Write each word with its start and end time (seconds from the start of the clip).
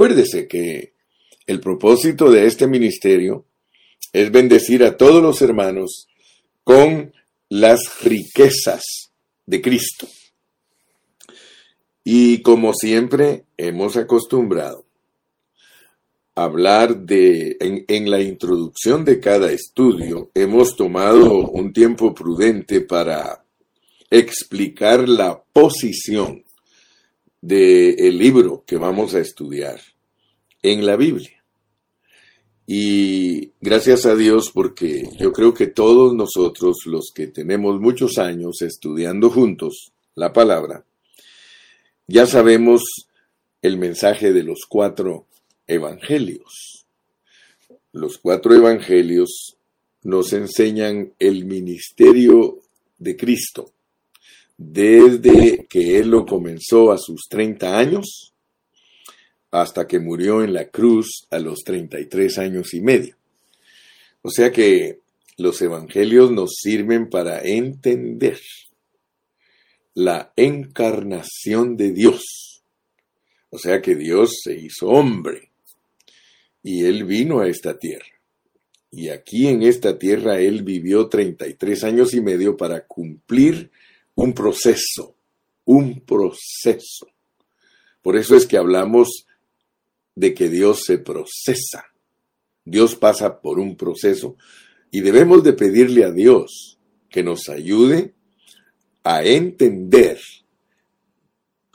recuérdese 0.00 0.48
que 0.48 0.94
el 1.46 1.60
propósito 1.60 2.30
de 2.30 2.46
este 2.46 2.66
ministerio 2.66 3.44
es 4.14 4.32
bendecir 4.32 4.82
a 4.82 4.96
todos 4.96 5.22
los 5.22 5.42
hermanos 5.42 6.08
con 6.64 7.12
las 7.50 8.02
riquezas 8.02 8.82
de 9.44 9.60
Cristo. 9.60 10.08
Y 12.02 12.40
como 12.40 12.72
siempre 12.72 13.44
hemos 13.58 13.98
acostumbrado 13.98 14.86
hablar 16.34 16.96
de, 17.00 17.58
en, 17.60 17.84
en, 17.86 18.10
la 18.10 18.22
introducción 18.22 19.04
de 19.04 19.20
cada 19.20 19.52
estudio, 19.52 20.30
hemos 20.32 20.76
tomado 20.76 21.50
un 21.50 21.74
tiempo 21.74 22.14
prudente 22.14 22.80
para 22.80 23.44
explicar 24.08 25.06
la 25.06 25.42
posición 25.52 26.42
del 27.40 28.18
libro 28.18 28.64
que 28.66 28.76
vamos 28.76 29.14
a 29.14 29.20
estudiar 29.20 29.80
en 30.62 30.84
la 30.84 30.96
Biblia. 30.96 31.42
Y 32.66 33.52
gracias 33.60 34.06
a 34.06 34.14
Dios 34.14 34.50
porque 34.52 35.08
yo 35.18 35.32
creo 35.32 35.52
que 35.54 35.66
todos 35.66 36.14
nosotros, 36.14 36.78
los 36.86 37.10
que 37.14 37.26
tenemos 37.26 37.80
muchos 37.80 38.18
años 38.18 38.62
estudiando 38.62 39.30
juntos 39.30 39.92
la 40.14 40.32
palabra, 40.32 40.84
ya 42.06 42.26
sabemos 42.26 43.08
el 43.62 43.76
mensaje 43.76 44.32
de 44.32 44.44
los 44.44 44.66
cuatro 44.68 45.26
evangelios. 45.66 46.86
Los 47.92 48.18
cuatro 48.18 48.54
evangelios 48.54 49.56
nos 50.02 50.32
enseñan 50.32 51.12
el 51.18 51.44
ministerio 51.44 52.60
de 52.98 53.16
Cristo 53.16 53.72
desde 54.62 55.66
que 55.70 55.98
Él 55.98 56.10
lo 56.10 56.26
comenzó 56.26 56.92
a 56.92 56.98
sus 56.98 57.22
30 57.30 57.78
años 57.78 58.34
hasta 59.50 59.86
que 59.86 59.98
murió 59.98 60.44
en 60.44 60.52
la 60.52 60.68
cruz 60.68 61.26
a 61.30 61.38
los 61.38 61.60
33 61.64 62.36
años 62.36 62.74
y 62.74 62.82
medio. 62.82 63.16
O 64.20 64.30
sea 64.30 64.52
que 64.52 64.98
los 65.38 65.62
evangelios 65.62 66.30
nos 66.30 66.56
sirven 66.60 67.08
para 67.08 67.40
entender 67.40 68.38
la 69.94 70.30
encarnación 70.36 71.78
de 71.78 71.92
Dios. 71.92 72.62
O 73.48 73.58
sea 73.58 73.80
que 73.80 73.96
Dios 73.96 74.40
se 74.44 74.56
hizo 74.56 74.88
hombre 74.88 75.52
y 76.62 76.84
Él 76.84 77.04
vino 77.04 77.40
a 77.40 77.48
esta 77.48 77.78
tierra. 77.78 78.04
Y 78.90 79.08
aquí 79.08 79.46
en 79.46 79.62
esta 79.62 79.98
tierra 79.98 80.38
Él 80.38 80.64
vivió 80.64 81.08
33 81.08 81.82
años 81.84 82.12
y 82.12 82.20
medio 82.20 82.58
para 82.58 82.86
cumplir 82.86 83.70
un 84.20 84.34
proceso, 84.34 85.16
un 85.64 86.00
proceso. 86.00 87.08
Por 88.02 88.16
eso 88.18 88.36
es 88.36 88.46
que 88.46 88.58
hablamos 88.58 89.26
de 90.14 90.34
que 90.34 90.50
Dios 90.50 90.82
se 90.84 90.98
procesa. 90.98 91.86
Dios 92.62 92.96
pasa 92.96 93.40
por 93.40 93.58
un 93.58 93.76
proceso 93.76 94.36
y 94.90 95.00
debemos 95.00 95.42
de 95.42 95.54
pedirle 95.54 96.04
a 96.04 96.10
Dios 96.10 96.78
que 97.08 97.22
nos 97.22 97.48
ayude 97.48 98.14
a 99.04 99.24
entender 99.24 100.20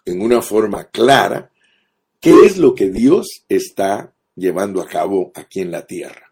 en 0.05 0.21
una 0.21 0.43
forma 0.43 0.83
clara 0.91 1.52
qué 2.19 2.45
es 2.45 2.57
lo 2.57 2.75
que 2.75 2.91
Dios 2.91 3.43
está 3.49 4.13
llevando 4.35 4.83
a 4.83 4.87
cabo 4.87 5.31
aquí 5.33 5.61
en 5.61 5.71
la 5.71 5.87
tierra. 5.87 6.31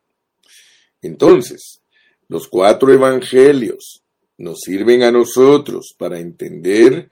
Entonces, 1.01 1.81
los 2.27 2.47
cuatro 2.47 2.93
evangelios 2.93 4.03
nos 4.37 4.59
sirven 4.59 5.03
a 5.03 5.11
nosotros 5.11 5.93
para 5.97 6.19
entender 6.19 7.09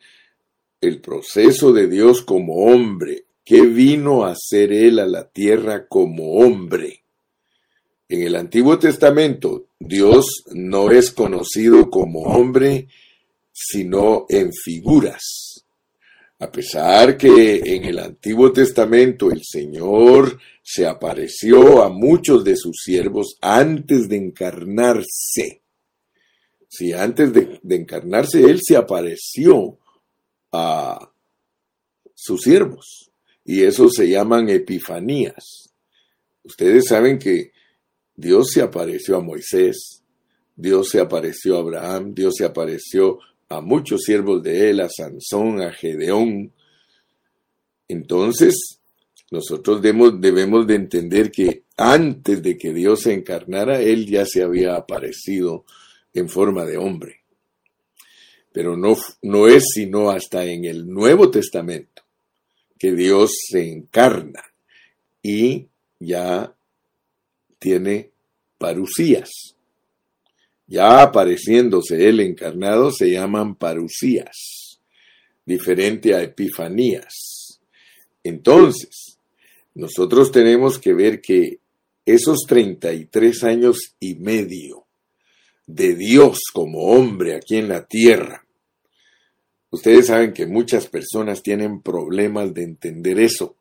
el 0.80 1.00
proceso 1.00 1.72
de 1.72 1.88
Dios 1.88 2.22
como 2.22 2.66
hombre, 2.66 3.26
que 3.46 3.62
vino 3.62 4.26
a 4.26 4.36
ser 4.36 4.72
Él 4.72 5.00
a 5.00 5.06
la 5.06 5.30
tierra 5.30 5.88
como 5.88 6.34
hombre. 6.40 7.04
En 8.10 8.22
el 8.24 8.36
Antiguo 8.36 8.78
Testamento, 8.78 9.68
Dios 9.80 10.44
no 10.54 10.92
es 10.92 11.12
conocido 11.12 11.90
como 11.90 12.24
hombre, 12.24 12.88
sino 13.54 14.26
en 14.28 14.52
figuras. 14.52 15.64
A 16.40 16.52
pesar 16.52 17.18
que 17.18 17.62
en 17.64 17.86
el 17.86 18.00
Antiguo 18.00 18.52
Testamento 18.52 19.32
el 19.32 19.42
Señor 19.44 20.40
se 20.64 20.88
apareció 20.88 21.84
a 21.84 21.90
muchos 21.90 22.44
de 22.44 22.56
sus 22.56 22.78
siervos 22.84 23.38
antes 23.42 24.10
de 24.10 24.18
encarnarse, 24.18 25.61
si 26.72 26.94
antes 26.94 27.34
de, 27.34 27.60
encarnarse 27.70 28.42
Él 28.42 28.60
se 28.64 28.78
apareció 28.78 29.78
a 30.54 31.12
sus 32.16 32.42
siervos. 32.42 33.12
Y 33.44 33.64
eso 33.64 33.90
se 33.90 34.08
llaman 34.08 34.48
epifanías. 34.48 35.74
Ustedes 36.44 36.86
saben 36.88 37.20
que 37.20 37.52
Dios 38.16 38.52
se 38.54 38.62
apareció 38.62 39.18
a 39.18 39.22
Moisés, 39.22 40.02
Dios 40.56 40.90
se 40.90 41.02
apareció 41.02 41.58
a 41.58 41.60
Abraham, 41.60 42.14
Dios 42.14 42.36
se 42.38 42.46
apareció 42.46 43.20
a 43.50 43.60
muchos 43.60 44.04
siervos 44.04 44.42
de 44.42 44.70
él, 44.70 44.80
a 44.80 44.88
Sansón, 44.88 45.62
a 45.62 45.74
Gedeón. 45.74 46.54
Entonces, 47.90 48.80
nosotros 49.30 49.82
debemos, 49.82 50.22
debemos 50.22 50.66
de 50.66 50.76
entender 50.76 51.32
que 51.32 51.66
antes 51.76 52.42
de 52.42 52.58
que 52.58 52.74
Dios 52.74 53.02
se 53.02 53.14
encarnara, 53.14 53.82
Él 53.82 54.06
ya 54.06 54.26
se 54.26 54.42
había 54.42 54.76
aparecido 54.76 55.66
en 56.14 56.30
forma 56.30 56.66
de 56.66 56.78
hombre. 56.78 57.22
Pero 58.52 58.76
no, 58.76 58.96
no 59.22 59.48
es 59.48 59.64
sino 59.74 60.10
hasta 60.10 60.46
en 60.46 60.66
el 60.66 60.88
Nuevo 60.88 61.32
Testamento 61.32 62.04
que 62.78 62.94
Dios 62.94 63.32
se 63.50 63.72
encarna 63.72 64.44
y 65.22 65.68
ya 66.00 66.54
tiene 67.60 68.12
parusías. 68.58 69.30
Ya 70.68 71.02
apareciéndose 71.02 72.08
él 72.10 72.22
encarnado 72.22 72.92
se 72.92 73.12
llaman 73.12 73.56
parusías, 73.56 74.80
diferente 75.46 76.16
a 76.16 76.24
epifanías. 76.24 77.60
Entonces, 78.24 79.18
nosotros 79.74 80.32
tenemos 80.32 80.80
que 80.80 80.94
ver 80.94 81.22
que 81.22 81.60
esos 82.06 82.46
33 82.48 83.44
años 83.44 83.96
y 84.00 84.16
medio 84.16 84.81
de 85.76 85.96
Dios 85.96 86.40
como 86.54 86.88
hombre 86.88 87.36
aquí 87.36 87.58
en 87.58 87.70
la 87.70 87.86
tierra. 87.86 88.46
Ustedes 89.70 90.08
saben 90.08 90.34
que 90.34 90.46
muchas 90.46 90.88
personas 90.88 91.42
tienen 91.42 91.82
problemas 91.82 92.54
de 92.54 92.64
entender 92.64 93.20
eso. 93.20 93.56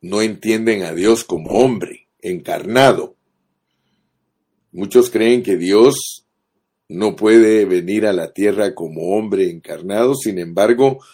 No 0.00 0.22
entienden 0.22 0.82
a 0.82 0.94
Dios 0.94 1.24
como 1.24 1.50
hombre, 1.50 2.08
encarnado. 2.20 3.16
Muchos 4.72 5.10
creen 5.10 5.42
que 5.42 5.58
Dios 5.58 6.26
no 6.88 7.16
puede 7.16 7.66
venir 7.66 8.06
a 8.06 8.14
la 8.14 8.32
tierra 8.32 8.74
como 8.74 9.16
hombre 9.16 9.50
encarnado, 9.50 10.14
sin 10.14 10.38
embargo, 10.38 11.04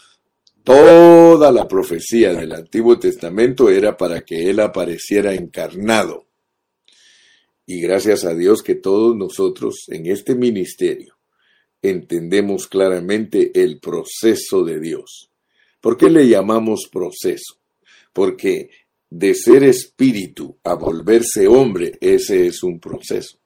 toda 0.62 1.50
la 1.50 1.66
profecía 1.66 2.32
del 2.32 2.52
Antiguo 2.52 2.98
Testamento 2.98 3.70
era 3.70 3.96
para 3.96 4.20
que 4.20 4.48
Él 4.48 4.60
apareciera 4.60 5.34
encarnado. 5.34 6.27
Y 7.70 7.82
gracias 7.82 8.24
a 8.24 8.34
Dios 8.34 8.62
que 8.62 8.76
todos 8.76 9.14
nosotros 9.14 9.84
en 9.88 10.06
este 10.06 10.34
ministerio 10.34 11.18
entendemos 11.82 12.66
claramente 12.66 13.52
el 13.62 13.78
proceso 13.78 14.64
de 14.64 14.80
Dios. 14.80 15.30
¿Por 15.78 15.98
qué 15.98 16.08
le 16.08 16.26
llamamos 16.26 16.88
proceso? 16.90 17.58
Porque 18.14 18.70
de 19.10 19.34
ser 19.34 19.64
espíritu 19.64 20.56
a 20.64 20.76
volverse 20.76 21.46
hombre, 21.46 21.98
ese 22.00 22.46
es 22.46 22.62
un 22.62 22.80
proceso. 22.80 23.36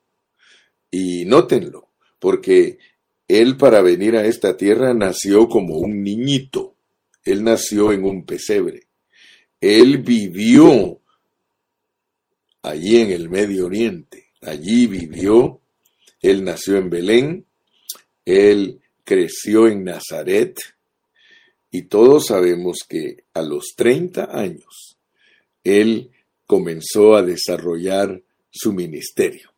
Y 0.89 1.25
nótenlo, 1.25 1.89
porque 2.21 2.79
él 3.27 3.57
para 3.57 3.83
venir 3.83 4.15
a 4.15 4.25
esta 4.25 4.57
tierra 4.57 4.95
nació 4.95 5.49
como 5.49 5.79
un 5.79 6.01
niñito. 6.05 6.77
Él 7.25 7.43
nació 7.43 7.91
en 7.91 8.05
un 8.05 8.25
pesebre. 8.25 8.85
Él 9.61 9.99
vivió 9.99 11.02
allí 12.63 12.99
en 12.99 13.11
el 13.11 13.29
Medio 13.29 13.67
Oriente. 13.67 14.31
Allí 14.41 14.87
vivió, 14.87 15.61
él 16.21 16.45
nació 16.45 16.79
en 16.79 16.91
Belén, 16.91 17.47
él 18.25 18.81
creció 19.05 19.69
en 19.69 19.85
Nazaret 19.85 20.57
y 21.71 21.83
todos 21.83 22.27
sabemos 22.27 22.79
que 22.89 23.25
a 23.35 23.43
los 23.43 23.75
30 23.77 24.37
años 24.37 24.97
él 25.65 26.11
comenzó 26.47 27.15
a 27.17 27.23
desarrollar 27.23 28.23
su 28.51 28.73
ministerio. 28.73 29.51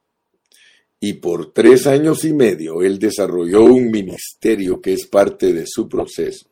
Y 1.01 1.15
por 1.15 1.53
tres 1.53 1.87
años 1.87 2.25
y 2.25 2.33
medio 2.33 2.83
él 2.83 2.99
desarrolló 2.99 3.65
un 3.65 3.91
ministerio 3.91 4.81
que 4.81 4.95
es 4.95 5.07
parte 5.07 5.53
de 5.53 5.67
su 5.67 5.89
proceso. 5.89 6.49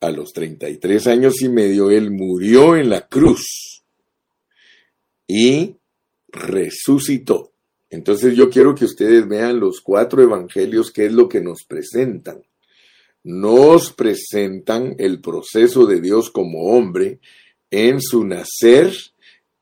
A 0.00 0.10
los 0.10 0.32
33 0.32 1.06
años 1.08 1.42
y 1.42 1.48
medio 1.48 1.90
él 1.90 2.12
murió 2.12 2.76
en 2.76 2.90
la 2.90 3.08
cruz 3.08 3.67
y 5.28 5.76
resucitó. 6.26 7.52
Entonces 7.90 8.34
yo 8.34 8.50
quiero 8.50 8.74
que 8.74 8.86
ustedes 8.86 9.28
vean 9.28 9.60
los 9.60 9.80
cuatro 9.80 10.22
evangelios, 10.22 10.90
qué 10.90 11.06
es 11.06 11.12
lo 11.12 11.28
que 11.28 11.40
nos 11.40 11.64
presentan. 11.64 12.42
Nos 13.22 13.92
presentan 13.92 14.96
el 14.98 15.20
proceso 15.20 15.86
de 15.86 16.00
Dios 16.00 16.30
como 16.30 16.72
hombre 16.72 17.20
en 17.70 18.00
su 18.00 18.24
nacer, 18.24 18.92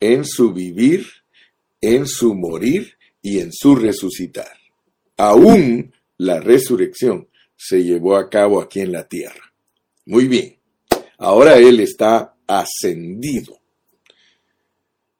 en 0.00 0.24
su 0.24 0.52
vivir, 0.52 1.06
en 1.80 2.06
su 2.06 2.34
morir 2.34 2.96
y 3.20 3.40
en 3.40 3.52
su 3.52 3.76
resucitar. 3.76 4.56
Aún 5.16 5.92
la 6.18 6.40
resurrección 6.40 7.28
se 7.56 7.82
llevó 7.82 8.16
a 8.16 8.28
cabo 8.28 8.60
aquí 8.60 8.80
en 8.80 8.92
la 8.92 9.08
tierra. 9.08 9.52
Muy 10.04 10.28
bien, 10.28 10.58
ahora 11.18 11.56
Él 11.58 11.80
está 11.80 12.36
ascendido. 12.46 13.60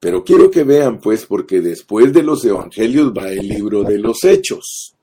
Pero 0.06 0.22
quiero 0.22 0.52
que 0.52 0.62
vean, 0.62 1.00
pues, 1.00 1.26
porque 1.26 1.60
después 1.60 2.12
de 2.12 2.22
los 2.22 2.44
evangelios 2.44 3.12
va 3.12 3.28
el 3.32 3.48
libro 3.48 3.82
de 3.82 3.98
los 3.98 4.22
hechos. 4.22 4.94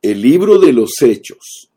El 0.00 0.22
libro 0.22 0.58
de 0.58 0.72
los 0.72 0.92
hechos, 1.02 1.68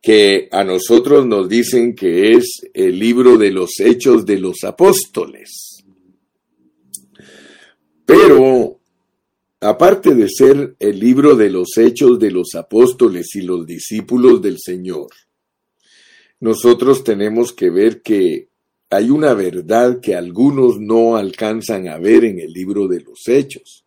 que 0.00 0.48
a 0.50 0.64
nosotros 0.64 1.24
nos 1.24 1.48
dicen 1.48 1.94
que 1.94 2.32
es 2.32 2.68
el 2.74 2.98
libro 2.98 3.38
de 3.38 3.52
los 3.52 3.78
hechos 3.78 4.26
de 4.26 4.40
los 4.40 4.64
apóstoles. 4.64 5.84
Pero, 8.04 8.80
aparte 9.60 10.16
de 10.16 10.28
ser 10.28 10.74
el 10.80 10.98
libro 10.98 11.36
de 11.36 11.50
los 11.50 11.78
hechos 11.78 12.18
de 12.18 12.32
los 12.32 12.56
apóstoles 12.56 13.36
y 13.36 13.42
los 13.42 13.64
discípulos 13.64 14.42
del 14.42 14.58
Señor, 14.58 15.10
nosotros 16.40 17.04
tenemos 17.04 17.52
que 17.52 17.70
ver 17.70 18.02
que 18.02 18.48
hay 18.92 19.08
una 19.08 19.32
verdad 19.32 20.00
que 20.00 20.14
algunos 20.14 20.78
no 20.78 21.16
alcanzan 21.16 21.88
a 21.88 21.96
ver 21.96 22.26
en 22.26 22.38
el 22.38 22.52
libro 22.52 22.88
de 22.88 23.00
los 23.00 23.26
hechos. 23.26 23.86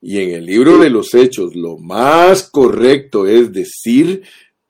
Y 0.00 0.18
en 0.18 0.30
el 0.30 0.46
libro 0.46 0.78
de 0.78 0.88
los 0.88 1.14
hechos 1.14 1.56
lo 1.56 1.78
más 1.78 2.48
correcto 2.48 3.26
es 3.26 3.52
decir 3.52 4.22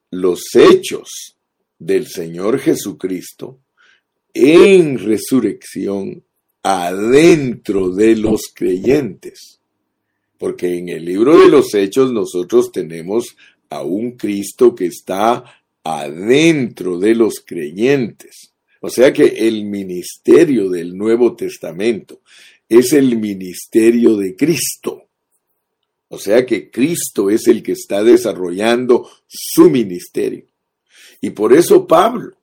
los 0.09 0.41
hechos 0.55 1.35
del 1.77 2.07
Señor 2.07 2.57
Jesucristo 2.57 3.59
en 4.33 4.97
resurrección 4.97 6.23
adentro 6.63 7.91
de 7.91 8.15
los 8.15 8.51
creyentes. 8.51 9.59
Porque 10.39 10.79
en 10.79 10.89
el 10.89 11.05
libro 11.05 11.37
de 11.37 11.49
los 11.49 11.75
hechos 11.75 12.11
nosotros 12.11 12.71
tenemos 12.71 13.37
a 13.69 13.83
un 13.83 14.13
Cristo 14.13 14.73
que 14.73 14.87
está 14.87 15.43
adentro 15.83 16.97
de 16.97 17.13
los 17.13 17.35
creyentes. 17.45 18.48
O 18.81 18.89
sea 18.89 19.11
que 19.11 19.25
el 19.25 19.65
ministerio 19.65 20.69
del 20.69 20.97
Nuevo 20.97 21.35
Testamento 21.35 22.21
es 22.67 22.93
el 22.93 23.17
ministerio 23.17 24.15
de 24.15 24.35
Cristo. 24.35 25.05
O 26.07 26.17
sea 26.17 26.45
que 26.45 26.71
Cristo 26.71 27.29
es 27.29 27.47
el 27.47 27.61
que 27.61 27.73
está 27.73 28.03
desarrollando 28.03 29.09
su 29.27 29.69
ministerio. 29.69 30.45
Y 31.21 31.31
por 31.31 31.53
eso 31.53 31.85
Pablo, 31.85 32.35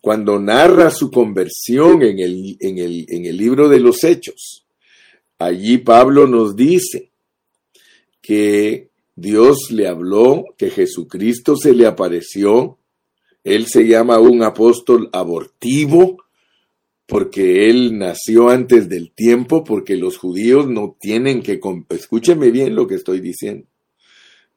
cuando 0.00 0.38
narra 0.38 0.90
su 0.90 1.10
conversión 1.10 2.02
en 2.02 2.18
el, 2.20 2.56
en 2.60 2.78
el, 2.78 3.06
en 3.08 3.26
el 3.26 3.36
libro 3.36 3.68
de 3.68 3.80
los 3.80 4.04
Hechos, 4.04 4.64
allí 5.38 5.78
Pablo 5.78 6.26
nos 6.26 6.54
dice 6.54 7.10
que 8.22 8.88
Dios 9.16 9.70
le 9.70 9.88
habló, 9.88 10.44
que 10.56 10.70
Jesucristo 10.70 11.56
se 11.56 11.74
le 11.74 11.86
apareció 11.86 12.78
él 13.44 13.66
se 13.66 13.86
llama 13.86 14.18
un 14.18 14.42
apóstol 14.42 15.08
abortivo 15.12 16.18
porque 17.06 17.70
él 17.70 17.96
nació 17.96 18.50
antes 18.50 18.88
del 18.90 19.12
tiempo, 19.12 19.64
porque 19.64 19.96
los 19.96 20.18
judíos 20.18 20.68
no 20.68 20.94
tienen 21.00 21.42
que... 21.42 21.58
Escúcheme 21.88 22.50
bien 22.50 22.74
lo 22.74 22.86
que 22.86 22.96
estoy 22.96 23.20
diciendo. 23.20 23.66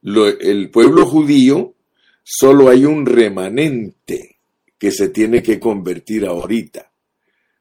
el 0.02 0.70
pueblo 0.70 1.06
judío 1.06 1.74
solo 2.22 2.68
hay 2.68 2.84
un 2.84 3.06
remanente 3.06 4.36
que 4.78 4.90
se 4.90 5.08
tiene 5.08 5.42
que 5.42 5.58
convertir 5.58 6.26
ahorita, 6.26 6.92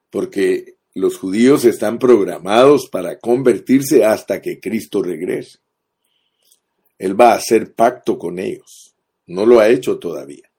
porque 0.09 0.75
los 0.93 1.17
judíos 1.17 1.63
están 1.63 1.97
programados 1.97 2.89
para 2.91 3.17
convertirse 3.17 4.03
hasta 4.03 4.41
que 4.41 4.59
Cristo 4.59 5.01
regrese. 5.01 5.59
Él 6.99 7.19
va 7.19 7.31
a 7.31 7.35
hacer 7.35 7.73
pacto 7.73 8.17
con 8.17 8.39
ellos. 8.39 8.93
No 9.27 9.45
lo 9.45 9.61
ha 9.61 9.69
hecho 9.69 9.97
todavía. 9.99 10.50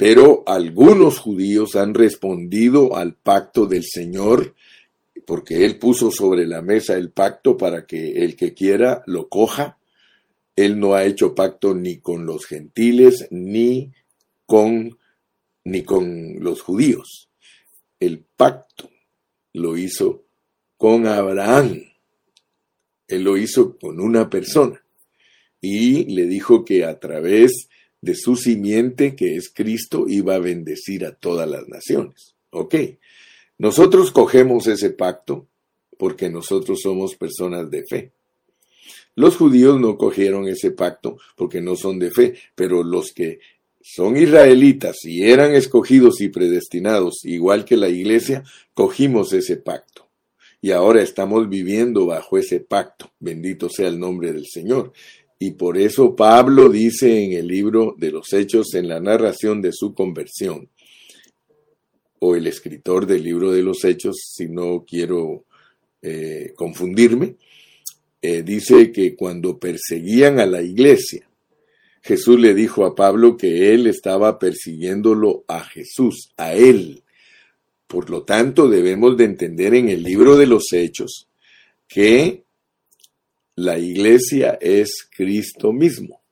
Pero 0.00 0.44
algunos 0.46 1.18
judíos 1.18 1.76
han 1.76 1.92
respondido 1.92 2.96
al 2.96 3.16
pacto 3.16 3.66
del 3.66 3.84
Señor, 3.84 4.54
porque 5.26 5.66
Él 5.66 5.78
puso 5.78 6.10
sobre 6.10 6.46
la 6.46 6.62
mesa 6.62 6.96
el 6.96 7.10
pacto 7.10 7.58
para 7.58 7.84
que 7.84 8.24
el 8.24 8.34
que 8.34 8.54
quiera 8.54 9.02
lo 9.04 9.28
coja. 9.28 9.76
Él 10.56 10.80
no 10.80 10.94
ha 10.94 11.04
hecho 11.04 11.34
pacto 11.34 11.74
ni 11.74 11.98
con 11.98 12.24
los 12.24 12.46
gentiles 12.46 13.28
ni 13.30 13.92
con, 14.46 14.98
ni 15.64 15.82
con 15.82 16.42
los 16.42 16.62
judíos. 16.62 17.28
El 18.00 18.20
pacto 18.20 18.88
lo 19.52 19.76
hizo 19.76 20.24
con 20.78 21.06
Abraham. 21.06 21.78
Él 23.06 23.22
lo 23.22 23.36
hizo 23.36 23.76
con 23.76 24.00
una 24.00 24.30
persona 24.30 24.82
y 25.60 26.06
le 26.06 26.24
dijo 26.24 26.64
que 26.64 26.86
a 26.86 26.98
través 26.98 27.68
de 28.00 28.14
su 28.14 28.36
simiente, 28.36 29.14
que 29.14 29.36
es 29.36 29.50
Cristo, 29.52 30.06
iba 30.08 30.34
a 30.34 30.38
bendecir 30.40 31.04
a 31.04 31.14
todas 31.14 31.48
las 31.48 31.68
naciones. 31.68 32.34
Ok, 32.50 32.74
nosotros 33.58 34.10
cogemos 34.10 34.66
ese 34.66 34.90
pacto 34.90 35.46
porque 35.98 36.30
nosotros 36.30 36.80
somos 36.82 37.14
personas 37.14 37.70
de 37.70 37.84
fe. 37.84 38.12
Los 39.14 39.36
judíos 39.36 39.78
no 39.78 39.98
cogieron 39.98 40.48
ese 40.48 40.70
pacto 40.70 41.18
porque 41.36 41.60
no 41.60 41.76
son 41.76 41.98
de 41.98 42.10
fe, 42.10 42.34
pero 42.54 42.82
los 42.82 43.12
que 43.12 43.40
son 43.82 44.16
israelitas 44.16 45.04
y 45.04 45.24
eran 45.24 45.54
escogidos 45.54 46.20
y 46.20 46.28
predestinados, 46.28 47.24
igual 47.24 47.64
que 47.64 47.76
la 47.76 47.88
iglesia, 47.88 48.44
cogimos 48.74 49.32
ese 49.32 49.56
pacto. 49.56 50.08
Y 50.62 50.72
ahora 50.72 51.02
estamos 51.02 51.48
viviendo 51.48 52.06
bajo 52.06 52.36
ese 52.36 52.60
pacto. 52.60 53.10
Bendito 53.18 53.68
sea 53.70 53.88
el 53.88 53.98
nombre 53.98 54.32
del 54.32 54.46
Señor. 54.46 54.92
Y 55.42 55.52
por 55.52 55.78
eso 55.78 56.14
Pablo 56.14 56.68
dice 56.68 57.24
en 57.24 57.32
el 57.32 57.48
libro 57.48 57.94
de 57.96 58.12
los 58.12 58.30
Hechos, 58.34 58.74
en 58.74 58.88
la 58.88 59.00
narración 59.00 59.62
de 59.62 59.72
su 59.72 59.94
conversión, 59.94 60.68
o 62.18 62.36
el 62.36 62.46
escritor 62.46 63.06
del 63.06 63.24
libro 63.24 63.50
de 63.50 63.62
los 63.62 63.82
Hechos, 63.86 64.16
si 64.34 64.48
no 64.48 64.84
quiero 64.86 65.44
eh, 66.02 66.52
confundirme, 66.54 67.36
eh, 68.20 68.42
dice 68.42 68.92
que 68.92 69.16
cuando 69.16 69.58
perseguían 69.58 70.40
a 70.40 70.44
la 70.44 70.60
iglesia, 70.60 71.26
Jesús 72.02 72.38
le 72.38 72.52
dijo 72.52 72.84
a 72.84 72.94
Pablo 72.94 73.38
que 73.38 73.72
él 73.72 73.86
estaba 73.86 74.38
persiguiéndolo 74.38 75.44
a 75.48 75.60
Jesús, 75.64 76.34
a 76.36 76.52
él. 76.52 77.02
Por 77.86 78.10
lo 78.10 78.24
tanto, 78.24 78.68
debemos 78.68 79.16
de 79.16 79.24
entender 79.24 79.72
en 79.72 79.88
el 79.88 80.02
libro 80.02 80.36
de 80.36 80.46
los 80.46 80.70
Hechos 80.74 81.28
que 81.88 82.44
la 83.60 83.78
iglesia 83.78 84.58
es 84.60 85.06
Cristo 85.14 85.72
mismo. 85.72 86.22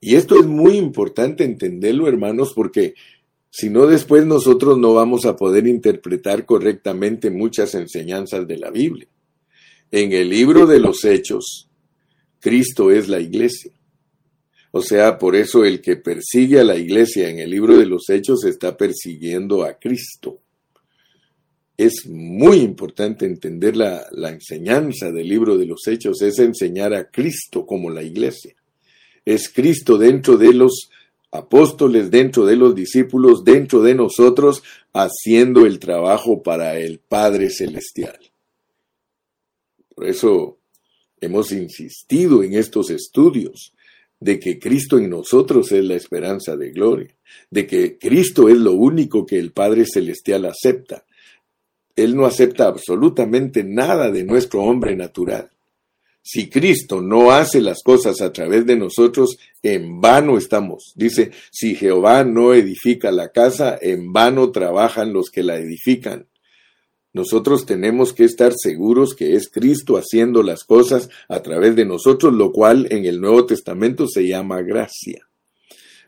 Y 0.00 0.14
esto 0.14 0.40
es 0.40 0.46
muy 0.46 0.78
importante 0.78 1.44
entenderlo, 1.44 2.08
hermanos, 2.08 2.52
porque 2.54 2.94
si 3.50 3.68
no 3.68 3.86
después 3.86 4.24
nosotros 4.24 4.78
no 4.78 4.94
vamos 4.94 5.26
a 5.26 5.36
poder 5.36 5.66
interpretar 5.66 6.46
correctamente 6.46 7.30
muchas 7.30 7.74
enseñanzas 7.74 8.48
de 8.48 8.56
la 8.56 8.70
Biblia. 8.70 9.06
En 9.90 10.12
el 10.12 10.30
libro 10.30 10.66
de 10.66 10.80
los 10.80 11.04
Hechos, 11.04 11.68
Cristo 12.40 12.90
es 12.90 13.08
la 13.08 13.20
iglesia. 13.20 13.72
O 14.70 14.80
sea, 14.80 15.18
por 15.18 15.36
eso 15.36 15.64
el 15.66 15.82
que 15.82 15.96
persigue 15.96 16.60
a 16.60 16.64
la 16.64 16.76
iglesia 16.76 17.28
en 17.28 17.38
el 17.38 17.50
libro 17.50 17.76
de 17.76 17.84
los 17.84 18.08
Hechos 18.08 18.44
está 18.44 18.78
persiguiendo 18.78 19.62
a 19.64 19.74
Cristo 19.78 20.40
es 21.86 22.06
muy 22.06 22.58
importante 22.58 23.24
entender 23.24 23.74
la, 23.74 24.06
enseñanza 24.28 25.10
del 25.10 25.26
libro 25.26 25.56
de 25.56 25.64
los 25.64 25.86
Hechos, 25.86 26.20
es 26.20 26.38
enseñar 26.38 26.92
a 26.92 27.10
Cristo 27.10 27.64
como 27.64 27.88
la 27.88 28.02
iglesia. 28.02 28.54
Es 29.24 29.48
Cristo 29.48 29.96
dentro 29.96 30.36
de 30.36 30.52
los 30.52 30.90
apóstoles, 31.30 32.10
dentro 32.10 32.44
de 32.44 32.56
los 32.56 32.74
discípulos, 32.74 33.44
dentro 33.44 33.80
de 33.80 33.94
nosotros, 33.94 34.62
haciendo 34.92 35.64
el 35.64 35.78
trabajo 35.78 36.42
para 36.42 36.78
el 36.78 36.98
Padre 36.98 37.48
Celestial. 37.48 38.18
Por 39.94 40.06
eso 40.06 40.58
hemos 41.18 41.50
insistido 41.50 42.42
en 42.42 42.56
estos 42.56 42.90
estudios 42.90 43.72
de 44.18 44.38
que 44.38 44.58
Cristo 44.58 44.98
en 44.98 45.08
nosotros 45.08 45.72
es 45.72 45.82
la 45.82 45.94
esperanza 45.94 46.58
de 46.58 46.72
gloria, 46.72 47.16
de 47.50 47.66
que 47.66 47.96
Cristo 47.96 48.50
es 48.50 48.58
lo 48.58 48.72
único 48.72 49.24
que 49.24 49.38
el 49.38 49.52
Padre 49.52 49.86
Celestial 49.86 50.44
acepta, 50.44 51.06
él 52.02 52.16
no 52.16 52.26
acepta 52.26 52.66
absolutamente 52.66 53.64
nada 53.64 54.10
de 54.10 54.24
nuestro 54.24 54.62
hombre 54.62 54.96
natural. 54.96 55.50
Si 56.22 56.50
Cristo 56.50 57.00
no 57.00 57.30
hace 57.32 57.60
las 57.60 57.82
cosas 57.82 58.20
a 58.20 58.32
través 58.32 58.66
de 58.66 58.76
nosotros, 58.76 59.38
en 59.62 60.00
vano 60.00 60.36
estamos. 60.36 60.92
Dice, 60.94 61.30
si 61.50 61.74
Jehová 61.74 62.24
no 62.24 62.52
edifica 62.52 63.10
la 63.10 63.30
casa, 63.32 63.78
en 63.80 64.12
vano 64.12 64.50
trabajan 64.50 65.12
los 65.12 65.30
que 65.30 65.42
la 65.42 65.56
edifican. 65.56 66.26
Nosotros 67.12 67.66
tenemos 67.66 68.12
que 68.12 68.24
estar 68.24 68.52
seguros 68.54 69.14
que 69.14 69.34
es 69.34 69.48
Cristo 69.48 69.96
haciendo 69.96 70.42
las 70.42 70.62
cosas 70.62 71.08
a 71.28 71.42
través 71.42 71.74
de 71.74 71.84
nosotros, 71.84 72.32
lo 72.32 72.52
cual 72.52 72.86
en 72.90 73.06
el 73.06 73.20
Nuevo 73.20 73.46
Testamento 73.46 74.06
se 74.06 74.28
llama 74.28 74.62
gracia. 74.62 75.26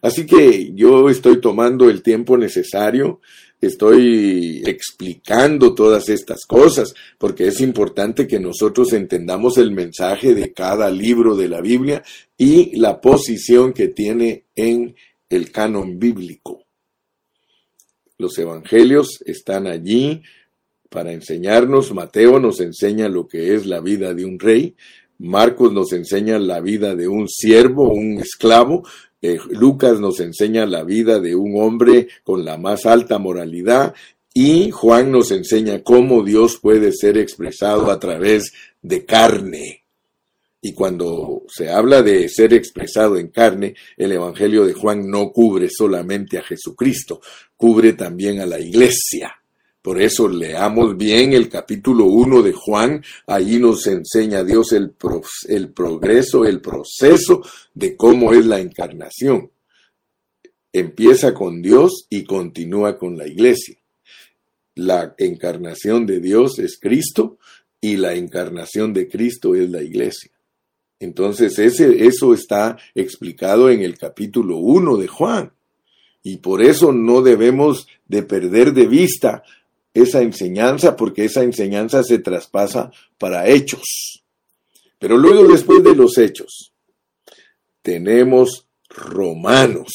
Así 0.02 0.26
que 0.26 0.72
yo 0.74 1.08
estoy 1.08 1.40
tomando 1.40 1.88
el 1.88 2.02
tiempo 2.02 2.36
necesario 2.36 3.20
estoy 3.62 4.62
explicando 4.66 5.74
todas 5.74 6.08
estas 6.08 6.44
cosas, 6.46 6.92
porque 7.16 7.46
es 7.46 7.60
importante 7.60 8.26
que 8.26 8.40
nosotros 8.40 8.92
entendamos 8.92 9.56
el 9.56 9.70
mensaje 9.70 10.34
de 10.34 10.52
cada 10.52 10.90
libro 10.90 11.36
de 11.36 11.48
la 11.48 11.60
Biblia 11.60 12.02
y 12.36 12.76
la 12.76 13.00
posición 13.00 13.72
que 13.72 13.88
tiene 13.88 14.44
en 14.56 14.96
el 15.30 15.52
canon 15.52 15.98
bíblico. 15.98 16.64
Los 18.18 18.36
evangelios 18.36 19.22
están 19.24 19.66
allí 19.68 20.22
para 20.90 21.12
enseñarnos. 21.12 21.94
Mateo 21.94 22.40
nos 22.40 22.60
enseña 22.60 23.08
lo 23.08 23.26
que 23.28 23.54
es 23.54 23.64
la 23.64 23.80
vida 23.80 24.12
de 24.12 24.24
un 24.24 24.38
rey. 24.38 24.74
Marcos 25.18 25.72
nos 25.72 25.92
enseña 25.92 26.38
la 26.40 26.60
vida 26.60 26.96
de 26.96 27.06
un 27.06 27.28
siervo, 27.28 27.92
un 27.92 28.18
esclavo. 28.18 28.82
Eh, 29.22 29.38
Lucas 29.50 30.00
nos 30.00 30.18
enseña 30.18 30.66
la 30.66 30.82
vida 30.82 31.20
de 31.20 31.36
un 31.36 31.60
hombre 31.62 32.08
con 32.24 32.44
la 32.44 32.58
más 32.58 32.84
alta 32.84 33.18
moralidad. 33.18 33.94
Y 34.34 34.70
Juan 34.70 35.12
nos 35.12 35.30
enseña 35.30 35.82
cómo 35.82 36.24
Dios 36.24 36.58
puede 36.60 36.92
ser 36.92 37.16
expresado 37.18 37.90
a 37.90 38.00
través 38.00 38.52
de 38.80 39.04
carne. 39.04 39.84
Y 40.60 40.74
cuando 40.74 41.42
se 41.48 41.70
habla 41.70 42.02
de 42.02 42.28
ser 42.28 42.54
expresado 42.54 43.16
en 43.16 43.28
carne, 43.28 43.74
el 43.96 44.12
Evangelio 44.12 44.64
de 44.64 44.72
Juan 44.72 45.08
no 45.08 45.32
cubre 45.32 45.68
solamente 45.68 46.38
a 46.38 46.42
Jesucristo, 46.42 47.20
cubre 47.56 47.94
también 47.94 48.40
a 48.40 48.46
la 48.46 48.60
iglesia. 48.60 49.41
Por 49.82 50.00
eso 50.00 50.28
leamos 50.28 50.96
bien 50.96 51.32
el 51.32 51.48
capítulo 51.48 52.04
1 52.04 52.42
de 52.42 52.52
Juan, 52.52 53.02
allí 53.26 53.58
nos 53.58 53.88
enseña 53.88 54.44
Dios 54.44 54.72
el, 54.72 54.90
progreso, 54.90 56.44
el 56.44 56.60
proceso 56.60 57.42
de 57.74 57.96
cómo 57.96 58.32
es 58.32 58.46
la 58.46 58.60
encarnación. 58.60 59.50
Empieza 60.72 61.34
con 61.34 61.60
Dios 61.60 62.06
y 62.08 62.22
continúa 62.22 62.96
con 62.96 63.18
la 63.18 63.26
iglesia. 63.26 63.76
La 64.76 65.16
encarnación 65.18 66.06
de 66.06 66.20
Dios 66.20 66.60
es 66.60 66.78
Cristo 66.80 67.38
y 67.80 67.96
la 67.96 68.14
encarnación 68.14 68.92
de 68.92 69.08
Cristo 69.08 69.56
es 69.56 69.68
la 69.68 69.82
iglesia. 69.82 70.30
Entonces, 71.00 71.58
eso 71.58 72.32
está 72.32 72.78
explicado 72.94 73.68
en 73.68 73.82
el 73.82 73.98
capítulo 73.98 74.58
1 74.58 74.96
de 74.98 75.08
Juan. 75.08 75.52
Y 76.22 76.36
por 76.36 76.62
eso 76.62 76.92
no 76.92 77.20
debemos 77.22 77.88
de 78.06 78.22
perder 78.22 78.72
de 78.72 78.86
vista 78.86 79.42
esa 79.94 80.22
enseñanza, 80.22 80.96
porque 80.96 81.24
esa 81.24 81.42
enseñanza 81.42 82.02
se 82.02 82.18
traspasa 82.18 82.90
para 83.18 83.48
hechos. 83.48 84.22
Pero 84.98 85.16
luego, 85.18 85.48
después 85.48 85.82
de 85.82 85.94
los 85.94 86.16
hechos, 86.18 86.72
tenemos 87.82 88.66
Romanos. 88.88 89.92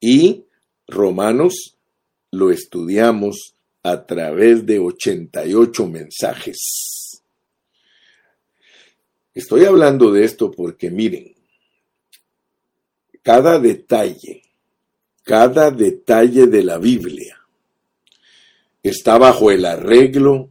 Y 0.00 0.44
Romanos 0.88 1.76
lo 2.30 2.50
estudiamos 2.50 3.54
a 3.82 4.06
través 4.06 4.66
de 4.66 4.78
88 4.78 5.86
mensajes. 5.86 7.22
Estoy 9.34 9.64
hablando 9.64 10.12
de 10.12 10.24
esto 10.24 10.50
porque 10.50 10.90
miren, 10.90 11.34
cada 13.22 13.58
detalle, 13.58 14.42
cada 15.22 15.70
detalle 15.70 16.46
de 16.46 16.62
la 16.62 16.78
Biblia 16.78 17.43
está 18.84 19.18
bajo 19.18 19.50
el 19.50 19.64
arreglo 19.64 20.50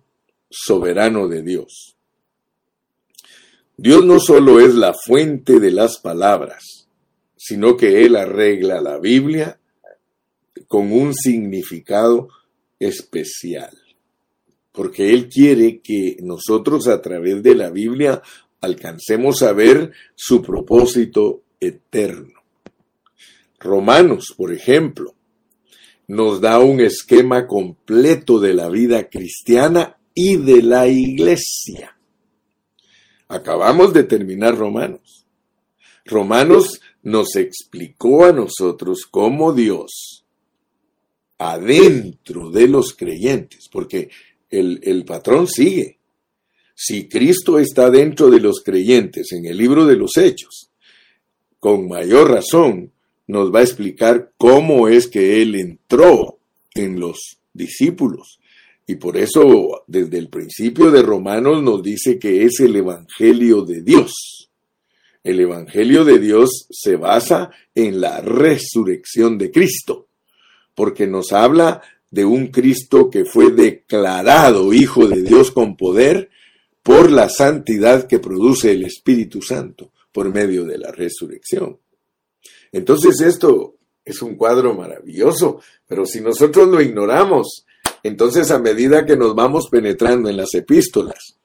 soberano 0.50 1.28
de 1.28 1.44
Dios. 1.44 1.96
Dios 3.78 4.04
no 4.04 4.20
solo 4.20 4.60
es 4.60 4.74
la 4.74 4.94
fuente 4.94 5.60
de 5.60 5.72
las 5.72 6.00
palabras, 6.00 6.88
sino 7.38 7.78
que 7.78 8.06
Él 8.06 8.16
arregla 8.16 8.82
la 8.82 9.00
Biblia 9.00 9.60
con 10.68 10.92
un 10.92 11.14
significado 11.14 12.30
especial, 12.80 13.78
porque 14.72 15.12
Él 15.14 15.30
quiere 15.30 15.80
que 15.80 16.18
nosotros 16.22 16.88
a 16.88 17.02
través 17.02 17.44
de 17.44 17.56
la 17.56 17.70
Biblia 17.70 18.22
alcancemos 18.62 19.44
a 19.44 19.54
ver 19.54 19.92
su 20.16 20.42
propósito 20.42 21.44
eterno. 21.60 22.42
Romanos, 23.60 24.34
por 24.36 24.52
ejemplo, 24.52 25.14
nos 26.08 26.42
da 26.42 26.60
un 26.60 26.82
esquema 26.82 27.48
completo 27.48 28.40
de 28.40 28.54
la 28.54 28.70
vida 28.70 29.10
cristiana 29.10 29.98
y 30.14 30.38
de 30.38 30.62
la 30.62 30.88
iglesia. 30.88 31.98
Acabamos 33.28 33.94
de 33.94 34.04
terminar 34.04 34.58
Romanos. 34.58 35.26
Romanos 36.06 36.82
nos 37.02 37.36
explicó 37.36 38.26
a 38.26 38.32
nosotros 38.32 39.08
cómo 39.10 39.54
Dios, 39.54 40.26
adentro 41.38 42.52
de 42.52 42.68
los 42.68 42.94
creyentes, 42.94 43.70
porque 43.72 44.10
el, 44.50 44.80
el 44.84 45.06
patrón 45.06 45.48
sigue, 45.48 46.00
si 46.76 47.08
Cristo 47.08 47.60
está 47.60 47.90
dentro 47.90 48.30
de 48.30 48.40
los 48.40 48.62
creyentes 48.62 49.32
en 49.32 49.46
el 49.46 49.58
libro 49.58 49.86
de 49.86 49.96
los 49.96 50.18
Hechos, 50.18 50.70
con 51.60 51.88
mayor 51.88 52.32
razón 52.32 52.93
nos 53.28 53.54
va 53.54 53.60
a 53.60 53.64
explicar 53.64 54.32
cómo 54.38 54.88
es 54.88 55.08
que 55.08 55.42
Él 55.42 55.56
entró 55.56 56.40
en 56.74 57.00
los 57.00 57.40
discípulos. 57.54 58.40
Y 58.86 58.96
por 58.96 59.18
eso 59.18 59.84
desde 59.88 60.18
el 60.18 60.30
principio 60.30 60.92
de 60.92 61.02
Romanos 61.02 61.64
nos 61.64 61.82
dice 61.82 62.20
que 62.20 62.44
es 62.44 62.60
el 62.60 62.76
Evangelio 62.76 63.64
de 63.64 63.82
Dios. 63.82 64.50
El 65.24 65.40
Evangelio 65.40 66.04
de 66.04 66.20
Dios 66.20 66.68
se 66.70 66.98
basa 66.98 67.50
en 67.74 68.02
la 68.02 68.20
resurrección 68.20 69.38
de 69.38 69.52
Cristo, 69.52 70.08
porque 70.76 71.08
nos 71.08 71.32
habla 71.32 71.82
de 72.12 72.26
un 72.26 72.48
Cristo 72.48 73.10
que 73.10 73.24
fue 73.24 73.52
declarado 73.52 74.74
Hijo 74.74 75.08
de 75.08 75.24
Dios 75.24 75.52
con 75.52 75.78
poder 75.78 76.30
por 76.84 77.10
la 77.10 77.30
santidad 77.30 78.06
que 78.06 78.20
produce 78.20 78.74
el 78.74 78.84
Espíritu 78.84 79.42
Santo 79.42 79.94
por 80.12 80.32
medio 80.32 80.66
de 80.66 80.78
la 80.78 80.92
resurrección. 80.92 81.80
Entonces 82.74 83.22
esto 83.22 83.76
es 84.04 84.22
un 84.22 84.36
cuadro 84.36 84.74
maravilloso, 84.74 85.62
pero 85.88 86.06
si 86.06 86.20
nosotros 86.20 86.68
lo 86.68 86.82
ignoramos, 86.82 87.66
entonces 88.02 88.52
a 88.52 88.60
medida 88.60 89.06
que 89.06 89.16
nos 89.16 89.34
vamos 89.34 89.70
penetrando 89.72 90.30
en 90.30 90.36
las 90.36 90.54
epístolas, 90.54 91.38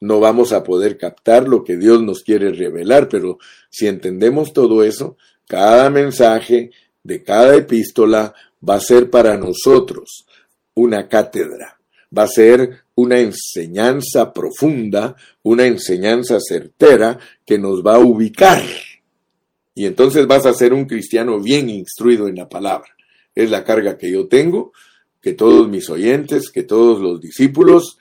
no 0.00 0.18
vamos 0.20 0.52
a 0.52 0.64
poder 0.64 0.98
captar 0.98 1.46
lo 1.48 1.62
que 1.62 1.76
Dios 1.76 2.02
nos 2.02 2.22
quiere 2.22 2.50
revelar, 2.52 3.08
pero 3.08 3.38
si 3.70 3.86
entendemos 3.86 4.52
todo 4.52 4.82
eso, 4.82 5.16
cada 5.46 5.88
mensaje 5.90 6.72
de 7.02 7.22
cada 7.22 7.54
epístola 7.54 8.34
va 8.68 8.76
a 8.76 8.80
ser 8.80 9.10
para 9.10 9.36
nosotros 9.36 10.26
una 10.74 11.08
cátedra, 11.08 11.78
va 12.16 12.24
a 12.24 12.28
ser 12.28 12.84
una 12.96 13.18
enseñanza 13.18 14.32
profunda, 14.32 15.14
una 15.42 15.66
enseñanza 15.66 16.38
certera 16.40 17.18
que 17.44 17.58
nos 17.58 17.82
va 17.82 17.96
a 17.96 18.00
ubicar. 18.00 18.62
Y 19.74 19.86
entonces 19.86 20.26
vas 20.26 20.46
a 20.46 20.54
ser 20.54 20.72
un 20.72 20.84
cristiano 20.84 21.40
bien 21.40 21.68
instruido 21.68 22.28
en 22.28 22.36
la 22.36 22.48
palabra. 22.48 22.88
Es 23.34 23.50
la 23.50 23.64
carga 23.64 23.98
que 23.98 24.10
yo 24.10 24.28
tengo, 24.28 24.72
que 25.20 25.32
todos 25.32 25.68
mis 25.68 25.90
oyentes, 25.90 26.50
que 26.50 26.62
todos 26.62 27.00
los 27.00 27.20
discípulos, 27.20 27.98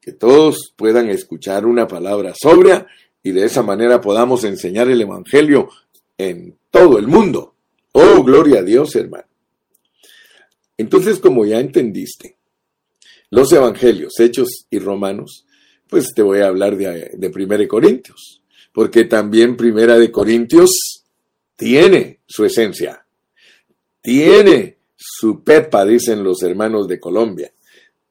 que 0.00 0.12
todos 0.12 0.74
puedan 0.76 1.08
escuchar 1.08 1.64
una 1.64 1.86
palabra 1.86 2.34
sobria 2.34 2.86
y 3.22 3.30
de 3.30 3.44
esa 3.44 3.62
manera 3.62 4.00
podamos 4.00 4.44
enseñar 4.44 4.90
el 4.90 5.00
Evangelio 5.00 5.70
en 6.18 6.58
todo 6.70 6.98
el 6.98 7.06
mundo. 7.06 7.54
Oh, 7.92 8.22
gloria 8.22 8.60
a 8.60 8.62
Dios, 8.62 8.94
hermano. 8.96 9.26
Entonces, 10.76 11.18
como 11.20 11.46
ya 11.46 11.60
entendiste, 11.60 12.36
los 13.30 13.52
evangelios, 13.52 14.18
hechos 14.18 14.66
y 14.70 14.78
romanos, 14.78 15.46
pues 15.88 16.12
te 16.14 16.22
voy 16.22 16.40
a 16.40 16.48
hablar 16.48 16.76
de, 16.76 17.12
de 17.14 17.30
Primera 17.30 17.60
de 17.60 17.68
Corintios, 17.68 18.41
porque 18.72 19.04
también 19.04 19.56
Primera 19.56 19.98
de 19.98 20.10
Corintios 20.10 20.70
tiene 21.56 22.20
su 22.26 22.44
esencia, 22.44 23.06
tiene 24.00 24.78
su 24.96 25.42
pepa, 25.44 25.84
dicen 25.84 26.24
los 26.24 26.42
hermanos 26.42 26.88
de 26.88 26.98
Colombia, 26.98 27.52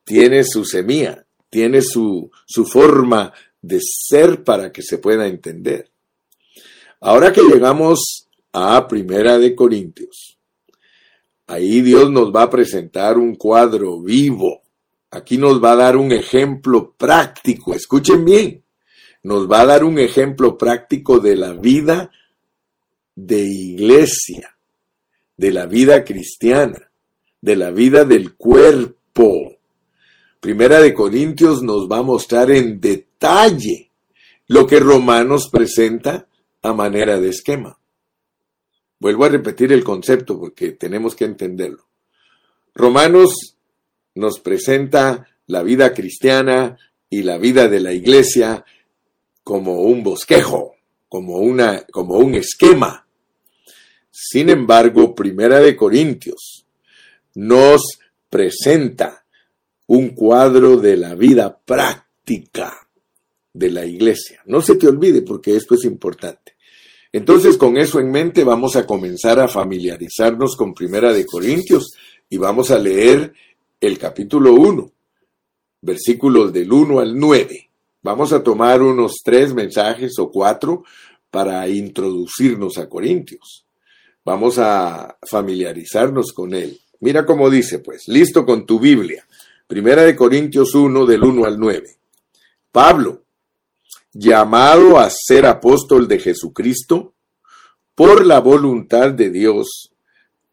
tiene 0.03 0.43
su 0.43 0.63
semilla, 0.63 1.25
tiene 1.49 1.81
su, 1.81 2.31
su 2.45 2.65
forma 2.65 3.33
de 3.61 3.79
ser 3.81 4.43
para 4.43 4.71
que 4.71 4.81
se 4.81 4.97
pueda 4.97 5.27
entender. 5.27 5.89
Ahora 7.01 7.33
que 7.33 7.41
llegamos 7.41 8.27
a 8.53 8.87
Primera 8.87 9.37
de 9.37 9.55
Corintios, 9.55 10.37
ahí 11.47 11.81
Dios 11.81 12.11
nos 12.11 12.33
va 12.33 12.43
a 12.43 12.49
presentar 12.49 13.17
un 13.17 13.35
cuadro 13.35 14.01
vivo. 14.01 14.61
Aquí 15.09 15.37
nos 15.37 15.61
va 15.61 15.73
a 15.73 15.77
dar 15.77 15.97
un 15.97 16.11
ejemplo 16.11 16.93
práctico, 16.97 17.73
escuchen 17.73 18.23
bien, 18.23 18.63
nos 19.23 19.49
va 19.49 19.61
a 19.61 19.65
dar 19.65 19.83
un 19.83 19.99
ejemplo 19.99 20.57
práctico 20.57 21.19
de 21.19 21.35
la 21.35 21.53
vida 21.53 22.11
de 23.15 23.41
iglesia, 23.41 24.55
de 25.37 25.51
la 25.51 25.65
vida 25.65 26.03
cristiana, 26.03 26.91
de 27.39 27.55
la 27.55 27.71
vida 27.71 28.05
del 28.05 28.35
cuerpo. 28.35 29.57
Primera 30.39 30.81
de 30.81 30.93
Corintios 30.93 31.61
nos 31.61 31.87
va 31.87 31.99
a 31.99 32.03
mostrar 32.03 32.49
en 32.51 32.79
detalle 32.79 33.91
lo 34.47 34.65
que 34.65 34.79
Romanos 34.79 35.49
presenta 35.49 36.27
a 36.61 36.73
manera 36.73 37.19
de 37.19 37.29
esquema. 37.29 37.77
Vuelvo 38.99 39.25
a 39.25 39.29
repetir 39.29 39.71
el 39.71 39.83
concepto 39.83 40.39
porque 40.39 40.71
tenemos 40.71 41.15
que 41.15 41.25
entenderlo. 41.25 41.85
Romanos 42.73 43.55
nos 44.15 44.39
presenta 44.39 45.27
la 45.47 45.63
vida 45.63 45.93
cristiana 45.93 46.77
y 47.09 47.23
la 47.23 47.37
vida 47.37 47.67
de 47.67 47.79
la 47.79 47.93
iglesia 47.93 48.63
como 49.43 49.81
un 49.81 50.03
bosquejo, 50.03 50.75
como, 51.09 51.37
una, 51.37 51.83
como 51.91 52.17
un 52.17 52.35
esquema. 52.35 53.07
Sin 54.09 54.49
embargo, 54.49 55.15
Primera 55.15 55.59
de 55.59 55.75
Corintios 55.75 56.65
nos 57.35 57.81
presenta 58.29 59.25
un 59.87 60.09
cuadro 60.09 60.77
de 60.77 60.97
la 60.97 61.15
vida 61.15 61.57
práctica 61.65 62.87
de 63.53 63.71
la 63.71 63.85
iglesia. 63.85 64.41
No 64.45 64.61
se 64.61 64.75
te 64.75 64.87
olvide 64.87 65.21
porque 65.21 65.55
esto 65.55 65.75
es 65.75 65.83
importante. 65.85 66.55
Entonces, 67.11 67.57
con 67.57 67.77
eso 67.77 67.99
en 67.99 68.09
mente, 68.09 68.43
vamos 68.43 68.75
a 68.77 68.85
comenzar 68.85 69.39
a 69.39 69.49
familiarizarnos 69.49 70.55
con 70.55 70.73
Primera 70.73 71.11
de 71.11 71.25
Corintios 71.25 71.93
y 72.29 72.37
vamos 72.37 72.71
a 72.71 72.79
leer 72.79 73.33
el 73.81 73.97
capítulo 73.97 74.53
1, 74.53 74.91
versículos 75.81 76.53
del 76.53 76.71
1 76.71 76.99
al 76.99 77.17
9. 77.17 77.70
Vamos 78.03 78.33
a 78.33 78.41
tomar 78.41 78.81
unos 78.81 79.21
tres 79.23 79.53
mensajes 79.53 80.17
o 80.17 80.31
cuatro 80.31 80.83
para 81.29 81.67
introducirnos 81.67 82.77
a 82.77 82.89
Corintios. 82.89 83.65
Vamos 84.25 84.57
a 84.57 85.17
familiarizarnos 85.21 86.33
con 86.33 86.53
él. 86.53 86.79
Mira 86.99 87.25
cómo 87.25 87.49
dice, 87.49 87.79
pues, 87.79 88.07
listo 88.07 88.45
con 88.45 88.65
tu 88.65 88.79
Biblia. 88.79 89.25
Primera 89.67 90.03
de 90.03 90.15
Corintios 90.15 90.75
1 90.75 91.05
del 91.05 91.23
1 91.23 91.45
al 91.45 91.59
9. 91.59 91.97
Pablo, 92.71 93.23
llamado 94.13 94.99
a 94.99 95.09
ser 95.09 95.45
apóstol 95.45 96.07
de 96.07 96.19
Jesucristo 96.19 97.13
por 97.95 98.25
la 98.25 98.39
voluntad 98.39 99.11
de 99.11 99.29
Dios 99.29 99.91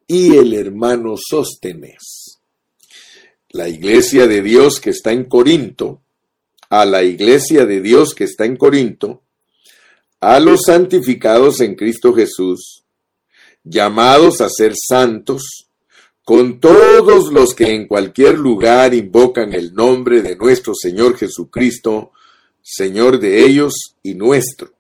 y 0.07 0.37
el 0.37 0.55
hermano 0.55 1.17
Sóstenes. 1.17 2.41
La 3.51 3.69
iglesia 3.69 4.27
de 4.27 4.43
Dios 4.43 4.81
que 4.81 4.91
está 4.91 5.13
en 5.13 5.25
Corinto, 5.25 6.03
a 6.69 6.85
la 6.85 7.03
iglesia 7.03 7.67
de 7.67 7.81
Dios 7.81 8.15
que 8.15 8.25
está 8.25 8.45
en 8.45 8.57
Corinto, 8.57 9.23
a 10.21 10.41
los 10.41 10.63
santificados 10.67 11.61
en 11.61 11.75
Cristo 11.75 12.13
Jesús, 12.13 12.85
llamados 13.65 14.41
a 14.41 14.49
ser 14.49 14.75
santos, 14.77 15.69
con 16.25 16.61
todos 16.61 17.33
los 17.33 17.55
que 17.55 17.75
en 17.75 17.87
cualquier 17.87 18.39
lugar 18.39 18.93
invocan 18.93 19.55
el 19.55 19.73
nombre 19.73 20.21
de 20.21 20.37
nuestro 20.37 20.75
Señor 20.75 21.17
Jesucristo, 21.17 22.13
Señor 22.61 23.19
de 23.19 23.47
ellos 23.47 23.97
y 24.03 24.15
nuestro. 24.15 24.73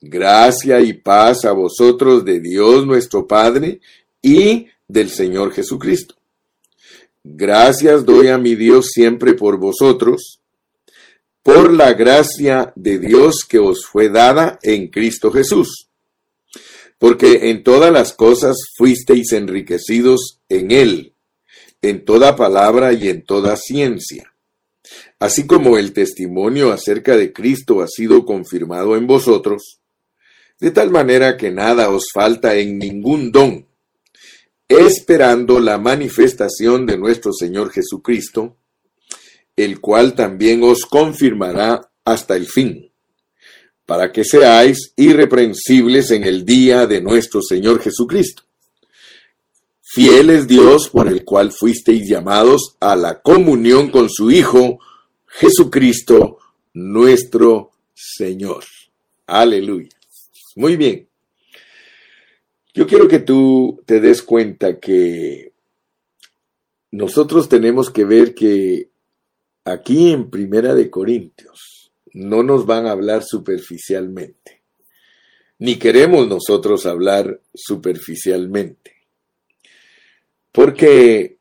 Gracia 0.00 0.80
y 0.80 0.94
paz 0.94 1.44
a 1.44 1.52
vosotros 1.52 2.24
de 2.24 2.40
Dios 2.40 2.86
nuestro 2.86 3.26
Padre 3.26 3.80
y 4.22 4.66
del 4.88 5.10
Señor 5.10 5.52
Jesucristo. 5.52 6.14
Gracias 7.22 8.06
doy 8.06 8.28
a 8.28 8.38
mi 8.38 8.54
Dios 8.54 8.88
siempre 8.94 9.34
por 9.34 9.58
vosotros, 9.58 10.39
por 11.42 11.72
la 11.72 11.94
gracia 11.94 12.72
de 12.76 12.98
Dios 12.98 13.44
que 13.48 13.58
os 13.58 13.86
fue 13.86 14.08
dada 14.08 14.58
en 14.62 14.88
Cristo 14.88 15.30
Jesús. 15.30 15.88
Porque 16.98 17.50
en 17.50 17.62
todas 17.62 17.92
las 17.92 18.12
cosas 18.12 18.56
fuisteis 18.76 19.32
enriquecidos 19.32 20.40
en 20.48 20.70
Él, 20.70 21.14
en 21.82 22.04
toda 22.04 22.36
palabra 22.36 22.92
y 22.92 23.08
en 23.08 23.24
toda 23.24 23.56
ciencia 23.56 24.30
así 25.20 25.46
como 25.46 25.76
el 25.76 25.92
testimonio 25.92 26.72
acerca 26.72 27.16
de 27.16 27.32
Cristo 27.32 27.82
ha 27.82 27.86
sido 27.86 28.24
confirmado 28.24 28.96
en 28.96 29.06
vosotros, 29.06 29.80
de 30.58 30.70
tal 30.70 30.90
manera 30.90 31.36
que 31.36 31.50
nada 31.50 31.90
os 31.90 32.06
falta 32.12 32.54
en 32.56 32.78
ningún 32.78 33.30
don, 33.30 33.66
esperando 34.66 35.60
la 35.60 35.78
manifestación 35.78 36.86
de 36.86 36.96
nuestro 36.96 37.32
Señor 37.32 37.70
Jesucristo, 37.70 38.56
el 39.64 39.80
cual 39.80 40.14
también 40.14 40.62
os 40.62 40.84
confirmará 40.84 41.90
hasta 42.04 42.36
el 42.36 42.46
fin, 42.46 42.90
para 43.86 44.12
que 44.12 44.24
seáis 44.24 44.92
irreprensibles 44.96 46.10
en 46.10 46.24
el 46.24 46.44
día 46.44 46.86
de 46.86 47.00
nuestro 47.00 47.42
Señor 47.42 47.80
Jesucristo. 47.80 48.42
Fiel 49.82 50.30
es 50.30 50.46
Dios 50.46 50.88
por 50.88 51.08
el 51.08 51.24
cual 51.24 51.50
fuisteis 51.50 52.08
llamados 52.08 52.76
a 52.78 52.94
la 52.94 53.20
comunión 53.20 53.90
con 53.90 54.08
su 54.08 54.30
Hijo, 54.30 54.78
Jesucristo 55.26 56.38
nuestro 56.74 57.72
Señor. 57.92 58.64
Aleluya. 59.26 59.90
Muy 60.56 60.76
bien. 60.76 61.08
Yo 62.72 62.86
quiero 62.86 63.08
que 63.08 63.18
tú 63.18 63.82
te 63.84 64.00
des 64.00 64.22
cuenta 64.22 64.78
que 64.78 65.52
nosotros 66.92 67.48
tenemos 67.48 67.90
que 67.90 68.04
ver 68.04 68.34
que 68.34 68.89
aquí 69.64 70.12
en 70.12 70.30
Primera 70.30 70.74
de 70.74 70.90
Corintios 70.90 71.92
no 72.12 72.42
nos 72.42 72.66
van 72.66 72.86
a 72.86 72.92
hablar 72.92 73.22
superficialmente, 73.22 74.62
ni 75.58 75.76
queremos 75.76 76.26
nosotros 76.28 76.86
hablar 76.86 77.40
superficialmente, 77.54 78.92
porque 80.52 81.40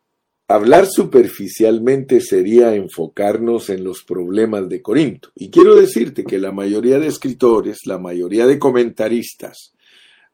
Hablar 0.52 0.88
superficialmente 0.88 2.22
sería 2.22 2.74
enfocarnos 2.74 3.70
en 3.70 3.84
los 3.84 4.04
problemas 4.04 4.68
de 4.68 4.82
Corinto. 4.82 5.30
Y 5.36 5.52
quiero 5.52 5.76
decirte 5.76 6.24
que 6.24 6.40
la 6.40 6.52
mayoría 6.52 6.98
de 6.98 7.06
escritores, 7.06 7.86
la 7.86 8.00
mayoría 8.00 8.48
de 8.48 8.58
comentaristas, 8.58 9.74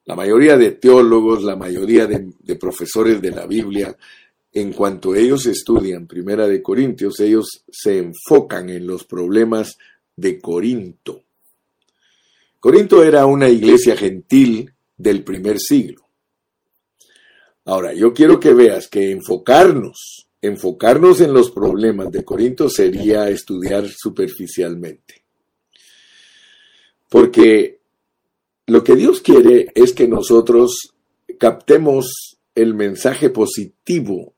la 0.05 0.15
mayoría 0.15 0.55
de 0.55 0.71
teólogos, 0.71 1.43
la 1.43 1.57
mayoría 1.57 2.07
de, 2.07 2.55
profesores 2.55 3.21
de 3.21 3.31
la 3.31 3.45
Biblia, 3.45 3.97
en 4.55 4.71
cuanto 4.71 5.13
ellos 5.15 5.45
estudian 5.47 6.07
Primera 6.07 6.47
de 6.47 6.63
Corintios, 6.63 7.19
ellos 7.19 7.65
se 7.69 7.97
enfocan 7.97 8.69
en 8.69 8.87
los 8.87 9.03
problemas 9.03 9.77
de 10.15 10.39
Corinto. 10.39 11.23
Corinto 12.61 13.03
era 13.03 13.25
una 13.25 13.49
iglesia 13.49 13.97
gentil 13.97 14.73
del 14.95 15.25
primer 15.25 15.59
siglo. 15.59 16.07
Ahora, 17.65 17.93
yo 17.93 18.13
quiero 18.13 18.39
que 18.39 18.53
veas 18.53 18.87
que 18.87 19.11
enfocarnos, 19.11 20.29
enfocarnos 20.41 21.19
en 21.19 21.33
los 21.33 21.51
problemas 21.51 22.09
de 22.09 22.23
Corinto 22.23 22.69
sería 22.69 23.27
estudiar 23.29 23.89
superficialmente. 23.89 25.25
Porque 27.09 27.81
lo 28.67 28.85
que 28.85 28.95
Dios 28.95 29.19
quiere 29.19 29.67
es 29.75 29.91
que 29.91 30.07
nosotros 30.07 30.93
captemos 31.37 32.37
el 32.55 32.73
mensaje 32.73 33.29
positivo 33.29 34.34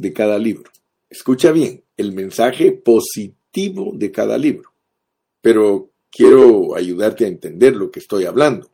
de 0.00 0.12
cada 0.12 0.38
libro. 0.38 0.70
Escucha 1.08 1.52
bien, 1.52 1.82
el 1.96 2.12
mensaje 2.12 2.72
positivo 2.72 3.92
de 3.94 4.10
cada 4.10 4.38
libro. 4.38 4.70
Pero 5.40 5.90
quiero 6.10 6.74
ayudarte 6.74 7.24
a 7.24 7.28
entender 7.28 7.76
lo 7.76 7.90
que 7.90 8.00
estoy 8.00 8.24
hablando. 8.24 8.70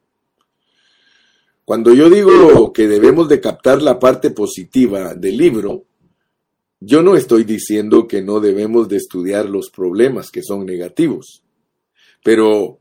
Cuando 1.64 1.92
yo 1.94 2.08
digo 2.08 2.72
que 2.72 2.86
debemos 2.86 3.28
de 3.28 3.40
captar 3.40 3.82
la 3.82 3.98
parte 3.98 4.30
positiva 4.30 5.14
del 5.14 5.36
libro, 5.36 5.84
yo 6.78 7.02
no 7.02 7.16
estoy 7.16 7.44
diciendo 7.44 8.06
que 8.06 8.22
no 8.22 8.38
debemos 8.38 8.88
de 8.88 8.98
estudiar 8.98 9.48
los 9.48 9.70
problemas 9.70 10.30
que 10.30 10.42
son 10.42 10.64
negativos, 10.64 11.42
pero 12.22 12.78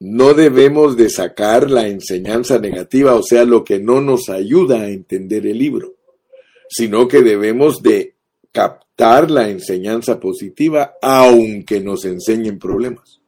no 0.00 0.32
debemos 0.32 0.96
de 0.96 1.10
sacar 1.10 1.70
la 1.70 1.88
enseñanza 1.88 2.58
negativa, 2.58 3.14
o 3.14 3.22
sea, 3.22 3.44
lo 3.44 3.64
que 3.64 3.80
no 3.80 4.00
nos 4.00 4.28
ayuda 4.28 4.82
a 4.82 4.88
entender 4.88 5.46
el 5.46 5.58
libro, 5.58 5.97
sino 6.68 7.08
que 7.08 7.22
debemos 7.22 7.82
de 7.82 8.14
captar 8.52 9.30
la 9.30 9.48
enseñanza 9.48 10.18
positiva 10.18 10.94
aunque 11.00 11.80
nos 11.80 12.04
enseñen 12.04 12.58
problemas. 12.58 13.20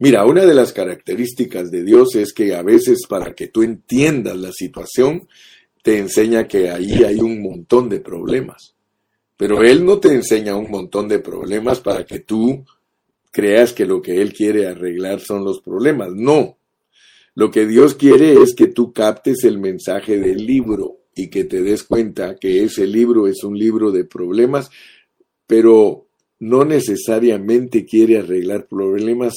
Mira, 0.00 0.24
una 0.24 0.46
de 0.46 0.54
las 0.54 0.72
características 0.72 1.70
de 1.70 1.82
Dios 1.82 2.14
es 2.14 2.32
que 2.32 2.54
a 2.54 2.62
veces 2.62 3.00
para 3.08 3.34
que 3.34 3.48
tú 3.48 3.62
entiendas 3.62 4.36
la 4.36 4.52
situación, 4.52 5.26
te 5.82 5.98
enseña 5.98 6.46
que 6.46 6.70
ahí 6.70 7.02
hay 7.04 7.18
un 7.18 7.42
montón 7.42 7.88
de 7.88 8.00
problemas. 8.00 8.74
Pero 9.36 9.62
Él 9.62 9.84
no 9.84 9.98
te 9.98 10.12
enseña 10.12 10.56
un 10.56 10.70
montón 10.70 11.08
de 11.08 11.18
problemas 11.18 11.80
para 11.80 12.04
que 12.04 12.20
tú 12.20 12.64
creas 13.32 13.72
que 13.72 13.86
lo 13.86 14.00
que 14.00 14.20
Él 14.20 14.32
quiere 14.32 14.66
arreglar 14.66 15.20
son 15.20 15.44
los 15.44 15.60
problemas. 15.60 16.10
No. 16.12 16.58
Lo 17.34 17.50
que 17.50 17.66
Dios 17.66 17.94
quiere 17.94 18.34
es 18.42 18.54
que 18.54 18.68
tú 18.68 18.92
captes 18.92 19.44
el 19.44 19.58
mensaje 19.58 20.18
del 20.18 20.44
libro 20.44 20.97
y 21.18 21.28
que 21.30 21.42
te 21.42 21.62
des 21.62 21.82
cuenta 21.82 22.36
que 22.36 22.62
ese 22.62 22.86
libro 22.86 23.26
es 23.26 23.42
un 23.42 23.58
libro 23.58 23.90
de 23.90 24.04
problemas, 24.04 24.70
pero 25.48 26.06
no 26.38 26.64
necesariamente 26.64 27.84
quiere 27.84 28.18
arreglar 28.18 28.68
problemas 28.68 29.34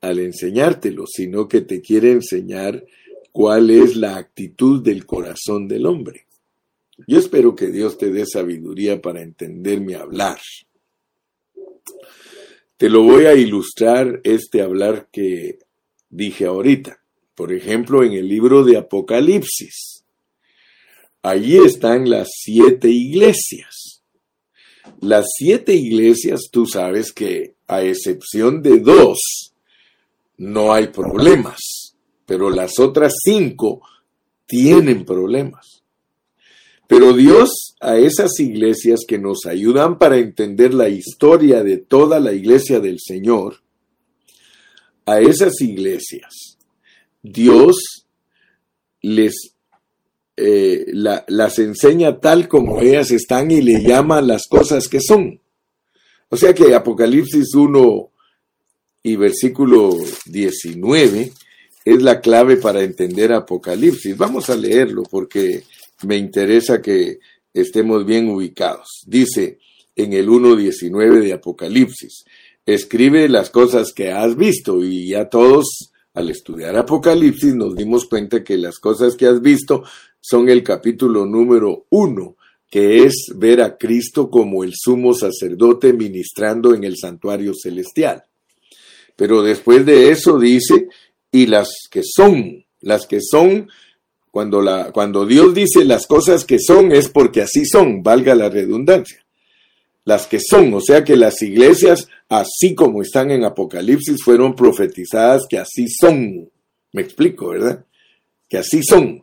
al 0.00 0.20
enseñártelo, 0.20 1.06
sino 1.08 1.48
que 1.48 1.62
te 1.62 1.80
quiere 1.80 2.12
enseñar 2.12 2.84
cuál 3.32 3.70
es 3.70 3.96
la 3.96 4.18
actitud 4.18 4.84
del 4.84 5.04
corazón 5.04 5.66
del 5.66 5.86
hombre. 5.86 6.26
Yo 7.08 7.18
espero 7.18 7.56
que 7.56 7.72
Dios 7.72 7.98
te 7.98 8.12
dé 8.12 8.24
sabiduría 8.24 9.02
para 9.02 9.20
entenderme 9.20 9.96
hablar. 9.96 10.38
Te 12.76 12.88
lo 12.88 13.02
voy 13.02 13.24
a 13.24 13.34
ilustrar 13.34 14.20
este 14.22 14.62
hablar 14.62 15.08
que 15.10 15.58
dije 16.08 16.46
ahorita, 16.46 17.02
Por 17.34 17.52
ejemplo, 17.52 18.04
en 18.04 18.12
el 18.12 18.28
libro 18.28 18.64
de 18.64 18.76
Apocalipsis. 18.76 19.99
Allí 21.22 21.58
están 21.58 22.08
las 22.08 22.28
siete 22.32 22.88
iglesias. 22.88 24.02
Las 25.00 25.26
siete 25.36 25.74
iglesias, 25.74 26.48
tú 26.50 26.66
sabes 26.66 27.12
que 27.12 27.54
a 27.66 27.82
excepción 27.82 28.62
de 28.62 28.80
dos, 28.80 29.18
no 30.38 30.72
hay 30.72 30.88
problemas, 30.88 31.58
pero 32.24 32.48
las 32.50 32.78
otras 32.78 33.12
cinco 33.22 33.82
tienen 34.46 35.04
problemas. 35.04 35.82
Pero 36.86 37.12
Dios 37.12 37.76
a 37.80 37.98
esas 37.98 38.40
iglesias 38.40 39.00
que 39.06 39.18
nos 39.18 39.46
ayudan 39.46 39.98
para 39.98 40.18
entender 40.18 40.74
la 40.74 40.88
historia 40.88 41.62
de 41.62 41.76
toda 41.76 42.18
la 42.18 42.32
iglesia 42.32 42.80
del 42.80 42.98
Señor, 42.98 43.62
a 45.06 45.20
esas 45.20 45.60
iglesias, 45.60 46.58
Dios 47.22 48.06
les 49.02 49.54
eh, 50.40 50.86
las 50.92 51.58
enseña 51.58 52.18
tal 52.18 52.48
como 52.48 52.80
ellas 52.80 53.10
están 53.10 53.50
y 53.50 53.60
le 53.60 53.82
llama 53.82 54.22
las 54.22 54.46
cosas 54.48 54.88
que 54.88 55.00
son. 55.00 55.40
O 56.30 56.36
sea 56.36 56.54
que 56.54 56.74
Apocalipsis 56.74 57.54
1 57.54 58.10
y 59.02 59.16
versículo 59.16 59.96
19 60.26 61.32
es 61.84 62.02
la 62.02 62.20
clave 62.20 62.56
para 62.56 62.82
entender 62.82 63.32
Apocalipsis. 63.32 64.16
Vamos 64.16 64.48
a 64.48 64.56
leerlo 64.56 65.02
porque 65.02 65.64
me 66.04 66.16
interesa 66.16 66.80
que 66.80 67.18
estemos 67.52 68.06
bien 68.06 68.28
ubicados. 68.28 69.02
Dice 69.06 69.58
en 69.96 70.12
el 70.12 70.28
1.19 70.28 71.20
de 71.20 71.32
Apocalipsis, 71.32 72.24
escribe 72.64 73.28
las 73.28 73.50
cosas 73.50 73.92
que 73.92 74.12
has 74.12 74.36
visto 74.36 74.82
y 74.84 75.08
ya 75.08 75.28
todos 75.28 75.90
al 76.14 76.28
estudiar 76.28 76.76
Apocalipsis 76.76 77.54
nos 77.54 77.76
dimos 77.76 78.06
cuenta 78.06 78.42
que 78.42 78.56
las 78.56 78.78
cosas 78.78 79.16
que 79.16 79.26
has 79.26 79.40
visto 79.40 79.84
son 80.20 80.48
el 80.48 80.62
capítulo 80.62 81.26
número 81.26 81.86
1, 81.90 82.36
que 82.70 83.04
es 83.04 83.32
ver 83.34 83.60
a 83.62 83.76
Cristo 83.76 84.30
como 84.30 84.62
el 84.62 84.72
sumo 84.74 85.14
sacerdote 85.14 85.92
ministrando 85.92 86.74
en 86.74 86.84
el 86.84 86.96
santuario 86.96 87.52
celestial. 87.54 88.24
Pero 89.16 89.42
después 89.42 89.84
de 89.84 90.10
eso 90.10 90.38
dice, 90.38 90.88
y 91.32 91.46
las 91.46 91.68
que 91.90 92.02
son, 92.04 92.64
las 92.80 93.06
que 93.06 93.20
son 93.20 93.68
cuando, 94.30 94.62
la, 94.62 94.92
cuando 94.92 95.26
Dios 95.26 95.54
dice 95.54 95.84
las 95.84 96.06
cosas 96.06 96.44
que 96.44 96.58
son 96.58 96.92
es 96.92 97.08
porque 97.08 97.42
así 97.42 97.64
son, 97.64 98.02
valga 98.02 98.34
la 98.34 98.48
redundancia. 98.48 99.24
Las 100.04 100.26
que 100.26 100.38
son, 100.40 100.72
o 100.72 100.80
sea 100.80 101.04
que 101.04 101.16
las 101.16 101.42
iglesias, 101.42 102.08
así 102.28 102.74
como 102.74 103.02
están 103.02 103.30
en 103.30 103.44
Apocalipsis, 103.44 104.22
fueron 104.24 104.54
profetizadas 104.54 105.42
que 105.48 105.58
así 105.58 105.88
son. 105.88 106.50
Me 106.92 107.02
explico, 107.02 107.48
¿verdad? 107.48 107.84
Que 108.48 108.58
así 108.58 108.82
son. 108.82 109.22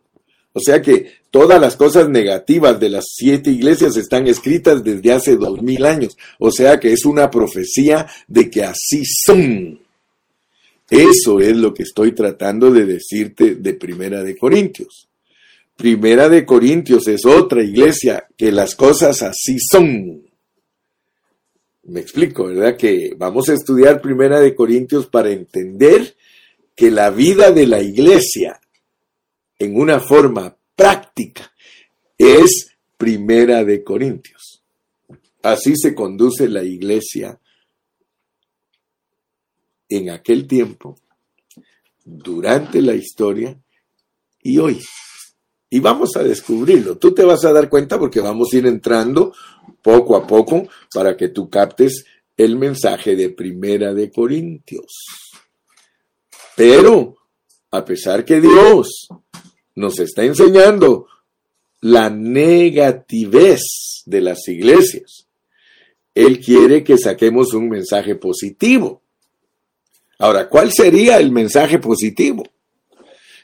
O 0.58 0.60
sea 0.60 0.82
que 0.82 1.12
todas 1.30 1.62
las 1.62 1.76
cosas 1.76 2.10
negativas 2.10 2.80
de 2.80 2.90
las 2.90 3.06
siete 3.14 3.52
iglesias 3.52 3.96
están 3.96 4.26
escritas 4.26 4.84
desde 4.84 5.14
hace 5.14 5.36
dos 5.36 5.62
mil 5.62 5.86
años. 5.86 6.18
O 6.40 6.50
sea 6.50 6.80
que 6.80 6.92
es 6.94 7.06
una 7.06 7.30
profecía 7.30 8.08
de 8.28 8.50
que 8.50 8.64
así 8.64 9.04
son. 9.06 9.80
Eso 10.90 11.40
es 11.40 11.56
lo 11.56 11.76
que 11.76 11.84
estoy 11.84 12.14
tratando 12.14 12.72
de 12.72 12.86
decirte 12.86 13.54
de 13.54 13.74
Primera 13.76 14.24
de 14.24 14.36
Corintios. 14.36 15.08
Primera 15.76 16.28
de 16.28 16.44
Corintios 16.44 17.08
es 17.08 17.24
otra 17.24 17.62
iglesia 17.62 18.26
que 18.36 18.52
las 18.52 18.74
cosas 18.74 19.22
así 19.22 19.58
son. 19.60 20.24
Me 21.84 22.00
explico, 22.00 22.48
¿verdad? 22.48 22.76
Que 22.76 23.14
vamos 23.16 23.48
a 23.50 23.54
estudiar 23.54 24.02
Primera 24.02 24.40
de 24.40 24.56
Corintios 24.56 25.06
para 25.06 25.30
entender 25.30 26.16
que 26.76 26.90
la 26.90 27.12
vida 27.12 27.52
de 27.52 27.68
la 27.68 27.80
iglesia 27.80 28.60
en 29.60 29.80
una 29.80 30.00
forma 30.00 30.56
práctica 30.76 31.52
es 32.18 32.70
Primera 32.98 33.64
de 33.64 33.84
Corintios. 33.84 34.64
Así 35.44 35.76
se 35.76 35.94
conduce 35.94 36.50
la 36.50 36.64
iglesia 36.64 37.40
en 39.90 40.10
aquel 40.10 40.48
tiempo, 40.48 41.00
durante 42.04 42.82
la 42.82 42.96
historia 42.96 43.58
y 44.42 44.58
hoy. 44.58 44.82
Y 45.70 45.80
vamos 45.80 46.16
a 46.16 46.24
descubrirlo. 46.24 46.98
Tú 46.98 47.14
te 47.14 47.24
vas 47.24 47.44
a 47.46 47.52
dar 47.52 47.70
cuenta 47.70 48.00
porque 48.00 48.20
vamos 48.20 48.50
a 48.52 48.58
ir 48.58 48.66
entrando 48.66 49.34
poco 49.82 50.16
a 50.16 50.26
poco 50.26 50.68
para 50.94 51.16
que 51.16 51.30
tú 51.30 51.50
captes 51.50 52.06
el 52.36 52.56
mensaje 52.56 53.16
de 53.16 53.30
Primera 53.30 53.94
de 53.94 54.12
Corintios. 54.12 54.94
Pero, 56.56 57.16
a 57.72 57.84
pesar 57.84 58.24
que 58.24 58.40
Dios 58.40 59.08
nos 59.78 60.00
está 60.00 60.24
enseñando 60.24 61.06
la 61.82 62.10
negativez 62.10 63.62
de 64.08 64.22
las 64.22 64.48
iglesias, 64.48 65.28
Él 66.16 66.40
quiere 66.40 66.84
que 66.84 66.98
saquemos 66.98 67.54
un 67.54 67.70
mensaje 67.70 68.16
positivo. 68.16 69.04
Ahora, 70.18 70.50
¿cuál 70.50 70.74
sería 70.74 71.20
el 71.20 71.32
mensaje 71.32 71.78
positivo? 71.78 72.44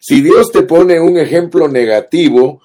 Si 0.01 0.21
Dios 0.21 0.51
te 0.51 0.63
pone 0.63 0.99
un 0.99 1.19
ejemplo 1.19 1.67
negativo, 1.67 2.63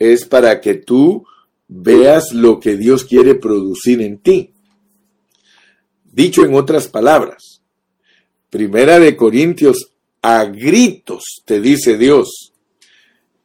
es 0.00 0.24
para 0.24 0.60
que 0.60 0.74
tú 0.74 1.24
veas 1.68 2.32
lo 2.32 2.58
que 2.58 2.76
Dios 2.76 3.04
quiere 3.04 3.36
producir 3.36 4.02
en 4.02 4.18
ti. 4.18 4.52
Dicho 6.04 6.44
en 6.44 6.54
otras 6.54 6.88
palabras, 6.88 7.62
Primera 8.50 8.98
de 8.98 9.16
Corintios, 9.16 9.92
a 10.22 10.44
gritos 10.46 11.42
te 11.44 11.60
dice 11.60 11.96
Dios, 11.96 12.52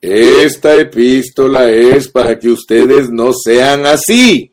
esta 0.01 0.75
epístola 0.75 1.69
es 1.69 2.07
para 2.07 2.39
que 2.39 2.49
ustedes 2.49 3.09
no 3.11 3.31
sean 3.33 3.85
así. 3.85 4.51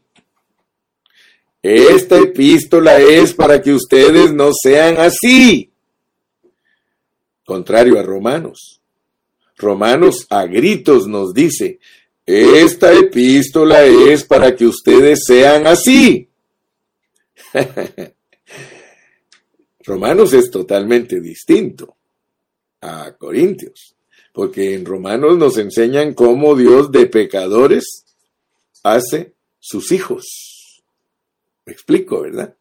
Esta 1.63 2.19
epístola 2.19 2.99
es 2.99 3.33
para 3.33 3.61
que 3.61 3.73
ustedes 3.73 4.33
no 4.33 4.51
sean 4.53 4.99
así. 4.99 5.73
Contrario 7.45 7.99
a 7.99 8.03
Romanos. 8.03 8.81
Romanos 9.57 10.27
a 10.31 10.45
gritos 10.45 11.09
nos 11.09 11.35
dice, 11.35 11.81
esta 12.25 12.93
epístola 12.93 13.85
es 13.85 14.23
para 14.25 14.55
que 14.55 14.67
ustedes 14.67 15.21
sean 15.27 15.67
así. 15.67 16.29
Romanos 19.81 20.35
es 20.35 20.51
totalmente 20.51 21.21
distinto 21.21 21.97
a 22.83 23.13
Corintios, 23.17 23.97
porque 24.33 24.75
en 24.75 24.85
Romanos 24.85 25.39
nos 25.39 25.59
enseñan 25.59 26.15
cómo 26.15 26.55
Dios 26.55 26.93
de 26.93 27.07
pecadores 27.07 28.05
hace 28.83 29.35
sus 29.59 29.93
hijos 29.93 30.49
explico, 31.71 32.23
¿verdad? 32.23 32.55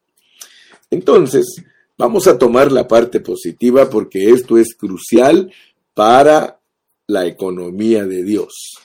Entonces, 0.90 1.62
vamos 1.96 2.26
a 2.26 2.38
tomar 2.38 2.72
la 2.72 2.86
parte 2.86 3.20
positiva 3.20 3.90
porque 3.90 4.30
esto 4.30 4.58
es 4.58 4.74
crucial 4.74 5.52
para 5.94 6.60
la 7.06 7.26
economía 7.26 8.06
de 8.06 8.22
Dios. 8.22 8.78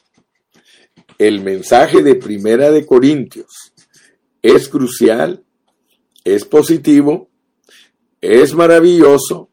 El 1.17 1.41
mensaje 1.41 2.02
de 2.02 2.15
Primera 2.15 2.72
de 2.72 2.86
Corintios 2.86 3.74
es 4.41 4.67
crucial, 4.67 5.43
es 6.24 6.46
positivo, 6.46 7.30
es 8.19 8.54
maravilloso, 8.54 9.50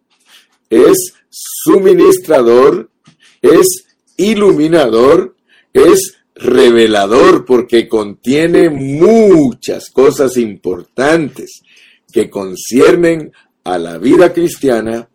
es 0.69 1.15
suministrador, 1.29 2.90
es 3.43 3.87
iluminador, 4.17 5.37
es 5.73 6.17
revelador 6.35 7.45
porque 7.45 7.89
contiene 7.89 8.71
muchas 8.71 9.91
cosas 9.91 10.37
importantes 10.37 11.63
que 12.13 12.31
conciernen 12.31 13.33
a 13.65 13.79
la 13.79 13.99
vida 13.99 14.33
cristiana, 14.33 15.09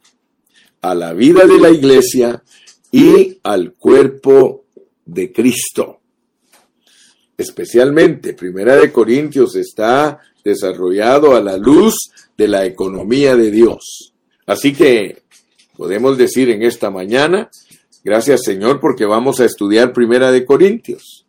a 0.81 0.95
la 0.95 1.13
vida 1.13 1.45
de 1.45 1.59
la 1.59 1.69
iglesia 1.69 2.43
y 2.91 3.39
al 3.43 3.73
cuerpo 3.73 4.65
de 5.05 5.31
Cristo. 5.31 5.99
Especialmente, 7.37 8.33
Primera 8.33 8.75
de 8.77 8.91
Corintios 8.91 9.55
está 9.55 10.19
desarrollado 10.43 11.35
a 11.35 11.41
la 11.41 11.57
luz 11.57 11.95
de 12.37 12.47
la 12.47 12.65
economía 12.65 13.35
de 13.35 13.51
Dios. 13.51 14.13
Así 14.45 14.73
que 14.73 15.23
podemos 15.75 16.17
decir 16.17 16.49
en 16.49 16.61
esta 16.61 16.91
mañana 16.91 17.49
Gracias 18.05 18.43
Señor 18.43 18.79
porque 18.79 19.03
vamos 19.03 19.39
a 19.39 19.45
estudiar 19.45 19.91
Primera 19.91 20.31
de 20.31 20.45
Corintios. 20.45 21.25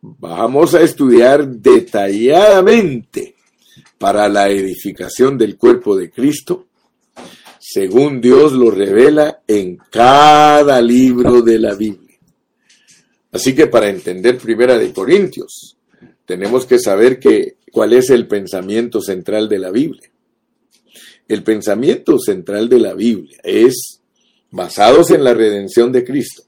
Vamos 0.00 0.72
a 0.76 0.82
estudiar 0.82 1.48
detalladamente 1.48 3.34
para 3.98 4.28
la 4.28 4.48
edificación 4.48 5.36
del 5.36 5.56
cuerpo 5.56 5.96
de 5.96 6.08
Cristo, 6.12 6.68
según 7.58 8.20
Dios 8.20 8.52
lo 8.52 8.70
revela 8.70 9.42
en 9.48 9.78
cada 9.90 10.80
libro 10.80 11.42
de 11.42 11.58
la 11.58 11.74
Biblia. 11.74 12.20
Así 13.32 13.52
que 13.52 13.66
para 13.66 13.88
entender 13.88 14.38
Primera 14.38 14.78
de 14.78 14.92
Corintios, 14.92 15.76
tenemos 16.24 16.66
que 16.66 16.78
saber 16.78 17.18
que, 17.18 17.56
cuál 17.72 17.94
es 17.94 18.10
el 18.10 18.28
pensamiento 18.28 19.02
central 19.02 19.48
de 19.48 19.58
la 19.58 19.72
Biblia. 19.72 20.08
El 21.26 21.42
pensamiento 21.42 22.16
central 22.20 22.68
de 22.68 22.78
la 22.78 22.94
Biblia 22.94 23.38
es 23.42 23.99
basados 24.50 25.10
en 25.10 25.24
la 25.24 25.34
redención 25.34 25.92
de 25.92 26.04
Cristo, 26.04 26.42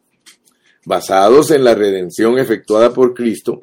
basados 0.84 1.50
en 1.50 1.64
la 1.64 1.74
redención 1.74 2.38
efectuada 2.38 2.92
por 2.92 3.14
Cristo, 3.14 3.60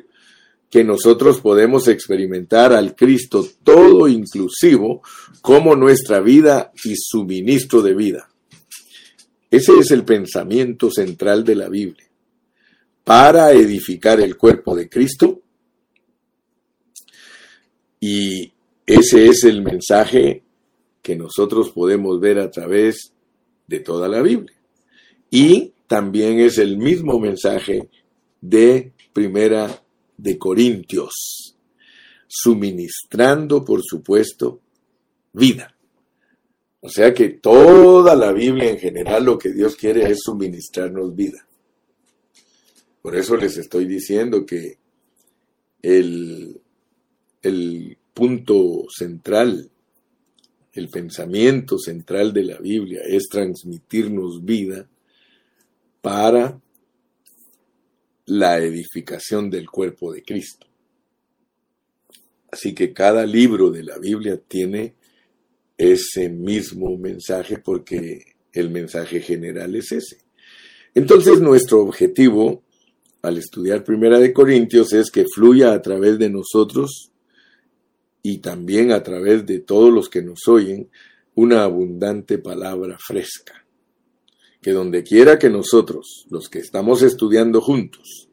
que 0.70 0.84
nosotros 0.84 1.42
podemos 1.42 1.88
experimentar 1.88 2.74
al 2.74 2.96
Cristo 2.96 3.48
todo 3.64 4.08
inclusivo 4.08 5.02
como 5.42 5.76
nuestra 5.76 6.20
vida 6.20 6.72
y 6.84 6.94
suministro 6.96 7.82
de 7.82 7.96
vida. 7.96 8.30
Ese 9.50 9.80
es 9.80 9.90
el 9.92 10.04
pensamiento 10.04 10.92
central 10.92 11.44
de 11.44 11.56
la 11.56 11.70
Biblia. 11.70 12.08
Para 13.04 13.52
edificar 13.52 14.22
el 14.22 14.38
cuerpo 14.38 14.76
de 14.76 14.88
Cristo. 14.88 15.42
Y 18.00 18.54
ese 18.86 19.26
es 19.26 19.44
el 19.46 19.64
mensaje 19.64 20.44
que 21.02 21.16
nosotros 21.16 21.72
podemos 21.72 22.20
ver 22.20 22.38
a 22.38 22.52
través 22.52 23.14
de 23.70 23.80
toda 23.80 24.10
la 24.10 24.22
Biblia. 24.22 24.58
Y 25.30 25.74
también 25.88 26.40
es 26.40 26.58
el 26.58 26.78
mismo 26.78 27.20
mensaje 27.20 27.88
de 28.42 28.92
Primera 29.14 29.84
de 30.18 30.38
Corintios, 30.38 31.56
suministrando, 32.28 33.64
por 33.64 33.82
supuesto, 33.84 34.60
vida. 35.34 35.76
O 36.82 36.90
sea 36.90 37.14
que 37.14 37.30
toda 37.30 38.16
la 38.16 38.32
Biblia 38.32 38.70
en 38.70 38.80
general 38.80 39.26
lo 39.26 39.38
que 39.38 39.52
Dios 39.52 39.76
quiere 39.76 40.10
es 40.10 40.20
suministrarnos 40.24 41.16
vida. 41.16 41.46
Por 43.02 43.16
eso 43.16 43.38
les 43.38 43.58
estoy 43.58 43.86
diciendo 43.86 44.46
que 44.46 44.78
el, 45.82 46.60
el 47.42 47.98
punto 48.14 48.86
central, 48.90 49.70
el 50.74 50.90
pensamiento 50.90 51.78
central 51.78 52.34
de 52.34 52.44
la 52.44 52.58
Biblia 52.58 53.02
es 53.06 53.28
transmitirnos 53.30 54.44
vida 54.44 54.88
para 56.02 56.60
la 58.26 58.60
edificación 58.60 59.50
del 59.50 59.70
cuerpo 59.70 60.14
de 60.14 60.24
Cristo. 60.24 60.68
Así 62.52 62.74
que 62.74 62.94
cada 62.94 63.26
libro 63.26 63.72
de 63.72 63.84
la 63.84 63.98
Biblia 63.98 64.38
tiene 64.38 64.96
ese 65.78 66.30
mismo 66.30 66.98
mensaje 66.98 67.58
porque 67.58 68.36
el 68.54 68.70
mensaje 68.70 69.22
general 69.22 69.76
es 69.76 69.92
ese. 69.92 70.18
Entonces 70.94 71.40
nuestro 71.40 71.82
objetivo 71.82 72.64
al 73.22 73.38
estudiar 73.38 73.84
Primera 73.84 74.20
de 74.20 74.34
Corintios 74.34 74.94
es 74.94 75.12
que 75.12 75.26
fluya 75.34 75.74
a 75.74 75.82
través 75.82 76.18
de 76.20 76.30
nosotros 76.30 77.09
y 78.22 78.40
también 78.40 78.92
a 78.92 79.04
través 79.04 79.46
de 79.46 79.60
todos 79.60 79.94
los 79.94 80.10
que 80.10 80.22
nos 80.22 80.48
oyen 80.48 80.90
una 81.36 81.64
abundante 81.64 82.38
palabra 82.38 82.98
fresca 83.00 83.60
que 84.62 84.72
donde 84.72 85.04
quiera 85.04 85.40
que 85.40 85.50
nosotros, 85.50 86.26
los 86.30 86.50
que 86.50 86.60
estamos 86.60 87.02
estudiando 87.02 87.62
juntos, 87.62 88.30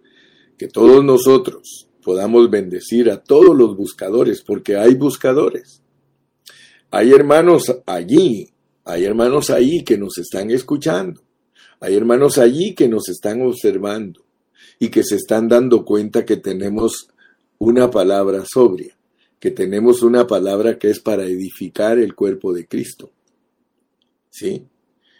que 0.58 0.68
todos 0.68 1.04
nosotros 1.04 1.88
podamos 2.02 2.50
bendecir 2.50 3.10
a 3.10 3.22
todos 3.22 3.56
los 3.56 3.76
buscadores, 3.76 4.42
porque 4.42 4.76
hay 4.76 4.94
buscadores. 4.94 5.82
Hay 6.90 7.12
hermanos 7.12 7.80
allí, 7.86 8.50
hay 8.84 9.04
hermanos 9.04 9.50
allí 9.50 9.84
que 9.84 9.98
nos 9.98 10.18
están 10.18 10.50
escuchando, 10.50 11.22
hay 11.80 11.94
hermanos 11.96 12.38
allí 12.38 12.74
que 12.74 12.88
nos 12.88 13.08
están 13.08 13.42
observando 13.42 14.24
y 14.78 14.88
que 14.88 15.02
se 15.02 15.16
están 15.16 15.48
dando 15.48 15.84
cuenta 15.84 16.24
que 16.24 16.36
tenemos 16.36 17.08
una 17.58 17.90
palabra 17.90 18.44
sobria, 18.46 18.95
que 19.38 19.50
tenemos 19.50 20.02
una 20.02 20.26
palabra 20.26 20.78
que 20.78 20.90
es 20.90 21.00
para 21.00 21.24
edificar 21.24 21.98
el 21.98 22.14
cuerpo 22.14 22.52
de 22.52 22.66
Cristo. 22.66 23.10
¿Sí? 24.30 24.66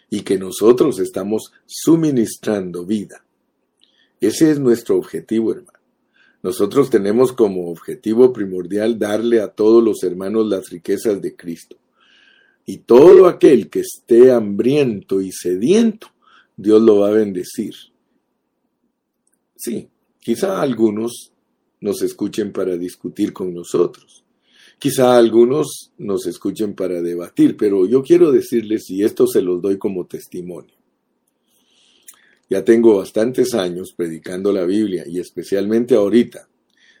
y 0.09 0.21
que 0.21 0.37
nosotros 0.37 0.99
estamos 0.99 1.51
suministrando 1.65 2.85
vida. 2.85 3.23
Ese 4.19 4.51
es 4.51 4.59
nuestro 4.59 4.97
objetivo, 4.97 5.51
hermano. 5.51 5.79
Nosotros 6.43 6.89
tenemos 6.89 7.33
como 7.33 7.69
objetivo 7.69 8.31
primordial 8.31 8.97
darle 8.97 9.41
a 9.41 9.49
todos 9.49 9.83
los 9.83 10.03
hermanos 10.03 10.47
las 10.47 10.69
riquezas 10.69 11.21
de 11.21 11.35
Cristo. 11.35 11.77
Y 12.65 12.79
todo 12.79 13.27
aquel 13.27 13.69
que 13.69 13.81
esté 13.81 14.31
hambriento 14.31 15.21
y 15.21 15.31
sediento, 15.31 16.07
Dios 16.55 16.81
lo 16.81 16.99
va 16.99 17.09
a 17.09 17.11
bendecir. 17.11 17.73
Sí, 19.55 19.89
quizá 20.19 20.61
algunos 20.61 21.31
nos 21.81 22.01
escuchen 22.01 22.51
para 22.51 22.77
discutir 22.77 23.33
con 23.33 23.53
nosotros. 23.53 24.23
Quizá 24.79 25.17
algunos 25.17 25.91
nos 25.97 26.27
escuchen 26.27 26.75
para 26.75 27.01
debatir, 27.01 27.57
pero 27.57 27.87
yo 27.87 28.03
quiero 28.03 28.31
decirles, 28.31 28.89
y 28.89 29.03
esto 29.03 29.25
se 29.25 29.41
los 29.41 29.61
doy 29.61 29.77
como 29.77 30.05
testimonio. 30.05 30.75
Ya 32.49 32.63
tengo 32.63 32.97
bastantes 32.97 33.53
años 33.53 33.93
predicando 33.95 34.53
la 34.53 34.65
Biblia 34.65 35.03
y 35.05 35.19
especialmente 35.19 35.95
ahorita, 35.95 36.47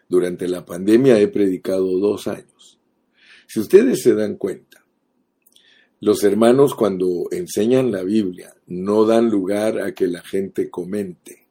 durante 0.09 0.47
la 0.47 0.65
pandemia 0.65 1.19
he 1.19 1.27
predicado 1.27 1.99
dos 1.99 2.27
años. 2.27 2.79
Si 3.47 3.59
ustedes 3.59 4.01
se 4.01 4.13
dan 4.13 4.35
cuenta, 4.35 4.85
los 5.99 6.23
hermanos 6.23 6.75
cuando 6.75 7.27
enseñan 7.31 7.91
la 7.91 8.03
Biblia 8.03 8.53
no 8.67 9.05
dan 9.05 9.29
lugar 9.29 9.79
a 9.79 9.93
que 9.93 10.07
la 10.07 10.21
gente 10.21 10.69
comente, 10.69 11.47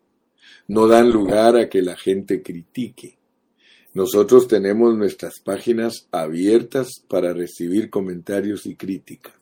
no 0.69 0.87
dan 0.87 1.11
lugar 1.11 1.57
a 1.57 1.69
que 1.69 1.83
la 1.83 1.97
gente 1.97 2.43
critique, 2.43 3.16
nosotros 3.97 4.47
tenemos 4.47 4.95
nuestras 4.95 5.41
páginas 5.41 6.07
abiertas 6.13 7.03
para 7.09 7.33
recibir 7.33 7.89
comentarios 7.89 8.67
y 8.67 8.75
crítica. 8.75 9.33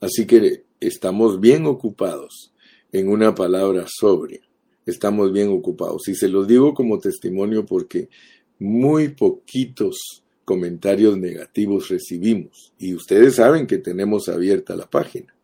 Así 0.00 0.24
que 0.24 0.64
estamos 0.80 1.40
bien 1.40 1.66
ocupados 1.66 2.54
en 2.90 3.10
una 3.10 3.34
palabra 3.34 3.84
sobria. 3.86 4.40
Estamos 4.86 5.30
bien 5.30 5.50
ocupados. 5.50 6.08
Y 6.08 6.14
se 6.14 6.28
los 6.28 6.48
digo 6.48 6.72
como 6.72 6.98
testimonio 6.98 7.66
porque 7.66 8.08
muy 8.58 9.08
poquitos 9.08 10.22
comentarios 10.46 11.18
negativos 11.18 11.90
recibimos. 11.90 12.72
Y 12.78 12.94
ustedes 12.94 13.34
saben 13.34 13.66
que 13.66 13.76
tenemos 13.76 14.30
abierta 14.30 14.74
la 14.74 14.88
página. 14.88 15.35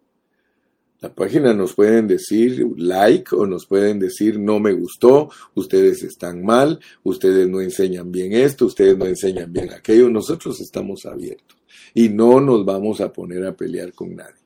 La 1.03 1.12
página 1.12 1.53
nos 1.53 1.75
pueden 1.75 2.07
decir 2.07 2.65
like 2.77 3.35
o 3.35 3.45
nos 3.45 3.67
pueden 3.67 3.99
decir 3.99 4.38
no 4.38 4.61
me 4.61 4.73
gustó, 4.73 5.31
ustedes 5.57 6.05
están 6.05 6.45
mal, 6.45 6.79
ustedes 7.03 7.49
no 7.49 7.61
enseñan 7.61 8.12
bien 8.12 8.33
esto, 8.33 8.67
ustedes 8.67 8.97
no 8.97 9.07
enseñan 9.07 9.53
bien 9.53 9.73
aquello. 9.73 10.09
Nosotros 10.09 10.61
estamos 10.61 11.05
abiertos 11.05 11.59
y 11.93 12.09
no 12.09 12.41
nos 12.41 12.65
vamos 12.65 13.01
a 13.01 13.12
poner 13.12 13.45
a 13.45 13.57
pelear 13.57 13.93
con 13.95 14.15
nadie, 14.15 14.41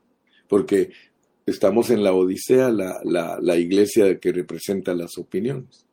porque 0.49 0.92
estamos 1.45 1.90
en 1.90 2.03
la 2.03 2.14
Odisea, 2.14 2.71
la, 2.71 3.01
la, 3.05 3.38
la 3.38 3.59
iglesia 3.59 4.19
que 4.19 4.33
representa 4.33 4.95
las 4.95 5.19
opiniones. 5.19 5.85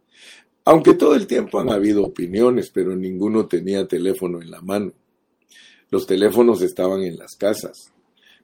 Aunque 0.64 0.94
todo 0.94 1.16
el 1.16 1.28
tiempo 1.28 1.60
han 1.60 1.72
habido 1.72 2.04
opiniones, 2.04 2.70
pero 2.70 2.96
ninguno 2.96 3.48
tenía 3.48 3.86
teléfono 3.86 4.42
en 4.42 4.50
la 4.50 4.62
mano. 4.62 4.94
Los 5.90 6.08
teléfonos 6.08 6.62
estaban 6.62 7.02
en 7.02 7.18
las 7.18 7.36
casas 7.36 7.94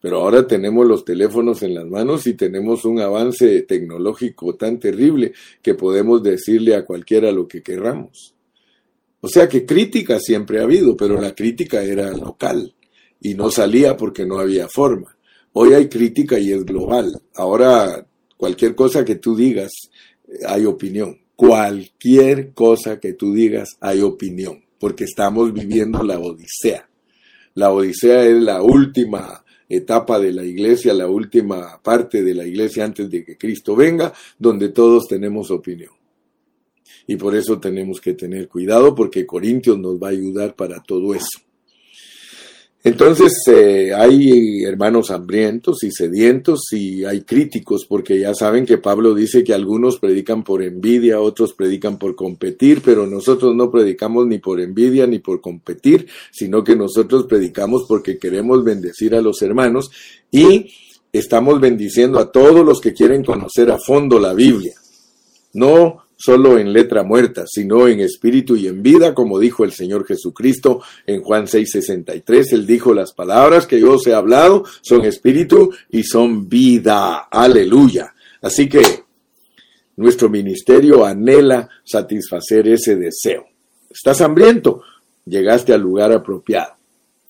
pero 0.02 0.22
ahora 0.22 0.48
tenemos 0.48 0.88
los 0.88 1.04
teléfonos 1.04 1.62
en 1.64 1.76
las 1.76 1.86
manos 1.86 2.26
y 2.28 2.34
tenemos 2.34 2.86
un 2.86 3.00
avance 3.00 3.62
tecnológico 3.64 4.56
tan 4.56 4.80
terrible 4.80 5.34
que 5.62 5.74
podemos 5.74 6.24
decirle 6.24 6.76
a 6.76 6.86
cualquiera 6.86 7.32
lo 7.32 7.48
que 7.48 7.62
querramos. 7.62 8.34
O 9.22 9.28
sea 9.28 9.50
que 9.50 9.66
crítica 9.66 10.20
siempre 10.20 10.60
ha 10.60 10.64
habido, 10.64 10.96
pero 10.96 11.20
la 11.20 11.36
crítica 11.36 11.84
era 11.84 12.12
local 12.12 12.74
y 13.22 13.34
no 13.34 13.52
salía 13.52 13.98
porque 13.98 14.26
no 14.26 14.40
había 14.40 14.70
forma. 14.70 15.18
Hoy 15.54 15.74
hay 15.74 15.90
crítica 15.90 16.40
y 16.40 16.54
es 16.54 16.64
global. 16.64 17.22
Ahora 17.36 18.06
cualquier 18.38 18.76
cosa 18.76 19.04
que 19.04 19.16
tú 19.16 19.36
digas 19.36 19.72
hay 20.48 20.66
opinión. 20.66 21.20
Cualquier 21.36 22.54
cosa 22.54 23.00
que 23.00 23.14
tú 23.14 23.34
digas 23.34 23.78
hay 23.80 24.02
opinión, 24.02 24.64
porque 24.78 25.06
estamos 25.06 25.54
viviendo 25.54 26.04
la 26.04 26.20
Odisea. 26.20 26.90
La 27.56 27.72
Odisea 27.72 28.24
es 28.26 28.42
la 28.42 28.62
última 28.62 29.44
etapa 29.70 30.20
de 30.20 30.34
la 30.34 30.44
iglesia, 30.44 30.94
la 30.94 31.08
última 31.08 31.80
parte 31.82 32.24
de 32.24 32.34
la 32.34 32.46
iglesia 32.46 32.84
antes 32.84 33.10
de 33.10 33.24
que 33.24 33.38
Cristo 33.38 33.76
venga, 33.76 34.12
donde 34.38 34.70
todos 34.70 35.08
tenemos 35.08 35.52
opinión. 35.52 35.92
Y 37.06 37.16
por 37.16 37.36
eso 37.36 37.60
tenemos 37.60 38.02
que 38.02 38.14
tener 38.14 38.48
cuidado 38.48 38.94
porque 38.96 39.26
Corintios 39.26 39.78
nos 39.78 39.96
va 40.02 40.08
a 40.08 40.12
ayudar 40.12 40.56
para 40.56 40.82
todo 40.82 41.14
eso. 41.14 41.40
Entonces 42.82 43.34
eh, 43.48 43.94
hay 43.94 44.64
hermanos 44.64 45.12
hambrientos 45.12 45.84
y 45.84 45.92
sedientos 45.92 46.72
y 46.72 47.04
hay 47.04 47.24
críticos 47.24 47.86
porque 47.86 48.18
ya 48.18 48.34
saben 48.34 48.66
que 48.66 48.78
Pablo 48.78 49.14
dice 49.14 49.44
que 49.44 49.54
algunos 49.54 50.00
predican 50.00 50.44
por 50.46 50.64
envidia, 50.64 51.20
otros 51.20 51.54
predican 51.54 52.00
por 52.00 52.16
competir, 52.16 52.82
pero 52.84 53.06
nosotros 53.06 53.54
no 53.54 53.70
predicamos 53.70 54.28
ni 54.28 54.38
por 54.38 54.62
envidia 54.62 55.08
ni 55.08 55.20
por 55.20 55.42
competir, 55.42 56.08
sino 56.32 56.64
que 56.64 56.78
nosotros 56.78 57.26
predicamos 57.26 57.84
porque 57.86 58.18
queremos 58.18 58.64
bendecir 58.64 59.14
a 59.14 59.22
los 59.22 59.42
hermanos 59.42 59.92
y 60.32 60.72
estamos 61.12 61.60
bendiciendo 61.60 62.18
a 62.18 62.32
todos 62.32 62.66
los 62.66 62.80
que 62.80 62.94
quieren 62.94 63.26
conocer 63.26 63.72
a 63.72 63.78
fondo 63.78 64.20
la 64.20 64.34
Biblia, 64.34 64.76
no 65.52 66.09
solo 66.20 66.60
en 66.60 66.74
letra 66.74 67.04
muerta, 67.04 67.46
sino 67.48 67.88
en 67.88 68.02
espíritu 68.02 68.58
y 68.58 68.68
en 68.68 68.84
vida, 68.84 69.14
como 69.14 69.40
dijo 69.40 69.64
el 69.64 69.72
Señor 69.72 70.06
Jesucristo 70.06 70.82
en 71.08 71.22
Juan 71.22 71.48
6:63. 71.48 72.52
Él 72.52 72.68
dijo, 72.68 72.94
las 72.94 73.14
palabras 73.14 73.66
que 73.66 73.80
yo 73.80 73.94
os 73.94 74.06
he 74.06 74.14
hablado 74.14 74.66
son 74.82 75.06
espíritu 75.06 75.72
y 75.90 76.04
son 76.04 76.50
vida. 76.50 77.30
Aleluya. 77.32 78.14
Así 78.42 78.68
que 78.68 78.82
nuestro 79.96 80.30
ministerio 80.30 81.06
anhela 81.06 81.70
satisfacer 81.86 82.68
ese 82.68 82.98
deseo. 82.98 83.46
¿Estás 83.90 84.20
hambriento? 84.20 84.82
Llegaste 85.26 85.74
al 85.74 85.82
lugar 85.82 86.12
apropiado. 86.12 86.74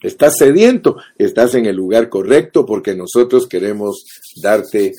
Estás 0.02 0.38
sediento, 0.38 0.98
estás 1.18 1.54
en 1.56 1.66
el 1.66 1.76
lugar 1.76 2.10
correcto 2.10 2.66
porque 2.66 2.96
nosotros 2.96 3.48
queremos 3.48 4.04
darte 4.42 4.94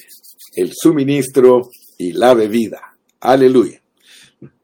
el 0.55 0.73
suministro 0.75 1.71
y 1.99 2.13
la 2.13 2.35
bebida. 2.35 2.97
Aleluya. 3.21 3.80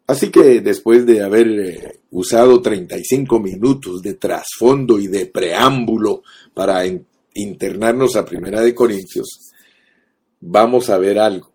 Así 0.06 0.30
que 0.30 0.60
después 0.60 1.04
de 1.04 1.22
haber 1.22 1.48
eh, 1.48 2.00
usado 2.10 2.62
35 2.62 3.40
minutos 3.40 4.02
de 4.02 4.14
trasfondo 4.14 5.00
y 5.00 5.08
de 5.08 5.26
preámbulo 5.26 6.22
para 6.54 6.84
internarnos 7.34 8.14
a 8.14 8.24
Primera 8.24 8.60
de 8.60 8.74
Corintios, 8.74 9.52
vamos 10.40 10.90
a 10.90 10.98
ver 10.98 11.18
algo. 11.18 11.50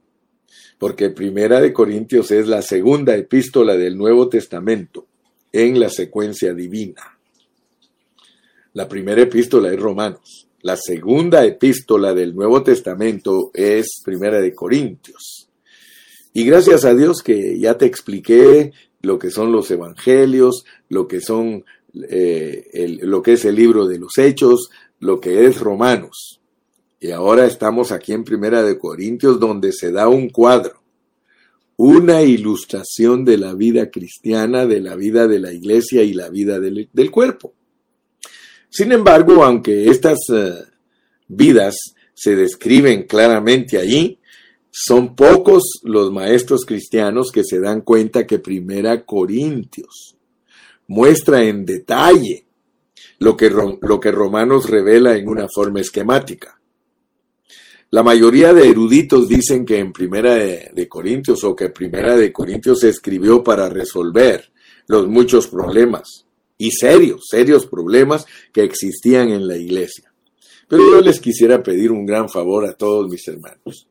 Porque 0.78 1.12
Primera 1.12 1.62
de 1.62 1.72
Corintios 1.72 2.32
es 2.32 2.48
la 2.48 2.62
segunda 2.62 3.16
epístola 3.16 3.78
del 3.78 3.98
Nuevo 3.98 4.28
Testamento 4.28 5.08
en 5.52 5.80
la 5.80 5.90
secuencia 5.90 6.54
divina. 6.54 7.18
La 8.74 8.88
primera 8.88 9.22
epístola 9.22 9.72
es 9.72 9.80
Romanos. 9.80 10.48
La 10.62 10.78
segunda 10.78 11.44
epístola 11.44 12.14
del 12.14 12.34
Nuevo 12.34 12.64
Testamento 12.64 13.52
es 13.54 14.02
Primera 14.04 14.40
de 14.40 14.54
Corintios. 14.54 15.51
Y 16.34 16.46
gracias 16.46 16.86
a 16.86 16.94
Dios 16.94 17.22
que 17.24 17.60
ya 17.60 17.78
te 17.78 17.86
expliqué 17.86 18.72
lo 19.02 19.20
que 19.20 19.32
son 19.32 19.52
los 19.52 19.70
evangelios, 19.72 20.66
lo 20.90 21.08
que 21.08 21.22
son 21.22 21.66
eh, 21.94 22.98
lo 23.02 23.22
que 23.22 23.34
es 23.34 23.46
el 23.46 23.56
libro 23.56 23.88
de 23.88 24.00
los 24.00 24.18
hechos, 24.18 24.70
lo 25.00 25.20
que 25.20 25.46
es 25.46 25.60
Romanos. 25.60 26.42
Y 27.00 27.12
ahora 27.12 27.46
estamos 27.46 27.92
aquí 27.92 28.14
en 28.14 28.24
Primera 28.24 28.64
de 28.64 28.78
Corintios 28.78 29.40
donde 29.40 29.74
se 29.74 29.92
da 29.92 30.08
un 30.08 30.30
cuadro, 30.30 30.82
una 31.76 32.22
ilustración 32.22 33.26
de 33.26 33.38
la 33.38 33.56
vida 33.56 33.90
cristiana, 33.90 34.66
de 34.66 34.80
la 34.80 34.96
vida 34.96 35.28
de 35.28 35.40
la 35.40 35.52
iglesia 35.52 36.04
y 36.04 36.14
la 36.14 36.30
vida 36.30 36.60
del 36.60 37.12
cuerpo. 37.12 37.56
Sin 38.70 38.92
embargo, 38.92 39.44
aunque 39.44 39.90
estas 39.90 40.20
eh, 40.34 40.54
vidas 41.28 41.76
se 42.14 42.36
describen 42.36 43.04
claramente 43.04 43.78
allí, 43.78 44.21
son 44.72 45.16
pocos 45.16 45.82
los 45.84 46.12
maestros 46.12 46.66
cristianos 46.66 47.32
que 47.32 47.44
se 47.44 47.60
dan 47.60 47.82
cuenta 47.82 48.26
que 48.26 48.40
Primera 48.40 49.04
Corintios 49.06 50.16
muestra 50.88 51.44
en 51.44 51.66
detalle 51.66 52.46
lo 53.20 53.36
que, 53.36 53.50
lo 53.50 54.00
que 54.00 54.12
Romanos 54.12 54.70
revela 54.70 55.16
en 55.18 55.28
una 55.28 55.48
forma 55.54 55.82
esquemática. 55.82 56.60
La 57.92 58.02
mayoría 58.02 58.54
de 58.54 58.70
eruditos 58.70 59.28
dicen 59.28 59.66
que 59.66 59.78
en 59.78 59.92
Primera 59.92 60.36
de, 60.36 60.72
de, 60.74 60.88
Corintios 60.88 61.44
o 61.44 61.54
que 61.54 61.70
Primera 61.70 62.16
de 62.16 62.32
Corintios 62.32 62.80
se 62.80 62.90
escribió 62.90 63.44
para 63.44 63.68
resolver 63.68 64.52
los 64.88 65.08
muchos 65.08 65.48
problemas 65.48 66.26
y 66.58 66.72
serios, 66.72 67.26
serios 67.30 67.66
problemas 67.66 68.26
que 68.54 68.64
existían 68.64 69.30
en 69.30 69.48
la 69.48 69.58
iglesia. 69.58 70.14
Pero 70.70 70.90
yo 70.90 71.02
les 71.02 71.20
quisiera 71.20 71.62
pedir 71.62 71.92
un 71.92 72.06
gran 72.06 72.30
favor 72.30 72.66
a 72.66 72.74
todos 72.74 73.10
mis 73.10 73.28
hermanos. 73.28 73.88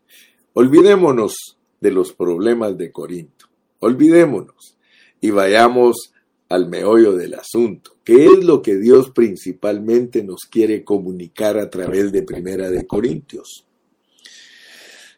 Olvidémonos 0.61 1.57
de 1.81 1.91
los 1.91 2.13
problemas 2.13 2.77
de 2.77 2.93
Corinto. 2.93 3.47
Olvidémonos 3.79 4.77
y 5.19 5.31
vayamos 5.31 6.13
al 6.51 6.69
meollo 6.69 7.13
del 7.17 7.33
asunto. 7.33 7.93
¿Qué 8.05 8.27
es 8.27 8.45
lo 8.45 8.61
que 8.61 8.77
Dios 8.77 9.09
principalmente 9.09 10.23
nos 10.23 10.41
quiere 10.41 10.85
comunicar 10.85 11.57
a 11.57 11.71
través 11.71 12.13
de 12.13 12.25
Primera 12.25 12.69
de 12.69 12.87
Corintios? 12.87 13.65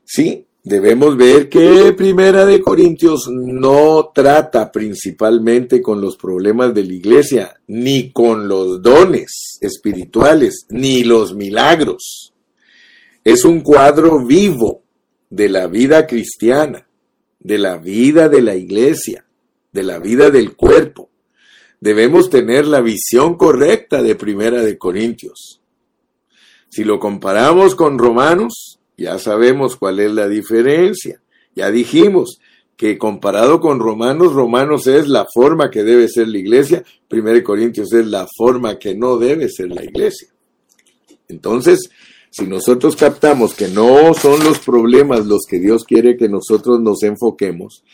Sí, 0.05 0.47
debemos 0.63 1.17
ver 1.17 1.49
que 1.49 1.93
Primera 1.97 2.47
de 2.47 2.61
Corintios 2.61 3.29
no 3.29 4.13
trata 4.15 4.71
principalmente 4.71 5.83
con 5.83 6.01
los 6.01 6.17
problemas 6.17 6.73
de 6.73 6.85
la 6.85 6.93
iglesia, 6.93 7.61
ni 7.67 8.13
con 8.13 8.47
los 8.47 8.81
dones 8.81 9.59
espirituales, 9.61 10.67
ni 10.71 11.03
los 11.03 11.35
milagros. 11.35 12.33
Es 13.25 13.45
un 13.45 13.61
cuadro 13.63 14.25
vivo 14.25 14.83
de 15.33 15.49
la 15.49 15.67
vida 15.67 16.07
cristiana, 16.07 16.87
de 17.41 17.57
la 17.57 17.79
vida 17.79 18.29
de 18.29 18.43
la 18.43 18.55
iglesia, 18.55 19.25
de 19.73 19.83
la 19.83 19.99
vida 19.99 20.31
del 20.31 20.55
cuerpo. 20.55 21.09
Debemos 21.81 22.29
tener 22.29 22.67
la 22.67 22.83
visión 22.83 23.39
correcta 23.39 24.03
de 24.03 24.15
Primera 24.15 24.63
de 24.63 24.77
Corintios. 24.77 25.63
Si 26.69 26.85
lo 26.85 27.01
comparamos 27.01 27.75
con 27.75 27.99
Romanos, 27.99 28.79
ya 28.99 29.19
sabemos 29.19 29.77
cuál 29.77 30.01
es 30.01 30.13
la 30.13 30.29
diferencia. 30.29 31.23
Ya 31.55 31.71
dijimos 31.71 32.39
que 32.77 32.99
comparado 32.99 33.59
con 33.59 33.81
Romanos, 33.81 34.35
Romanos 34.35 34.87
es 34.87 35.09
la 35.09 35.27
forma 35.33 35.71
que 35.71 35.83
debe 35.83 36.09
ser 36.09 36.29
la 36.29 36.39
iglesia, 36.39 36.85
1 37.11 37.43
Corintios 37.43 37.91
es 37.95 38.07
la 38.07 38.27
forma 38.37 38.79
que 38.79 38.95
no 38.95 39.17
debe 39.17 39.49
ser 39.49 39.71
la 39.71 39.83
iglesia. 39.83 40.29
Entonces, 41.29 41.89
si 42.33 42.47
nosotros 42.47 42.97
captamos 42.97 43.55
que 43.55 43.69
no 43.69 44.15
son 44.15 44.43
los 44.43 44.59
problemas 44.59 45.27
los 45.27 45.43
que 45.49 45.61
Dios 45.61 45.85
quiere 45.85 46.17
que 46.17 46.29
nosotros 46.29 46.81
nos 46.81 47.03
enfoquemos, 47.03 47.85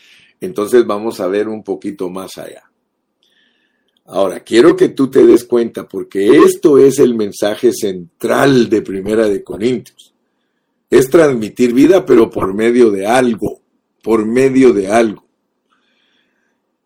entonces 0.41 0.87
vamos 0.87 1.19
a 1.19 1.27
ver 1.27 1.47
un 1.47 1.63
poquito 1.63 2.09
más 2.09 2.37
allá. 2.37 2.63
Ahora, 4.05 4.39
quiero 4.39 4.75
que 4.75 4.89
tú 4.89 5.11
te 5.11 5.23
des 5.25 5.43
cuenta, 5.43 5.87
porque 5.87 6.37
esto 6.37 6.79
es 6.79 6.97
el 6.97 7.13
mensaje 7.13 7.71
central 7.71 8.67
de 8.67 8.81
Primera 8.81 9.27
de 9.27 9.43
Corintios 9.43 10.15
es 10.89 11.09
transmitir 11.09 11.73
vida, 11.73 12.05
pero 12.05 12.29
por 12.29 12.53
medio 12.53 12.89
de 12.89 13.05
algo, 13.05 13.61
por 14.01 14.25
medio 14.25 14.73
de 14.73 14.87
algo. 14.87 15.25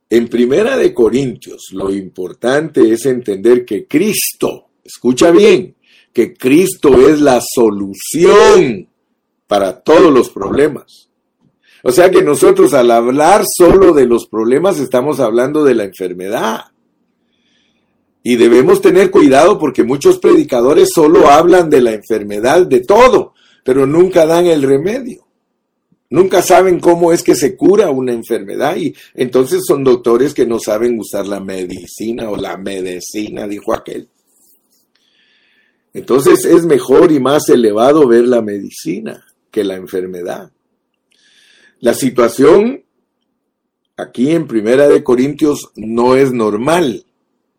En 0.10 0.28
Primera 0.28 0.78
de 0.78 0.94
Corintios, 0.94 1.70
lo 1.72 1.92
importante 1.92 2.92
es 2.92 3.06
entender 3.06 3.66
que 3.66 3.88
Cristo, 3.88 4.68
escucha 4.84 5.32
bien, 5.32 5.76
que 6.14 6.36
Cristo 6.36 7.10
es 7.10 7.20
la 7.20 7.42
solución 7.42 8.88
para 9.48 9.82
todos 9.82 10.14
los 10.14 10.30
problemas. 10.30 11.10
O 11.84 11.92
sea 11.92 12.10
que 12.10 12.22
nosotros 12.22 12.74
al 12.74 12.92
hablar 12.92 13.44
solo 13.58 13.94
de 13.94 14.06
los 14.06 14.28
problemas 14.28 14.80
estamos 14.80 15.20
hablando 15.20 15.66
de 15.66 15.76
la 15.76 15.84
enfermedad. 15.84 16.66
Y 18.24 18.38
debemos 18.38 18.82
tener 18.82 19.12
cuidado 19.12 19.60
porque 19.60 19.84
muchos 19.84 20.18
predicadores 20.18 20.90
solo 20.96 21.28
hablan 21.28 21.70
de 21.70 21.82
la 21.82 21.92
enfermedad 21.92 22.66
de 22.66 22.80
todo, 22.80 23.34
pero 23.66 23.86
nunca 23.86 24.26
dan 24.26 24.46
el 24.46 24.62
remedio. 24.62 25.28
Nunca 26.10 26.42
saben 26.42 26.80
cómo 26.80 27.12
es 27.12 27.22
que 27.22 27.36
se 27.36 27.58
cura 27.58 27.90
una 27.90 28.14
enfermedad 28.14 28.78
y 28.78 28.96
entonces 29.16 29.64
son 29.68 29.84
doctores 29.84 30.34
que 30.34 30.46
no 30.46 30.60
saben 30.60 30.98
usar 31.00 31.26
la 31.26 31.40
medicina 31.40 32.30
o 32.30 32.38
la 32.38 32.56
medicina, 32.56 33.48
dijo 33.48 33.74
aquel. 33.74 34.08
Entonces 35.94 36.46
es 36.46 36.66
mejor 36.66 37.12
y 37.12 37.20
más 37.20 37.50
elevado 37.50 38.08
ver 38.08 38.28
la 38.28 38.42
medicina 38.42 39.26
que 39.52 39.64
la 39.64 39.76
enfermedad. 39.76 40.52
La 41.80 41.94
situación 41.94 42.84
aquí 43.96 44.32
en 44.32 44.48
Primera 44.48 44.88
de 44.88 45.04
Corintios 45.04 45.72
no 45.76 46.16
es 46.16 46.32
normal, 46.32 47.06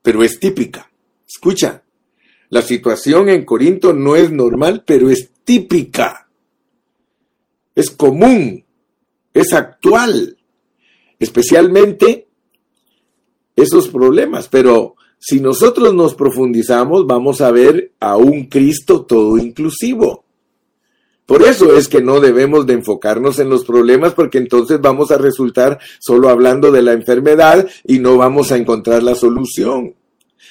pero 0.03 0.25
es 0.25 0.41
típica. 0.41 0.91
Escucha, 1.27 1.85
la 2.51 2.63
situación 2.63 3.29
en 3.29 3.45
Corinto 3.45 3.93
no 3.93 4.17
es 4.17 4.31
normal, 4.31 4.83
pero 4.87 5.11
es 5.11 5.31
típica, 5.45 6.29
es 7.75 7.91
común, 7.91 8.65
es 9.33 9.53
actual, 9.53 10.39
especialmente 11.19 12.29
esos 13.57 13.89
problemas. 13.89 14.49
Pero 14.49 14.97
si 15.27 15.41
nosotros 15.41 15.95
nos 15.95 16.15
profundizamos, 16.15 17.07
vamos 17.07 17.41
a 17.41 17.51
ver 17.51 17.93
a 17.99 18.19
un 18.19 18.45
Cristo 18.45 19.07
todo 19.07 19.39
inclusivo. 19.39 20.23
Por 21.25 21.41
eso 21.45 21.75
es 21.75 21.89
que 21.89 22.03
no 22.03 22.21
debemos 22.21 22.67
de 22.67 22.75
enfocarnos 22.75 23.39
en 23.39 23.49
los 23.49 23.65
problemas 23.65 24.13
porque 24.13 24.37
entonces 24.37 24.83
vamos 24.83 25.11
a 25.11 25.17
resultar 25.17 25.79
solo 25.99 26.29
hablando 26.29 26.71
de 26.71 26.83
la 26.83 26.93
enfermedad 26.93 27.67
y 27.85 28.01
no 28.01 28.19
vamos 28.19 28.53
a 28.53 28.59
encontrar 28.59 29.03
la 29.03 29.15
solución. 29.15 29.95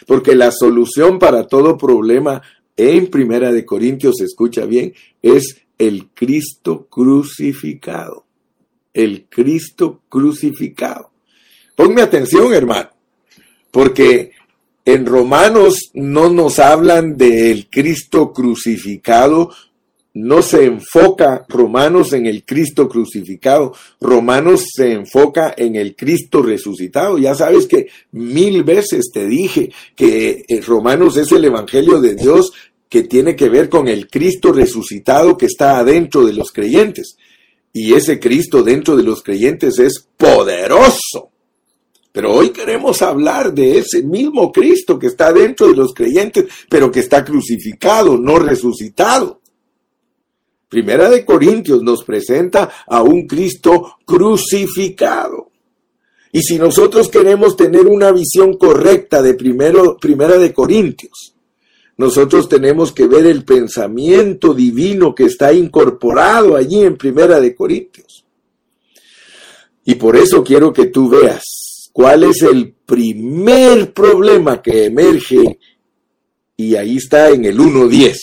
Porque 0.08 0.34
la 0.34 0.52
solución 0.52 1.20
para 1.20 1.46
todo 1.46 1.78
problema 1.78 2.42
en 2.76 3.12
Primera 3.12 3.52
de 3.52 3.68
Corintios, 3.68 4.22
escucha 4.22 4.66
bien, 4.66 4.96
es 5.22 5.62
el 5.78 6.10
Cristo 6.16 6.88
crucificado. 6.90 8.26
El 8.92 9.28
Cristo 9.30 10.02
crucificado. 10.10 11.12
Ponme 11.76 12.02
atención, 12.02 12.52
hermano, 12.56 12.90
porque 13.70 14.32
en 14.86 15.06
Romanos 15.06 15.92
no 15.94 16.30
nos 16.30 16.60
hablan 16.60 17.18
del 17.18 17.70
Cristo 17.70 18.34
crucificado 18.34 19.52
no 20.14 20.44
se 20.44 20.66
enfoca 20.66 21.46
Romanos 21.50 22.14
en 22.14 22.28
el 22.28 22.46
Cristo 22.46 22.88
crucificado, 22.88 23.74
Romanos 24.00 24.66
se 24.76 24.94
enfoca 24.94 25.54
en 25.58 25.76
el 25.76 25.96
Cristo 25.96 26.44
resucitado. 26.44 27.18
Ya 27.18 27.34
sabes 27.34 27.66
que 27.66 27.88
mil 28.12 28.64
veces 28.64 29.10
te 29.12 29.26
dije 29.26 29.72
que 29.96 30.44
eh, 30.48 30.62
Romanos 30.62 31.18
es 31.18 31.32
el 31.32 31.46
Evangelio 31.46 32.00
de 32.00 32.16
Dios 32.16 32.54
que 32.90 33.04
tiene 33.04 33.36
que 33.36 33.50
ver 33.50 33.70
con 33.70 33.88
el 33.88 34.08
Cristo 34.08 34.52
resucitado 34.52 35.36
que 35.36 35.48
está 35.48 35.80
adentro 35.80 36.26
de 36.26 36.34
los 36.34 36.52
creyentes. 36.52 37.18
Y 37.74 37.96
ese 37.96 38.20
Cristo 38.20 38.62
dentro 38.62 38.96
de 38.96 39.02
los 39.02 39.24
creyentes 39.24 39.80
es 39.80 40.08
poderoso. 40.16 41.32
Pero 42.14 42.32
hoy 42.32 42.52
queremos 42.52 43.02
hablar 43.02 43.52
de 43.56 43.80
ese 43.80 44.04
mismo 44.04 44.52
Cristo 44.52 45.00
que 45.00 45.08
está 45.08 45.34
dentro 45.34 45.68
de 45.68 45.76
los 45.76 45.96
creyentes, 45.96 46.46
pero 46.70 46.92
que 46.92 47.00
está 47.00 47.26
crucificado, 47.26 48.20
no 48.20 48.38
resucitado. 48.38 49.42
Primera 50.70 51.10
de 51.10 51.26
Corintios 51.26 51.82
nos 51.82 52.04
presenta 52.04 52.70
a 52.86 53.02
un 53.02 53.26
Cristo 53.26 53.98
crucificado. 54.06 55.50
Y 56.32 56.44
si 56.44 56.60
nosotros 56.60 57.10
queremos 57.10 57.58
tener 57.58 57.88
una 57.88 58.12
visión 58.12 58.58
correcta 58.58 59.24
de 59.24 59.34
primero, 59.34 59.98
Primera 59.98 60.38
de 60.38 60.54
Corintios, 60.54 61.36
nosotros 61.98 62.48
tenemos 62.48 62.92
que 62.92 63.08
ver 63.08 63.26
el 63.26 63.44
pensamiento 63.44 64.54
divino 64.54 65.16
que 65.16 65.26
está 65.26 65.52
incorporado 65.52 66.56
allí 66.56 66.84
en 66.84 66.96
Primera 66.96 67.40
de 67.40 67.56
Corintios. 67.56 68.24
Y 69.84 69.96
por 69.96 70.16
eso 70.16 70.44
quiero 70.44 70.72
que 70.72 70.86
tú 70.86 71.10
veas 71.10 71.63
cuál 71.94 72.24
es 72.24 72.42
el 72.42 72.74
primer 72.74 73.94
problema 73.94 74.62
que 74.62 74.86
emerge 74.86 75.60
y 76.58 76.76
ahí 76.76 76.98
está 76.98 77.30
en 77.30 77.46
el 77.46 77.58
1.10. 77.58 78.16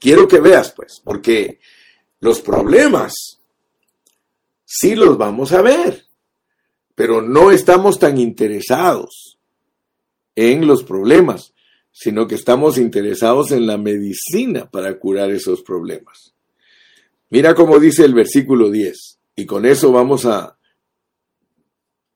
Quiero 0.00 0.26
que 0.26 0.40
veas 0.40 0.72
pues, 0.72 1.00
porque 1.04 1.60
los 2.20 2.40
problemas 2.40 3.38
sí 4.64 4.94
los 4.96 5.16
vamos 5.16 5.52
a 5.52 5.62
ver, 5.62 6.06
pero 6.94 7.22
no 7.22 7.50
estamos 7.50 7.98
tan 7.98 8.18
interesados 8.18 9.38
en 10.34 10.66
los 10.66 10.82
problemas, 10.82 11.52
sino 11.92 12.26
que 12.26 12.34
estamos 12.34 12.78
interesados 12.78 13.52
en 13.52 13.66
la 13.66 13.78
medicina 13.78 14.68
para 14.70 14.98
curar 14.98 15.30
esos 15.30 15.62
problemas. 15.62 16.34
Mira 17.30 17.54
cómo 17.54 17.78
dice 17.78 18.04
el 18.04 18.14
versículo 18.14 18.70
10, 18.70 19.18
y 19.36 19.46
con 19.46 19.66
eso 19.66 19.92
vamos 19.92 20.24
a 20.24 20.53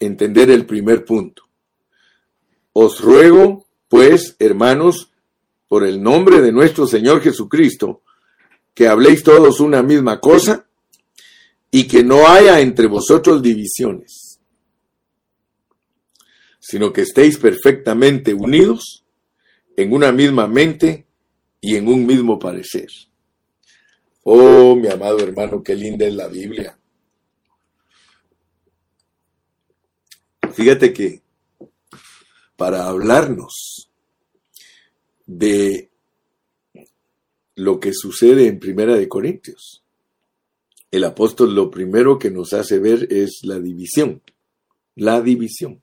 entender 0.00 0.50
el 0.50 0.66
primer 0.66 1.04
punto. 1.04 1.42
Os 2.72 3.00
ruego, 3.00 3.66
pues, 3.88 4.36
hermanos, 4.38 5.10
por 5.66 5.84
el 5.84 6.02
nombre 6.02 6.40
de 6.40 6.52
nuestro 6.52 6.86
Señor 6.86 7.20
Jesucristo, 7.20 8.02
que 8.74 8.88
habléis 8.88 9.22
todos 9.22 9.60
una 9.60 9.82
misma 9.82 10.20
cosa 10.20 10.66
y 11.70 11.86
que 11.86 12.04
no 12.04 12.26
haya 12.28 12.60
entre 12.60 12.86
vosotros 12.86 13.42
divisiones, 13.42 14.40
sino 16.60 16.92
que 16.92 17.02
estéis 17.02 17.38
perfectamente 17.38 18.32
unidos 18.32 19.04
en 19.76 19.92
una 19.92 20.12
misma 20.12 20.46
mente 20.46 21.06
y 21.60 21.76
en 21.76 21.88
un 21.88 22.06
mismo 22.06 22.38
parecer. 22.38 22.86
Oh, 24.22 24.76
mi 24.76 24.88
amado 24.88 25.20
hermano, 25.20 25.62
qué 25.62 25.74
linda 25.74 26.06
es 26.06 26.14
la 26.14 26.28
Biblia. 26.28 26.78
Fíjate 30.58 30.92
que 30.92 31.22
para 32.56 32.88
hablarnos 32.88 33.88
de 35.24 35.88
lo 37.54 37.78
que 37.78 37.92
sucede 37.94 38.48
en 38.48 38.58
Primera 38.58 38.96
de 38.96 39.08
Corintios. 39.08 39.84
El 40.90 41.04
apóstol 41.04 41.54
lo 41.54 41.70
primero 41.70 42.18
que 42.18 42.32
nos 42.32 42.54
hace 42.54 42.80
ver 42.80 43.06
es 43.08 43.38
la 43.44 43.60
división, 43.60 44.20
la 44.96 45.20
división. 45.20 45.80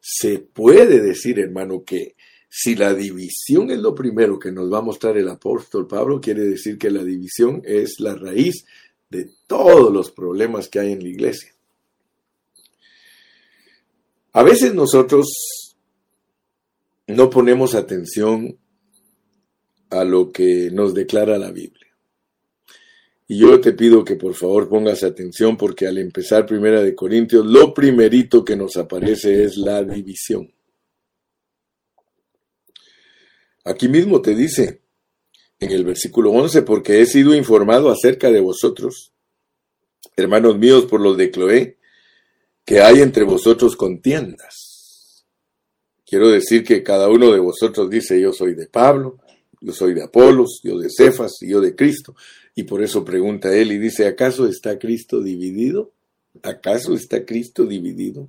Se 0.00 0.40
puede 0.40 1.00
decir, 1.00 1.38
hermano, 1.38 1.84
que 1.84 2.16
si 2.48 2.74
la 2.74 2.92
división 2.92 3.70
es 3.70 3.78
lo 3.78 3.94
primero 3.94 4.36
que 4.40 4.50
nos 4.50 4.72
va 4.72 4.78
a 4.78 4.82
mostrar 4.82 5.16
el 5.16 5.28
apóstol 5.28 5.86
Pablo, 5.86 6.20
quiere 6.20 6.42
decir 6.42 6.76
que 6.76 6.90
la 6.90 7.04
división 7.04 7.62
es 7.64 8.00
la 8.00 8.16
raíz 8.16 8.66
de 9.10 9.30
todos 9.46 9.92
los 9.92 10.10
problemas 10.10 10.68
que 10.68 10.80
hay 10.80 10.90
en 10.90 11.04
la 11.04 11.08
iglesia. 11.08 11.55
A 14.36 14.42
veces 14.42 14.74
nosotros 14.74 15.74
no 17.06 17.30
ponemos 17.30 17.74
atención 17.74 18.58
a 19.88 20.04
lo 20.04 20.30
que 20.30 20.70
nos 20.70 20.92
declara 20.92 21.38
la 21.38 21.50
Biblia. 21.50 21.96
Y 23.28 23.38
yo 23.38 23.58
te 23.62 23.72
pido 23.72 24.04
que 24.04 24.16
por 24.16 24.34
favor 24.34 24.68
pongas 24.68 25.02
atención 25.04 25.56
porque 25.56 25.86
al 25.86 25.96
empezar 25.96 26.44
Primera 26.44 26.82
de 26.82 26.94
Corintios, 26.94 27.46
lo 27.46 27.72
primerito 27.72 28.44
que 28.44 28.56
nos 28.56 28.76
aparece 28.76 29.42
es 29.42 29.56
la 29.56 29.82
división. 29.82 30.52
Aquí 33.64 33.88
mismo 33.88 34.20
te 34.20 34.34
dice 34.34 34.82
en 35.60 35.70
el 35.70 35.82
versículo 35.82 36.32
11, 36.32 36.60
porque 36.60 37.00
he 37.00 37.06
sido 37.06 37.34
informado 37.34 37.88
acerca 37.88 38.30
de 38.30 38.40
vosotros, 38.40 39.14
hermanos 40.14 40.58
míos, 40.58 40.84
por 40.84 41.00
los 41.00 41.16
de 41.16 41.30
Cloé, 41.30 41.78
que 42.66 42.80
hay 42.80 43.00
entre 43.00 43.22
vosotros 43.22 43.76
contiendas. 43.76 45.24
Quiero 46.04 46.28
decir 46.28 46.64
que 46.64 46.82
cada 46.82 47.08
uno 47.08 47.32
de 47.32 47.38
vosotros 47.38 47.88
dice, 47.88 48.20
yo 48.20 48.32
soy 48.32 48.54
de 48.54 48.66
Pablo, 48.66 49.18
yo 49.60 49.72
soy 49.72 49.94
de 49.94 50.02
Apolos, 50.02 50.60
yo 50.64 50.76
de 50.76 50.88
Cefas 50.90 51.36
y 51.40 51.50
yo 51.50 51.60
de 51.60 51.76
Cristo. 51.76 52.16
Y 52.56 52.64
por 52.64 52.82
eso 52.82 53.04
pregunta 53.04 53.56
él 53.56 53.70
y 53.70 53.78
dice, 53.78 54.06
¿acaso 54.06 54.48
está 54.48 54.78
Cristo 54.78 55.22
dividido? 55.22 55.92
¿Acaso 56.42 56.94
está 56.94 57.24
Cristo 57.24 57.64
dividido? 57.64 58.28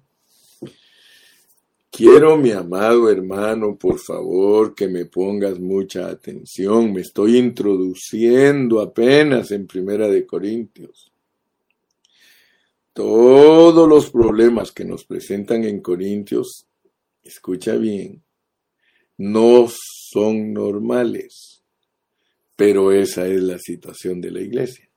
Quiero, 1.89 2.37
mi 2.37 2.51
amado 2.51 3.09
hermano, 3.09 3.75
por 3.75 3.97
favor, 3.97 4.75
que 4.75 4.87
me 4.87 5.05
pongas 5.05 5.59
mucha 5.59 6.09
atención. 6.09 6.93
Me 6.93 7.01
estoy 7.01 7.37
introduciendo 7.37 8.81
apenas 8.81 9.49
en 9.49 9.65
Primera 9.65 10.07
de 10.07 10.27
Corintios. 10.27 11.11
Todos 12.97 13.87
los 13.87 14.09
problemas 14.09 14.71
que 14.71 14.83
nos 14.83 15.05
presentan 15.05 15.63
en 15.65 15.81
Corintios, 15.81 16.65
escucha 17.21 17.75
bien, 17.75 18.23
no 19.17 19.67
son 19.69 20.51
normales. 20.51 21.61
Pero 22.55 22.91
esa 22.91 23.27
es 23.27 23.43
la 23.43 23.59
situación 23.59 24.19
de 24.19 24.31
la 24.31 24.41
iglesia. 24.41 24.89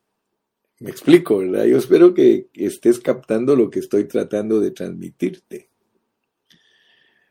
Me 0.79 0.89
explico, 0.89 1.41
¿verdad? 1.41 1.67
Yo 1.67 1.77
espero 1.77 2.15
que 2.15 2.49
estés 2.55 3.01
captando 3.01 3.55
lo 3.55 3.69
que 3.69 3.81
estoy 3.81 4.05
tratando 4.05 4.61
de 4.61 4.71
transmitirte. 4.71 5.69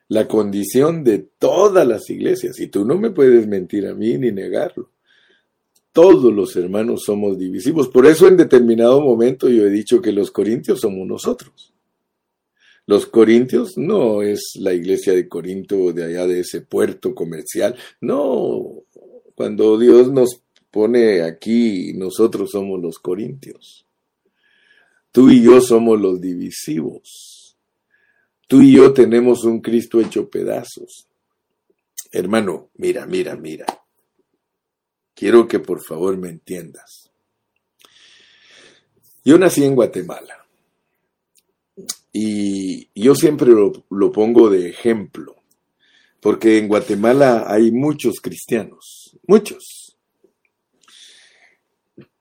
La 0.07 0.27
condición 0.27 1.03
de 1.03 1.17
todas 1.17 1.87
las 1.87 2.07
iglesias, 2.11 2.59
y 2.59 2.67
tú 2.67 2.85
no 2.85 2.99
me 2.99 3.09
puedes 3.09 3.47
mentir 3.47 3.87
a 3.87 3.95
mí 3.95 4.19
ni 4.19 4.31
negarlo. 4.31 4.91
Todos 5.91 6.33
los 6.33 6.55
hermanos 6.55 7.03
somos 7.05 7.37
divisivos. 7.37 7.87
Por 7.89 8.05
eso 8.05 8.27
en 8.27 8.37
determinado 8.37 9.01
momento 9.01 9.49
yo 9.49 9.65
he 9.65 9.69
dicho 9.69 10.01
que 10.01 10.11
los 10.11 10.31
corintios 10.31 10.81
somos 10.81 11.07
nosotros. 11.07 11.73
Los 12.89 13.05
Corintios 13.05 13.77
no 13.77 14.23
es 14.23 14.53
la 14.55 14.73
iglesia 14.73 15.13
de 15.13 15.29
Corinto 15.29 15.93
de 15.93 16.05
allá 16.05 16.25
de 16.25 16.39
ese 16.39 16.61
puerto 16.61 17.13
comercial. 17.13 17.75
No, 18.01 18.81
cuando 19.35 19.77
Dios 19.77 20.11
nos 20.11 20.41
pone 20.71 21.21
aquí, 21.21 21.93
nosotros 21.93 22.49
somos 22.49 22.81
los 22.81 22.97
Corintios. 22.97 23.85
Tú 25.11 25.29
y 25.29 25.43
yo 25.43 25.61
somos 25.61 26.01
los 26.01 26.19
divisivos. 26.19 27.55
Tú 28.47 28.63
y 28.63 28.71
yo 28.77 28.91
tenemos 28.91 29.43
un 29.43 29.61
Cristo 29.61 30.01
hecho 30.01 30.27
pedazos. 30.27 31.07
Hermano, 32.11 32.69
mira, 32.73 33.05
mira, 33.05 33.35
mira. 33.35 33.67
Quiero 35.19 35.49
que 35.49 35.59
por 35.59 35.83
favor 35.83 36.15
me 36.15 36.29
entiendas. 36.29 37.11
Yo 39.25 39.37
nací 39.37 39.65
en 39.65 39.75
Guatemala. 39.75 40.47
Y 42.13 42.87
yo 42.95 43.13
siempre 43.15 43.51
lo, 43.51 44.11
pongo 44.13 44.49
de 44.49 44.69
ejemplo, 44.69 45.35
porque 46.21 46.57
en 46.57 46.69
Guatemala 46.69 47.43
hay 47.47 47.69
muchos 47.69 48.21
cristianos, 48.21 49.17
muchos. 49.27 49.97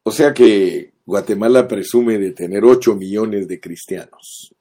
O 0.02 0.10
sea 0.10 0.34
que 0.34 0.92
Guatemala 1.06 1.68
presume 1.68 2.18
de 2.18 2.32
tener 2.32 2.64
8 2.64 2.96
millones 2.96 3.46
de 3.46 3.60
cristianos. 3.60 4.52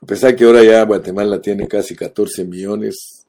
A 0.00 0.06
pesar 0.06 0.34
que 0.34 0.44
ahora 0.44 0.64
ya 0.64 0.82
Guatemala 0.86 1.42
tiene 1.42 1.68
casi 1.68 1.94
14 1.94 2.46
millones, 2.46 3.26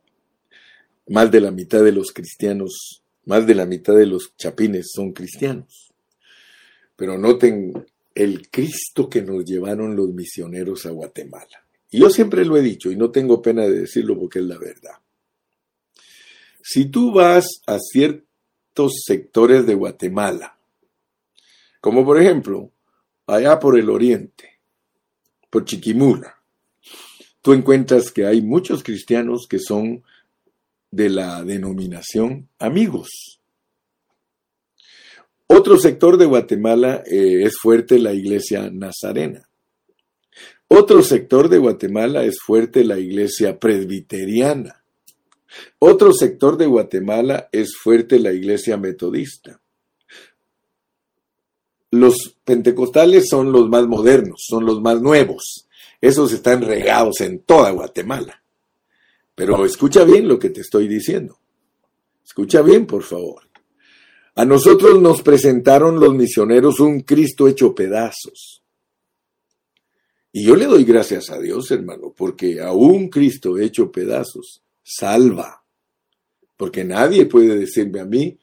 más 1.10 1.30
de 1.30 1.42
la 1.42 1.52
mitad 1.52 1.84
de 1.84 1.92
los 1.92 2.14
cristianos, 2.14 3.02
más 3.32 3.48
de 3.48 3.56
la 3.56 3.66
mitad 3.66 3.96
de 3.96 4.06
los 4.06 4.36
chapines 4.36 4.92
son 4.94 5.14
cristianos. 5.14 5.94
Pero 6.98 7.18
noten 7.18 7.86
el 8.14 8.50
Cristo 8.50 9.10
que 9.10 9.22
nos 9.22 9.46
llevaron 9.46 9.96
los 9.96 10.10
misioneros 10.10 10.86
a 10.86 10.90
Guatemala. 10.90 11.66
Y 11.90 12.00
yo 12.02 12.10
siempre 12.10 12.44
lo 12.44 12.58
he 12.58 12.62
dicho 12.62 12.92
y 12.92 12.98
no 12.98 13.10
tengo 13.10 13.42
pena 13.42 13.64
de 13.64 13.80
decirlo 13.80 14.20
porque 14.20 14.40
es 14.40 14.46
la 14.46 14.58
verdad. 14.58 14.96
Si 16.62 16.86
tú 16.86 17.14
vas 17.14 17.46
a 17.68 17.80
cierto 17.80 18.26
ciertos 18.72 19.02
sectores 19.06 19.66
de 19.66 19.76
Guatemala, 19.76 20.58
como 21.82 22.06
por 22.06 22.22
ejemplo, 22.22 22.72
allá 23.28 23.60
por 23.60 23.78
el 23.78 23.90
oriente, 23.90 24.60
por 25.50 25.66
Chiquimula, 25.66 26.38
tú 27.42 27.52
encuentras 27.52 28.12
que 28.12 28.26
hay 28.26 28.42
muchos 28.42 28.82
cristianos 28.82 29.46
que 29.50 29.60
son 29.60 30.04
de 30.92 31.10
la 31.10 31.44
denominación 31.44 32.50
amigos. 32.60 33.40
Otro 35.48 35.78
sector 35.78 36.18
de 36.18 36.26
Guatemala 36.26 37.04
eh, 37.06 37.44
es 37.44 37.58
fuerte 37.58 38.00
la 38.00 38.14
iglesia 38.14 38.70
nazarena. 38.72 39.50
Otro 40.68 41.04
sector 41.04 41.50
de 41.50 41.58
Guatemala 41.58 42.24
es 42.24 42.40
fuerte 42.40 42.86
la 42.86 42.98
iglesia 42.98 43.60
presbiteriana. 43.60 44.86
Otro 45.80 46.14
sector 46.14 46.58
de 46.58 46.66
Guatemala 46.66 47.50
es 47.52 47.76
fuerte 47.76 48.20
la 48.20 48.32
iglesia 48.32 48.78
metodista. 48.78 49.60
Los 51.92 52.38
pentecostales 52.46 53.28
son 53.30 53.52
los 53.52 53.68
más 53.68 53.86
modernos, 53.86 54.46
son 54.48 54.66
los 54.66 54.80
más 54.82 55.02
nuevos. 55.02 55.68
Esos 56.00 56.32
están 56.32 56.62
regados 56.62 57.20
en 57.20 57.40
toda 57.40 57.72
Guatemala. 57.72 58.41
Pero 59.42 59.66
escucha 59.66 60.04
bien 60.04 60.28
lo 60.28 60.38
que 60.38 60.52
te 60.52 60.62
estoy 60.62 60.88
diciendo. 60.88 61.40
Escucha 62.24 62.62
bien, 62.62 62.86
por 62.86 63.02
favor. 63.02 63.42
A 64.36 64.46
nosotros 64.46 65.02
nos 65.02 65.24
presentaron 65.24 66.00
los 66.00 66.14
misioneros 66.14 66.80
un 66.80 67.00
Cristo 67.00 67.48
hecho 67.48 67.74
pedazos. 67.74 68.62
Y 70.32 70.46
yo 70.46 70.56
le 70.56 70.68
doy 70.68 70.84
gracias 70.84 71.32
a 71.32 71.40
Dios, 71.40 71.72
hermano, 71.72 72.14
porque 72.16 72.62
a 72.62 72.72
un 72.72 73.10
Cristo 73.10 73.58
hecho 73.58 73.92
pedazos 73.92 74.62
salva. 74.84 75.64
Porque 76.56 76.84
nadie 76.84 77.26
puede 77.26 77.58
decirme 77.58 78.00
a 78.00 78.06
mí 78.06 78.38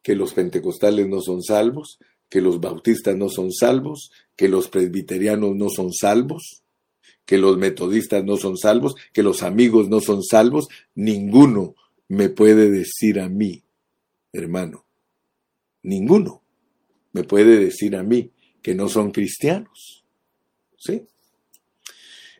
que 0.00 0.14
los 0.14 0.32
pentecostales 0.32 1.08
no 1.08 1.22
son 1.22 1.42
salvos, 1.42 1.98
que 2.28 2.40
los 2.40 2.60
bautistas 2.60 3.16
no 3.16 3.28
son 3.30 3.50
salvos, 3.50 4.12
que 4.36 4.48
los 4.48 4.68
presbiterianos 4.68 5.56
no 5.56 5.70
son 5.70 5.92
salvos, 5.92 6.62
que 7.26 7.36
los 7.36 7.58
metodistas 7.58 8.24
no 8.24 8.36
son 8.36 8.56
salvos, 8.56 8.94
que 9.12 9.22
los 9.22 9.42
amigos 9.42 9.90
no 9.90 10.00
son 10.00 10.22
salvos. 10.22 10.68
Ninguno 10.94 11.74
me 12.08 12.30
puede 12.30 12.70
decir 12.70 13.20
a 13.20 13.28
mí, 13.28 13.62
hermano, 14.32 14.86
ninguno 15.82 16.42
me 17.12 17.24
puede 17.24 17.58
decir 17.58 17.96
a 17.96 18.02
mí 18.02 18.30
que 18.62 18.74
no 18.74 18.88
son 18.88 19.10
cristianos. 19.10 20.04
¿Sí? 20.78 21.02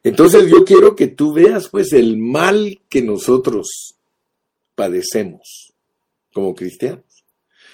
Entonces 0.05 0.49
yo 0.49 0.65
quiero 0.65 0.95
que 0.95 1.09
tú 1.09 1.33
veas 1.33 1.69
pues 1.69 1.93
el 1.93 2.17
mal 2.17 2.81
que 2.89 3.03
nosotros 3.03 3.97
padecemos 4.77 5.75
como 6.33 6.55
cristianos. 6.55 7.25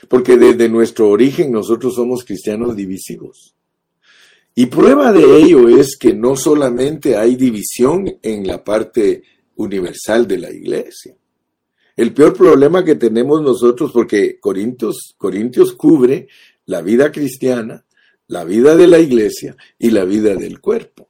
Porque 0.08 0.38
desde 0.38 0.70
nuestro 0.70 1.10
origen 1.10 1.52
nosotros 1.52 1.94
somos 1.94 2.24
cristianos 2.24 2.74
divisivos. 2.74 3.54
Y 4.54 4.66
prueba 4.66 5.12
de 5.12 5.38
ello 5.38 5.68
es 5.68 5.96
que 5.96 6.12
no 6.12 6.36
solamente 6.36 7.16
hay 7.16 7.36
división 7.36 8.18
en 8.22 8.46
la 8.46 8.62
parte 8.62 9.22
universal 9.56 10.26
de 10.26 10.38
la 10.38 10.50
iglesia. 10.50 11.16
El 11.96 12.12
peor 12.12 12.34
problema 12.34 12.84
que 12.84 12.94
tenemos 12.96 13.42
nosotros, 13.42 13.92
porque 13.92 14.38
Corintios, 14.40 15.14
Corintios 15.16 15.72
cubre 15.72 16.28
la 16.66 16.82
vida 16.82 17.10
cristiana, 17.10 17.84
la 18.28 18.44
vida 18.44 18.76
de 18.76 18.86
la 18.86 18.98
iglesia 18.98 19.56
y 19.78 19.90
la 19.90 20.04
vida 20.04 20.34
del 20.34 20.60
cuerpo. 20.60 21.08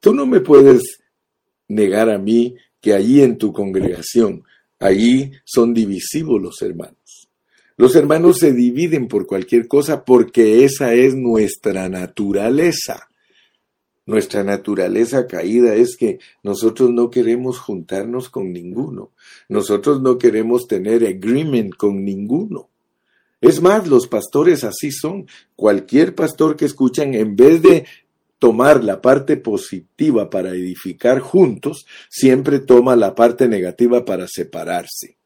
Tú 0.00 0.14
no 0.14 0.26
me 0.26 0.40
puedes 0.40 1.00
negar 1.68 2.10
a 2.10 2.18
mí 2.18 2.56
que 2.80 2.94
allí 2.94 3.22
en 3.22 3.36
tu 3.36 3.52
congregación, 3.52 4.44
allí 4.78 5.32
son 5.44 5.74
divisivos 5.74 6.40
los 6.40 6.62
hermanos. 6.62 6.99
Los 7.80 7.96
hermanos 7.96 8.36
se 8.36 8.52
dividen 8.52 9.08
por 9.08 9.26
cualquier 9.26 9.66
cosa 9.66 10.04
porque 10.04 10.66
esa 10.66 10.92
es 10.92 11.14
nuestra 11.14 11.88
naturaleza. 11.88 13.08
Nuestra 14.04 14.44
naturaleza 14.44 15.26
caída 15.26 15.74
es 15.74 15.96
que 15.96 16.18
nosotros 16.42 16.90
no 16.90 17.08
queremos 17.08 17.58
juntarnos 17.58 18.28
con 18.28 18.52
ninguno. 18.52 19.12
Nosotros 19.48 20.02
no 20.02 20.18
queremos 20.18 20.68
tener 20.68 21.06
agreement 21.06 21.74
con 21.74 22.04
ninguno. 22.04 22.68
Es 23.40 23.62
más, 23.62 23.88
los 23.88 24.08
pastores 24.08 24.62
así 24.62 24.92
son. 24.92 25.26
Cualquier 25.56 26.14
pastor 26.14 26.56
que 26.56 26.66
escuchan, 26.66 27.14
en 27.14 27.34
vez 27.34 27.62
de 27.62 27.86
tomar 28.38 28.84
la 28.84 29.00
parte 29.00 29.38
positiva 29.38 30.28
para 30.28 30.50
edificar 30.50 31.20
juntos, 31.20 31.86
siempre 32.10 32.58
toma 32.58 32.94
la 32.94 33.14
parte 33.14 33.48
negativa 33.48 34.04
para 34.04 34.28
separarse. 34.28 35.16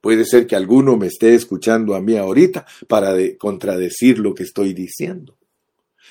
Puede 0.00 0.24
ser 0.24 0.46
que 0.46 0.56
alguno 0.56 0.96
me 0.96 1.08
esté 1.08 1.34
escuchando 1.34 1.94
a 1.94 2.00
mí 2.00 2.16
ahorita 2.16 2.66
para 2.88 3.14
contradecir 3.36 4.18
lo 4.18 4.34
que 4.34 4.44
estoy 4.44 4.72
diciendo. 4.72 5.36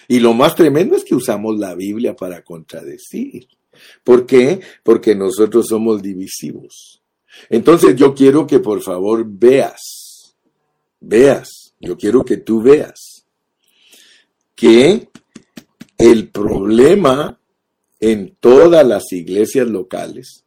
Y 0.07 0.19
lo 0.19 0.33
más 0.33 0.55
tremendo 0.55 0.95
es 0.95 1.03
que 1.03 1.15
usamos 1.15 1.57
la 1.57 1.75
Biblia 1.75 2.15
para 2.15 2.43
contradecir. 2.43 3.47
¿Por 4.03 4.25
qué? 4.25 4.59
Porque 4.83 5.15
nosotros 5.15 5.67
somos 5.67 6.01
divisivos. 6.01 7.01
Entonces 7.49 7.95
yo 7.95 8.13
quiero 8.13 8.45
que 8.45 8.59
por 8.59 8.81
favor 8.81 9.25
veas, 9.25 10.35
veas, 10.99 11.73
yo 11.79 11.97
quiero 11.97 12.25
que 12.25 12.37
tú 12.37 12.61
veas 12.61 13.25
que 14.55 15.09
el 15.97 16.29
problema 16.29 17.39
en 17.99 18.35
todas 18.39 18.85
las 18.85 19.11
iglesias 19.11 19.67
locales 19.67 20.43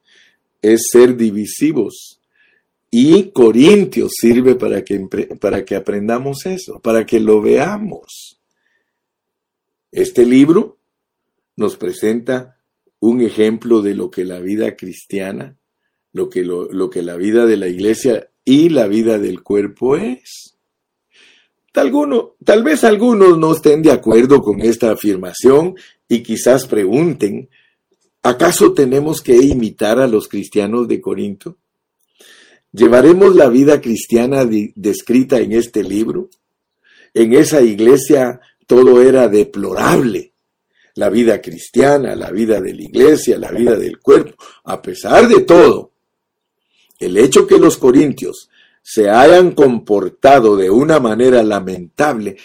es 0.61 0.89
ser 0.91 1.17
divisivos 1.17 2.22
y 2.95 3.31
Corintios 3.31 4.13
sirve 4.21 4.55
para 4.55 4.85
que, 4.85 5.01
para 5.41 5.65
que 5.65 5.77
aprendamos 5.77 6.45
eso, 6.45 6.79
para 6.79 7.07
que 7.07 7.21
lo 7.21 7.41
veamos. 7.41 8.39
Este 9.91 10.27
libro 10.27 10.79
nos 11.57 11.79
presenta 11.79 12.59
un 13.01 13.23
ejemplo 13.23 13.81
de 13.81 13.95
lo 13.95 14.11
que 14.11 14.27
la 14.27 14.41
vida 14.41 14.77
cristiana, 14.77 15.57
lo 16.13 16.29
que, 16.29 16.45
lo, 16.45 16.71
lo 16.71 16.91
que 16.91 17.01
la 17.01 17.17
vida 17.17 17.47
de 17.47 17.57
la 17.57 17.67
iglesia 17.67 18.29
y 18.45 18.69
la 18.69 18.87
vida 18.89 19.19
del 19.19 19.43
cuerpo 19.43 19.97
es. 19.97 20.59
Tal, 21.73 21.91
tal 22.45 22.63
vez 22.63 22.85
algunos 22.85 23.39
no 23.39 23.55
estén 23.55 23.81
de 23.81 23.91
acuerdo 23.91 24.43
con 24.43 24.61
esta 24.61 24.93
afirmación 24.93 25.77
y 26.09 26.23
quizás 26.23 26.67
pregunten, 26.67 27.49
¿acaso 28.23 28.75
tenemos 28.75 29.23
que 29.23 29.37
imitar 29.37 29.99
a 29.99 30.07
los 30.07 30.29
cristianos 30.29 30.87
de 30.89 31.01
Corinto? 31.01 31.57
¿Llevaremos 32.73 33.35
la 33.35 33.49
vida 33.49 33.83
cristiana 33.83 34.47
descrita 34.47 35.39
en 35.39 35.53
este 35.53 35.85
libro? 35.85 36.31
En 37.13 37.35
esa 37.35 37.61
iglesia 37.61 38.41
todo 38.67 39.03
era 39.03 39.29
deplorable. 39.29 40.33
La 40.95 41.11
vida 41.11 41.41
cristiana, 41.41 42.17
la 42.17 42.31
vida 42.31 42.61
de 42.61 42.75
la 42.75 42.83
iglesia, 42.83 43.39
la 43.39 43.51
vida 43.51 43.77
del 43.77 43.99
cuerpo. 43.99 44.43
A 44.65 44.81
pesar 44.81 45.29
de 45.29 45.41
todo, 45.41 45.93
el 46.99 47.19
hecho 47.19 47.47
que 47.47 47.59
los 47.59 47.77
corintios 47.77 48.49
se 48.83 49.11
hayan 49.11 49.53
comportado 49.53 50.57
de 50.57 50.71
una 50.71 50.99
manera 50.99 51.43
lamentable, 51.43 52.37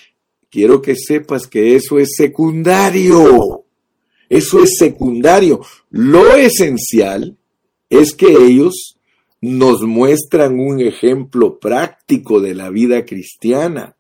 quiero 0.50 0.82
que 0.82 0.96
sepas 0.96 1.48
que 1.48 1.76
eso 1.76 2.00
es 2.00 2.16
secundario. 2.16 3.64
Eso 4.30 4.62
es 4.62 4.78
secundario. 4.78 5.62
Lo 5.90 6.36
esencial 6.36 7.38
es 7.90 8.14
que 8.14 8.28
ellos 8.28 8.97
nos 9.48 9.82
muestran 9.82 10.60
un 10.60 10.82
ejemplo 10.82 11.60
práctico 11.60 12.40
de 12.40 12.54
la 12.54 12.70
vida 12.70 13.06
cristiana, 13.06 13.96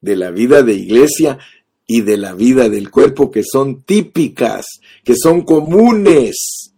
de 0.00 0.16
la 0.16 0.30
vida 0.30 0.62
de 0.62 0.74
iglesia 0.74 1.38
y 1.86 2.02
de 2.02 2.16
la 2.16 2.34
vida 2.34 2.68
del 2.68 2.90
cuerpo 2.90 3.30
que 3.30 3.42
son 3.44 3.82
típicas, 3.82 4.66
que 5.04 5.14
son 5.16 5.42
comunes. 5.42 6.72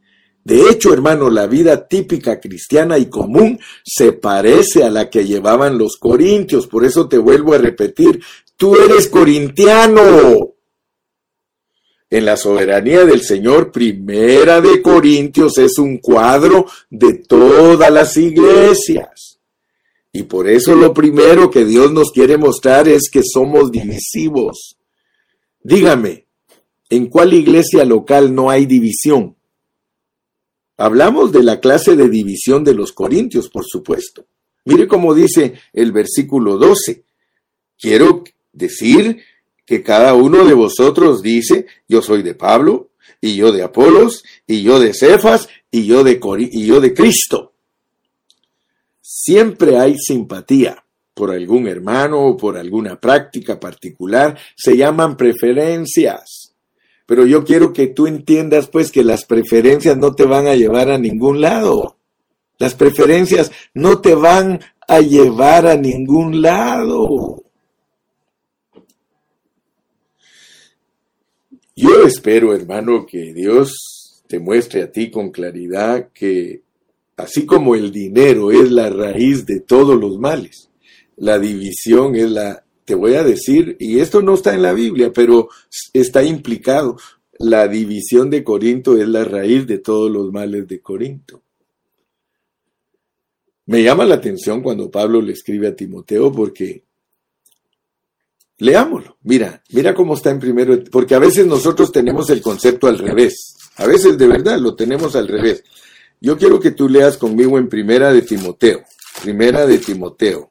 De 0.45 0.71
hecho, 0.71 0.93
hermano, 0.93 1.31
la 1.31 1.47
vida 1.47 1.87
típica 1.89 2.41
cristiana 2.41 2.99
y 2.99 3.07
común 3.07 3.59
se 3.85 4.13
parece 4.13 4.85
a 4.85 4.91
la 4.91 5.11
que 5.11 5.27
llevaban 5.27 5.77
los 5.77 5.97
corintios. 5.97 6.67
Por 6.67 6.85
eso 6.85 7.09
te 7.09 7.19
vuelvo 7.19 7.55
a 7.55 7.59
repetir, 7.59 8.21
tú 8.57 8.77
eres 8.77 9.09
corintiano 9.09 10.55
en 12.11 12.25
la 12.25 12.37
soberanía 12.37 13.05
del 13.05 13.21
Señor, 13.21 13.71
Primera 13.71 14.61
de 14.61 14.81
Corintios 14.81 15.59
es 15.59 15.79
un 15.79 15.99
cuadro 15.99 16.67
de 16.89 17.15
todas 17.15 17.91
las 17.91 18.17
iglesias. 18.17 19.39
Y 20.13 20.23
por 20.23 20.49
eso 20.49 20.75
lo 20.75 20.95
primero 20.95 21.51
que 21.51 21.65
Dios 21.65 21.93
nos 21.93 22.11
quiere 22.11 22.39
mostrar 22.39 22.89
es 22.89 23.11
que 23.11 23.21
somos 23.23 23.71
divisivos. 23.71 24.79
Dígame, 25.63 26.27
¿en 26.89 27.07
cuál 27.07 27.35
iglesia 27.35 27.85
local 27.85 28.35
no 28.35 28.49
hay 28.49 28.65
división? 28.65 29.37
Hablamos 30.79 31.31
de 31.33 31.43
la 31.43 31.61
clase 31.61 31.95
de 31.95 32.09
división 32.09 32.65
de 32.65 32.73
los 32.73 32.93
corintios, 32.93 33.51
por 33.51 33.65
supuesto. 33.67 34.25
Mire 34.65 34.89
cómo 34.89 35.13
dice 35.13 35.55
el 35.73 35.93
versículo 35.93 36.57
12. 36.57 37.05
Quiero 37.79 38.25
decir 38.53 39.19
que 39.69 39.83
cada 39.83 40.15
uno 40.15 40.47
de 40.47 40.55
vosotros 40.55 41.21
dice, 41.21 41.67
yo 41.87 42.01
soy 42.01 42.23
de 42.23 42.35
Pablo, 42.35 42.89
y 43.21 43.37
yo 43.37 43.53
de 43.53 43.63
Apolos, 43.63 44.25
y 44.47 44.63
yo 44.63 44.81
de 44.81 44.95
Cefas, 44.95 45.47
y 45.71 45.85
yo 45.85 46.05
de, 46.05 46.19
y 46.51 46.65
yo 46.65 46.81
de 46.81 46.95
Cristo. 46.95 47.53
siempre 49.03 49.77
hay 49.77 49.97
simpatía 49.99 50.85
por 51.13 51.33
algún 51.33 51.69
hermano 51.69 52.21
o 52.21 52.37
por 52.37 52.57
alguna 52.57 52.99
práctica 52.99 53.61
particular, 53.61 54.39
se 54.57 54.75
llaman 54.75 55.19
preferencias. 55.19 56.55
Pero 57.05 57.27
yo 57.27 57.45
quiero 57.45 57.75
que 57.75 57.89
tú 57.89 58.07
entiendas 58.07 58.69
pues 58.69 58.91
que 58.91 59.05
las 59.05 59.27
preferencias 59.27 59.99
no 59.99 60.15
te 60.15 60.25
van 60.25 60.47
a 60.47 60.55
llevar 60.55 60.91
a 60.91 60.97
ningún 60.97 61.43
lado. 61.43 61.99
Las 62.59 62.75
preferencias 62.75 63.53
no 63.75 64.01
te 64.01 64.15
van 64.15 64.61
a 64.87 65.01
llevar 65.01 65.67
a 65.67 65.77
ningún 65.77 66.41
lado. 66.41 67.48
Yo 71.81 72.03
espero, 72.05 72.57
hermano, 72.57 73.07
que 73.07 73.33
Dios 73.33 74.25
te 74.27 74.41
muestre 74.41 74.83
a 74.83 74.91
ti 74.91 75.13
con 75.13 75.31
claridad 75.31 76.09
que 76.13 76.63
así 77.17 77.47
como 77.47 77.77
el 77.77 77.93
dinero 77.93 78.51
es 78.51 78.73
la 78.73 78.91
raíz 78.91 79.47
de 79.47 79.61
todos 79.61 79.97
los 79.97 80.19
males, 80.19 80.71
la 81.19 81.39
división 81.39 82.17
es 82.17 82.33
la, 82.33 82.65
te 82.85 82.97
voy 82.97 83.15
a 83.15 83.23
decir, 83.23 83.77
y 83.79 84.01
esto 84.01 84.23
no 84.23 84.35
está 84.35 84.57
en 84.57 84.63
la 84.63 84.73
Biblia, 84.73 85.13
pero 85.13 85.51
está 85.93 86.25
implicado, 86.25 86.97
la 87.39 87.69
división 87.69 88.29
de 88.29 88.43
Corinto 88.43 89.01
es 89.01 89.07
la 89.07 89.23
raíz 89.23 89.65
de 89.69 89.79
todos 89.79 90.11
los 90.11 90.33
males 90.33 90.67
de 90.67 90.81
Corinto. 90.81 91.43
Me 93.67 93.85
llama 93.85 94.05
la 94.05 94.17
atención 94.17 94.63
cuando 94.63 94.91
Pablo 94.91 95.23
le 95.23 95.33
escribe 95.33 95.69
a 95.69 95.77
Timoteo 95.77 96.33
porque 96.33 96.88
leámoslo. 98.59 99.17
Mira, 99.23 99.63
mira 99.71 99.95
cómo 99.95 100.15
está 100.15 100.31
en 100.31 100.39
primero, 100.39 100.79
porque 100.91 101.15
a 101.15 101.19
veces 101.19 101.47
nosotros 101.47 101.91
tenemos 101.91 102.31
el 102.31 102.43
concepto 102.43 102.87
al 102.87 102.99
revés. 102.99 103.57
A 103.77 103.87
veces 103.87 104.19
de 104.19 104.27
verdad 104.27 104.59
lo 104.59 104.75
tenemos 104.75 105.17
al 105.17 105.29
revés. 105.29 105.65
Yo 106.21 106.37
quiero 106.37 106.59
que 106.59 106.73
tú 106.73 106.89
leas 106.89 107.17
conmigo 107.17 107.59
en 107.59 107.69
primera 107.69 108.13
de 108.13 108.23
Timoteo. 108.23 108.83
Primera 109.23 109.67
de 109.67 109.79
Timoteo. 109.79 110.51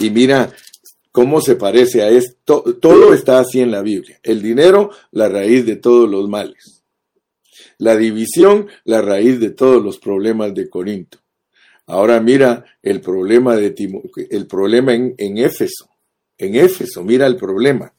Y 0.00 0.10
mira 0.10 0.52
cómo 1.12 1.40
se 1.40 1.56
parece 1.56 2.02
a 2.02 2.08
esto. 2.08 2.62
Todo 2.80 3.12
está 3.14 3.38
así 3.38 3.60
en 3.60 3.70
la 3.70 3.82
Biblia. 3.82 4.18
El 4.22 4.42
dinero, 4.42 4.90
la 5.12 5.28
raíz 5.28 5.66
de 5.66 5.76
todos 5.76 6.08
los 6.08 6.28
males. 6.28 6.82
La 7.78 7.96
división, 7.96 8.68
la 8.84 9.02
raíz 9.02 9.38
de 9.38 9.50
todos 9.50 9.82
los 9.82 9.98
problemas 9.98 10.54
de 10.54 10.68
Corinto. 10.70 11.18
Ahora 11.86 12.20
mira 12.20 12.64
el 12.82 13.00
problema 13.00 13.54
de 13.56 13.74
el 14.30 14.46
problema 14.46 14.94
en, 14.94 15.38
Éfeso. 15.38 15.88
En 16.38 16.54
Éfeso, 16.54 17.02
mira 17.02 17.26
el 17.26 17.36
problema. 17.36 17.92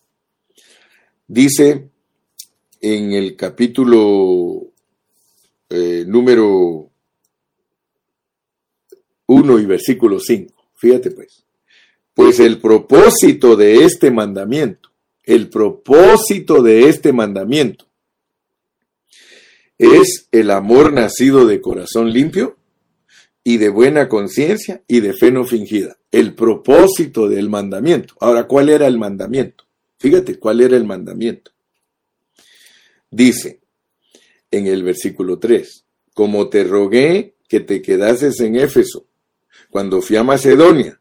Dice 1.27 1.89
en 2.79 3.13
el 3.13 3.35
capítulo 3.35 4.67
eh, 5.69 6.05
número 6.07 6.89
1 9.25 9.59
y 9.59 9.65
versículo 9.65 10.19
5. 10.19 10.53
Fíjate 10.75 11.11
pues. 11.11 11.43
Pues 12.13 12.39
el 12.39 12.59
propósito 12.59 13.55
de 13.55 13.83
este 13.83 14.09
mandamiento, 14.09 14.89
el 15.23 15.49
propósito 15.49 16.63
de 16.63 16.89
este 16.89 17.13
mandamiento 17.13 17.85
es 19.77 20.27
el 20.31 20.49
amor 20.49 20.93
nacido 20.93 21.45
de 21.45 21.61
corazón 21.61 22.11
limpio 22.11 22.56
y 23.47 23.55
de 23.55 23.69
buena 23.69 24.09
conciencia 24.09 24.83
y 24.89 24.99
de 24.99 25.13
fe 25.13 25.31
no 25.31 25.45
fingida. 25.45 25.97
El 26.11 26.35
propósito 26.35 27.29
del 27.29 27.49
mandamiento. 27.49 28.13
Ahora, 28.19 28.45
¿cuál 28.45 28.67
era 28.67 28.87
el 28.87 28.97
mandamiento? 28.97 29.63
Fíjate, 29.97 30.37
¿cuál 30.37 30.59
era 30.59 30.75
el 30.75 30.83
mandamiento? 30.83 31.51
Dice 33.09 33.61
en 34.51 34.67
el 34.67 34.83
versículo 34.83 35.39
3, 35.39 35.85
como 36.13 36.49
te 36.49 36.65
rogué 36.65 37.35
que 37.47 37.61
te 37.61 37.81
quedases 37.81 38.37
en 38.41 38.57
Éfeso 38.57 39.05
cuando 39.69 40.01
fui 40.01 40.17
a 40.17 40.25
Macedonia, 40.25 40.99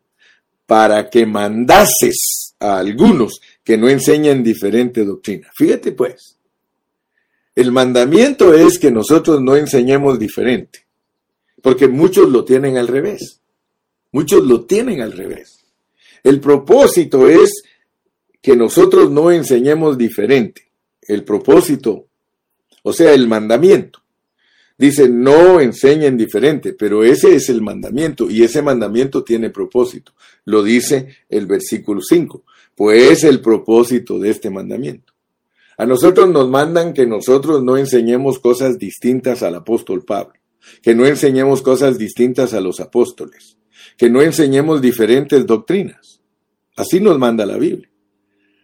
para 0.67 1.11
que 1.11 1.27
mandases 1.27 2.55
a 2.61 2.79
algunos 2.79 3.41
que 3.65 3.77
no 3.77 3.89
enseñan 3.89 4.45
diferente 4.45 5.05
doctrina. 5.05 5.51
Fíjate 5.53 5.91
pues, 5.91 6.39
el 7.57 7.73
mandamiento 7.73 8.55
es 8.55 8.79
que 8.79 8.93
nosotros 8.93 9.41
no 9.41 9.57
enseñemos 9.57 10.17
diferente. 10.21 10.86
Porque 11.67 11.89
muchos 11.89 12.31
lo 12.31 12.45
tienen 12.45 12.77
al 12.77 12.87
revés. 12.87 13.41
Muchos 14.13 14.47
lo 14.47 14.67
tienen 14.67 15.01
al 15.01 15.11
revés. 15.11 15.65
El 16.23 16.39
propósito 16.39 17.29
es 17.29 17.65
que 18.41 18.55
nosotros 18.55 19.11
no 19.11 19.33
enseñemos 19.33 19.99
diferente. 19.99 20.71
El 21.03 21.25
propósito, 21.25 22.07
o 22.85 22.93
sea, 22.93 23.13
el 23.13 23.27
mandamiento. 23.27 23.99
Dice, 24.79 25.09
no 25.09 25.59
enseñen 25.61 26.17
diferente, 26.17 26.73
pero 26.73 27.03
ese 27.03 27.35
es 27.35 27.49
el 27.49 27.63
mandamiento 27.63 28.31
y 28.31 28.45
ese 28.45 28.63
mandamiento 28.63 29.25
tiene 29.25 29.51
propósito. 29.51 30.13
Lo 30.45 30.63
dice 30.63 31.17
el 31.29 31.47
versículo 31.47 32.01
5. 32.01 32.45
Pues 32.77 33.25
el 33.25 33.41
propósito 33.41 34.21
de 34.21 34.31
este 34.31 34.51
mandamiento. 34.51 35.15
A 35.79 35.85
nosotros 35.85 36.29
nos 36.29 36.49
mandan 36.49 36.95
que 36.95 37.07
nosotros 37.07 37.65
no 37.65 37.77
enseñemos 37.77 38.39
cosas 38.39 38.79
distintas 38.79 39.43
al 39.43 39.57
apóstol 39.57 40.05
Pablo 40.05 40.35
que 40.83 40.95
no 40.95 41.07
enseñemos 41.07 41.63
cosas 41.63 41.99
distintas 41.99 42.55
a 42.55 42.61
los 42.61 42.81
apóstoles, 42.81 43.57
que 43.97 44.11
no 44.11 44.23
enseñemos 44.23 44.81
diferentes 44.81 45.47
doctrinas. 45.47 46.21
Así 46.77 47.01
nos 47.01 47.19
manda 47.19 47.47
la 47.47 47.57
Biblia. 47.57 47.91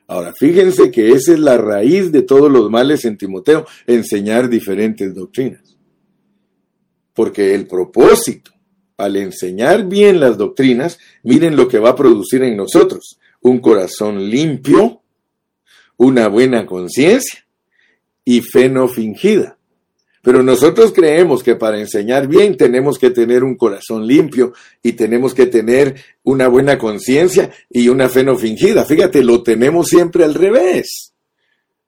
Ahora, 0.07 0.35
fíjense 0.35 0.91
que 0.91 1.13
esa 1.13 1.33
es 1.33 1.39
la 1.39 1.57
raíz 1.57 2.13
de 2.13 2.23
todos 2.23 2.51
los 2.51 2.71
males 2.71 3.05
en 3.05 3.17
Timoteo, 3.17 3.67
enseñar 3.87 4.49
diferentes 4.49 5.15
doctrinas. 5.15 5.79
Porque 7.15 7.55
el 7.55 7.67
propósito, 7.67 8.53
al 8.99 9.17
enseñar 9.17 9.89
bien 9.89 10.21
las 10.21 10.37
doctrinas, 10.37 10.99
miren 11.23 11.57
lo 11.57 11.67
que 11.67 11.79
va 11.79 11.91
a 11.91 11.97
producir 11.97 12.43
en 12.43 12.57
nosotros. 12.57 13.19
Un 13.41 13.61
corazón 13.61 14.29
limpio, 14.29 15.03
una 15.97 16.29
buena 16.29 16.67
conciencia 16.67 17.47
y 18.25 18.41
fe 18.41 18.69
no 18.69 18.89
fingida. 18.89 19.59
Pero 20.23 20.45
nosotros 20.45 20.93
creemos 20.93 21.43
que 21.43 21.57
para 21.57 21.81
enseñar 21.81 22.29
bien 22.29 22.57
tenemos 22.57 22.97
que 22.97 23.11
tener 23.11 23.43
un 23.43 23.57
corazón 23.57 24.07
limpio 24.07 24.53
y 24.81 24.93
tenemos 24.93 25.35
que 25.35 25.47
tener 25.47 25.97
una 26.23 26.47
buena 26.47 26.79
conciencia 26.79 27.51
y 27.69 27.89
una 27.89 28.09
fe 28.09 28.23
no 28.23 28.39
fingida. 28.39 28.85
Fíjate, 28.85 29.25
lo 29.25 29.43
tenemos 29.43 29.89
siempre 29.89 30.23
al 30.23 30.35
revés. 30.35 31.13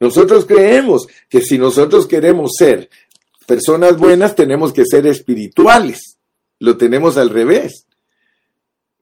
Nosotros 0.00 0.46
creemos 0.46 1.06
que 1.28 1.42
si 1.42 1.58
nosotros 1.58 2.08
queremos 2.08 2.54
ser 2.58 2.90
personas 3.46 3.96
buenas, 3.96 4.34
tenemos 4.34 4.72
que 4.72 4.84
ser 4.84 5.06
espirituales. 5.06 6.18
Lo 6.58 6.76
tenemos 6.76 7.16
al 7.16 7.30
revés. 7.30 7.86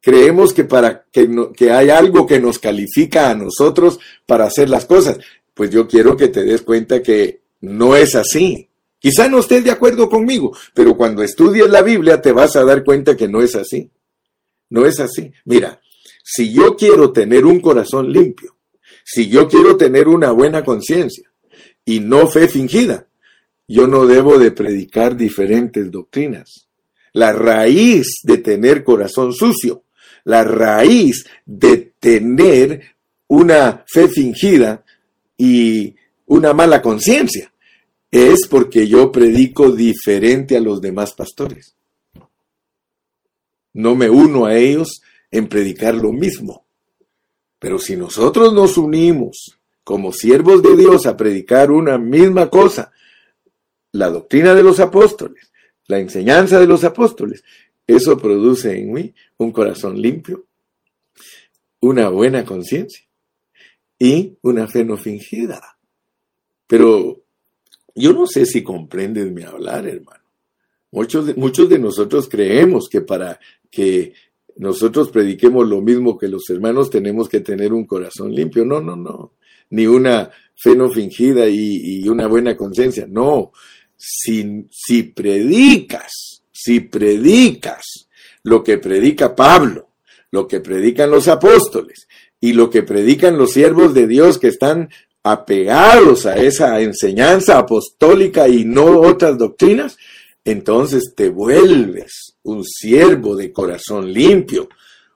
Creemos 0.03 0.53
que 0.53 0.65
para 0.65 1.07
que, 1.11 1.31
que 1.57 1.71
hay 1.71 1.89
algo 1.89 2.27
que 2.27 2.39
nos 2.39 2.59
califica 2.59 3.31
a 3.31 3.35
nosotros 3.35 3.99
para 4.27 4.45
hacer 4.45 4.69
las 4.69 4.85
cosas. 4.85 5.19
Pues 5.55 5.71
yo 5.71 5.89
quiero 5.89 6.19
que 6.19 6.29
te 6.29 6.43
des 6.43 6.61
cuenta 6.61 7.03
que 7.03 7.41
no 7.63 7.97
es 7.97 8.15
así. 8.15 8.69
Quizá 9.03 9.29
no 9.29 9.41
estés 9.41 9.65
de 9.65 9.73
acuerdo 9.73 10.09
conmigo, 10.09 10.57
pero 10.75 10.97
cuando 10.97 11.25
estudies 11.25 11.69
la 11.69 11.83
Biblia 11.83 12.23
te 12.23 12.31
vas 12.31 12.55
a 12.55 12.63
dar 12.63 12.85
cuenta 12.85 13.17
que 13.17 13.27
no 13.27 13.43
es 13.43 13.57
así. 13.57 13.91
No 14.71 14.87
es 14.87 15.01
así. 15.01 15.33
Mira, 15.45 15.81
si 16.23 16.53
yo 16.53 16.77
quiero 16.77 17.11
tener 17.11 17.45
un 17.45 17.59
corazón 17.59 18.13
limpio, 18.13 18.57
si 19.05 19.29
yo 19.29 19.49
quiero 19.49 19.77
tener 19.77 20.07
una 20.07 20.31
buena 20.31 20.65
conciencia 20.65 21.29
y 21.85 21.99
no 21.99 22.29
fe 22.29 22.47
fingida, 22.47 23.09
yo 23.67 23.89
no 23.89 24.07
debo 24.07 24.39
de 24.39 24.53
predicar 24.53 25.17
diferentes 25.17 25.91
doctrinas. 25.91 26.69
La 27.13 27.33
raíz 27.33 28.21
de 28.23 28.39
tener 28.39 28.85
corazón 28.85 29.33
sucio, 29.33 29.83
la 30.23 30.45
raíz 30.45 31.27
de 31.45 31.93
tener 31.99 32.95
una 33.27 33.85
fe 33.89 34.07
fingida 34.07 34.85
y 35.37 35.97
una 36.27 36.53
mala 36.53 36.81
conciencia 36.81 37.52
es 38.13 38.47
porque 38.47 38.87
yo 38.87 39.11
predico 39.11 39.73
diferente 39.73 40.57
a 40.57 40.61
los 40.61 40.83
demás 40.83 41.15
pastores. 41.15 41.75
No 43.73 43.97
me 43.97 44.11
uno 44.11 44.45
a 44.45 44.55
ellos 44.55 45.01
en 45.31 45.49
predicar 45.49 45.95
lo 45.95 46.13
mismo. 46.13 46.67
Pero 47.59 47.79
si 47.79 47.97
nosotros 47.97 48.53
nos 48.53 48.77
unimos 48.77 49.59
como 49.83 50.13
siervos 50.13 50.63
de 50.63 50.77
Dios 50.77 51.07
a 51.07 51.17
predicar 51.17 51.71
una 51.71 51.97
misma 51.97 52.51
cosa, 52.51 52.93
la 53.93 54.11
doctrina 54.11 54.55
de 54.55 54.63
los 54.63 54.79
apóstoles, 54.79 55.51
la 55.87 55.99
enseñanza 55.99 56.61
de 56.61 56.67
los 56.67 56.85
apóstoles, 56.85 57.43
eso 57.87 58.19
produce 58.19 58.79
en 58.79 58.93
mí 58.93 59.15
un 59.39 59.53
corazón 59.53 60.01
limpio, 60.01 60.45
una 61.81 62.11
buena 62.11 62.45
conciencia 62.45 63.07
y 63.99 64.37
una 64.43 64.69
fe 64.69 64.85
no 64.85 64.99
fingida. 64.99 65.79
Pero 66.67 67.22
yo 67.95 68.13
no 68.13 68.27
sé 68.27 68.47
si 68.47 68.63
comprendes 68.63 69.31
mi 69.31 69.43
hablar, 69.43 69.87
hermano. 69.87 70.23
Muchos 70.91 71.27
de, 71.27 71.35
muchos 71.35 71.69
de 71.69 71.79
nosotros 71.79 72.29
creemos 72.29 72.89
que 72.89 73.01
para 73.01 73.41
que 73.71 74.13
nosotros 74.57 75.11
prediquemos 75.11 75.67
lo 75.67 75.81
mismo 75.81 76.19
que 76.19 76.29
los 76.29 76.49
hermanos 76.51 76.91
tenemos 76.91 77.29
que 77.29 77.41
tener 77.41 77.73
un 77.73 77.87
corazón 77.87 78.35
limpio. 78.35 78.65
No, 78.65 78.81
no, 78.81 78.97
no. 78.97 79.33
Ni 79.71 79.87
una 79.87 80.31
fe 80.55 80.77
no 80.77 80.91
fingida 80.91 81.49
y, 81.49 82.07
una 82.09 82.27
buena 82.27 82.57
conciencia. 82.57 83.07
No. 83.09 83.53
Si, 83.97 84.67
si 84.71 85.05
predicas, 85.05 86.43
si 86.51 86.81
predicas 86.81 88.09
lo 88.43 88.63
que 88.63 88.79
predica 88.79 89.35
Pablo, 89.35 89.89
lo 90.31 90.47
que 90.47 90.61
predican 90.61 91.11
los 91.11 91.29
apóstoles 91.29 92.09
y 92.41 92.53
lo 92.53 92.69
que 92.69 92.83
predican 92.83 93.39
los 93.39 93.53
siervos 93.53 93.95
de 93.95 94.07
Dios 94.07 94.39
que 94.39 94.49
están 94.49 94.91
apegados 95.23 96.27
a 96.27 96.37
esa 96.37 96.81
enseñanza 96.81 97.59
apostólica 97.59 98.49
y 98.49 98.65
no 98.65 99.01
otras 99.01 99.39
doctrinas, 99.39 99.97
entonces 100.45 101.15
te 101.15 101.29
vuelves 101.29 102.37
un 102.43 102.65
siervo 102.65 103.37
de 103.37 103.53
corazón 103.53 104.13
limpio, 104.13 104.69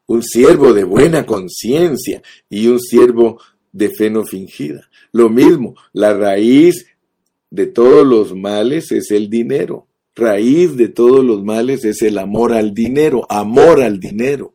un 0.07 0.23
siervo 0.23 0.73
de 0.73 0.85
buena 0.85 1.27
conciencia 1.27 2.23
y 2.49 2.69
un 2.69 2.79
siervo 2.81 3.41
de 3.73 3.91
fe 3.91 4.09
no 4.09 4.25
fingida. 4.25 4.89
Lo 5.13 5.29
mismo, 5.29 5.75
la 5.93 6.15
raíz 6.15 6.87
de 7.51 7.67
todos 7.67 8.07
los 8.07 8.35
males 8.35 8.93
es 8.93 9.11
el 9.11 9.29
dinero. 9.29 9.87
Raíz 10.15 10.77
de 10.77 10.89
todos 10.89 11.25
los 11.25 11.43
males 11.43 11.85
es 11.85 12.01
el 12.03 12.19
amor 12.19 12.53
al 12.53 12.73
dinero, 12.73 13.27
amor 13.29 13.83
al 13.83 13.99
dinero. 13.99 14.55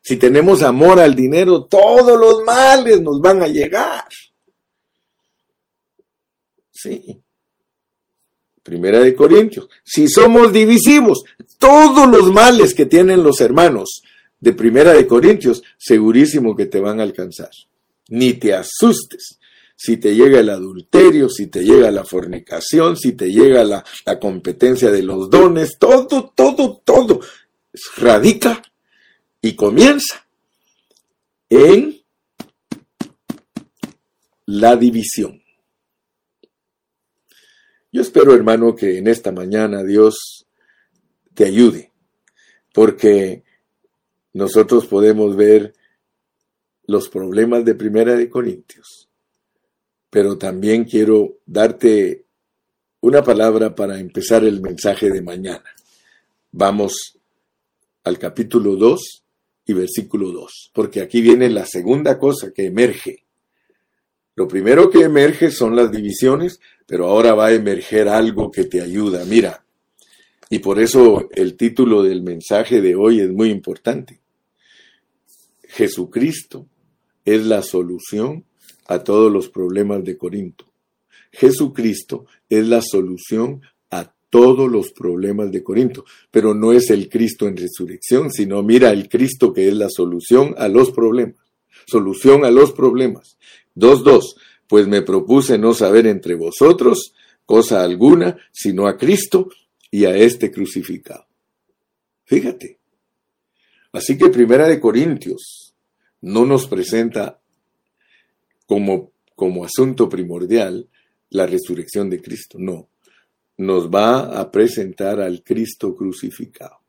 Si 0.00 0.16
tenemos 0.16 0.62
amor 0.62 0.98
al 0.98 1.14
dinero, 1.14 1.64
todos 1.64 2.18
los 2.18 2.42
males 2.44 3.00
nos 3.02 3.20
van 3.20 3.42
a 3.42 3.46
llegar. 3.46 4.04
Sí. 6.80 7.20
Primera 8.62 9.00
de 9.00 9.14
Corintios. 9.14 9.68
Si 9.82 10.08
somos 10.08 10.52
divisivos, 10.52 11.24
todos 11.58 12.08
los 12.08 12.30
males 12.30 12.74
que 12.74 12.86
tienen 12.86 13.22
los 13.22 13.40
hermanos 13.40 14.02
de 14.38 14.52
Primera 14.52 14.92
de 14.92 15.06
Corintios, 15.06 15.62
segurísimo 15.76 16.54
que 16.54 16.66
te 16.66 16.78
van 16.78 17.00
a 17.00 17.02
alcanzar. 17.02 17.50
Ni 18.08 18.34
te 18.34 18.54
asustes. 18.54 19.38
Si 19.74 19.96
te 19.96 20.14
llega 20.14 20.40
el 20.40 20.50
adulterio, 20.50 21.28
si 21.28 21.46
te 21.46 21.64
llega 21.64 21.90
la 21.90 22.04
fornicación, 22.04 22.96
si 22.96 23.12
te 23.12 23.30
llega 23.32 23.64
la, 23.64 23.84
la 24.06 24.18
competencia 24.20 24.90
de 24.90 25.02
los 25.02 25.30
dones, 25.30 25.78
todo, 25.78 26.32
todo, 26.34 26.82
todo 26.84 27.20
radica 27.96 28.62
y 29.40 29.54
comienza 29.54 30.26
en 31.48 32.02
la 34.46 34.76
división. 34.76 35.37
Yo 37.90 38.02
espero, 38.02 38.34
hermano, 38.34 38.74
que 38.74 38.98
en 38.98 39.06
esta 39.06 39.32
mañana 39.32 39.82
Dios 39.82 40.46
te 41.34 41.46
ayude, 41.46 41.92
porque 42.74 43.44
nosotros 44.34 44.86
podemos 44.86 45.36
ver 45.36 45.74
los 46.84 47.08
problemas 47.08 47.64
de 47.64 47.74
Primera 47.74 48.14
de 48.14 48.28
Corintios, 48.28 49.08
pero 50.10 50.36
también 50.36 50.84
quiero 50.84 51.38
darte 51.46 52.24
una 53.00 53.22
palabra 53.22 53.74
para 53.74 53.98
empezar 53.98 54.44
el 54.44 54.60
mensaje 54.60 55.10
de 55.10 55.22
mañana. 55.22 55.70
Vamos 56.52 57.18
al 58.04 58.18
capítulo 58.18 58.76
2 58.76 59.22
y 59.66 59.72
versículo 59.72 60.30
2, 60.32 60.72
porque 60.74 61.00
aquí 61.00 61.20
viene 61.20 61.48
la 61.48 61.64
segunda 61.64 62.18
cosa 62.18 62.52
que 62.52 62.66
emerge. 62.66 63.24
Lo 64.38 64.46
primero 64.46 64.88
que 64.88 65.00
emerge 65.00 65.50
son 65.50 65.74
las 65.74 65.90
divisiones, 65.90 66.60
pero 66.86 67.08
ahora 67.08 67.34
va 67.34 67.46
a 67.46 67.52
emerger 67.52 68.08
algo 68.08 68.52
que 68.52 68.62
te 68.62 68.80
ayuda. 68.80 69.24
Mira, 69.24 69.64
y 70.48 70.60
por 70.60 70.78
eso 70.78 71.28
el 71.34 71.56
título 71.56 72.04
del 72.04 72.22
mensaje 72.22 72.80
de 72.80 72.94
hoy 72.94 73.18
es 73.18 73.30
muy 73.30 73.50
importante. 73.50 74.20
Jesucristo 75.64 76.68
es 77.24 77.46
la 77.46 77.62
solución 77.62 78.44
a 78.86 79.00
todos 79.00 79.32
los 79.32 79.48
problemas 79.48 80.04
de 80.04 80.16
Corinto. 80.16 80.66
Jesucristo 81.32 82.26
es 82.48 82.64
la 82.68 82.80
solución 82.80 83.62
a 83.90 84.14
todos 84.30 84.70
los 84.70 84.92
problemas 84.92 85.50
de 85.50 85.64
Corinto, 85.64 86.04
pero 86.30 86.54
no 86.54 86.72
es 86.72 86.90
el 86.90 87.08
Cristo 87.08 87.48
en 87.48 87.56
resurrección, 87.56 88.30
sino 88.30 88.62
mira 88.62 88.92
el 88.92 89.08
Cristo 89.08 89.52
que 89.52 89.66
es 89.66 89.74
la 89.74 89.88
solución 89.90 90.54
a 90.58 90.68
los 90.68 90.92
problemas. 90.92 91.34
Solución 91.88 92.44
a 92.44 92.52
los 92.52 92.70
problemas. 92.70 93.36
2.2. 93.78 94.20
Pues 94.66 94.86
me 94.86 95.02
propuse 95.02 95.56
no 95.58 95.72
saber 95.72 96.06
entre 96.06 96.34
vosotros 96.34 97.14
cosa 97.48 97.82
alguna, 97.82 98.36
sino 98.52 98.86
a 98.86 98.98
Cristo 98.98 99.48
y 99.90 100.04
a 100.04 100.14
este 100.14 100.50
crucificado. 100.50 101.26
Fíjate. 102.24 102.78
Así 103.90 104.18
que 104.18 104.28
Primera 104.28 104.68
de 104.68 104.78
Corintios 104.78 105.74
no 106.20 106.44
nos 106.44 106.66
presenta 106.66 107.40
como, 108.66 109.12
como 109.34 109.64
asunto 109.64 110.10
primordial 110.10 110.90
la 111.30 111.46
resurrección 111.46 112.10
de 112.10 112.20
Cristo, 112.20 112.58
no. 112.60 112.90
Nos 113.56 113.88
va 113.88 114.38
a 114.38 114.50
presentar 114.52 115.20
al 115.20 115.42
Cristo 115.42 115.96
crucificado. 115.96 116.80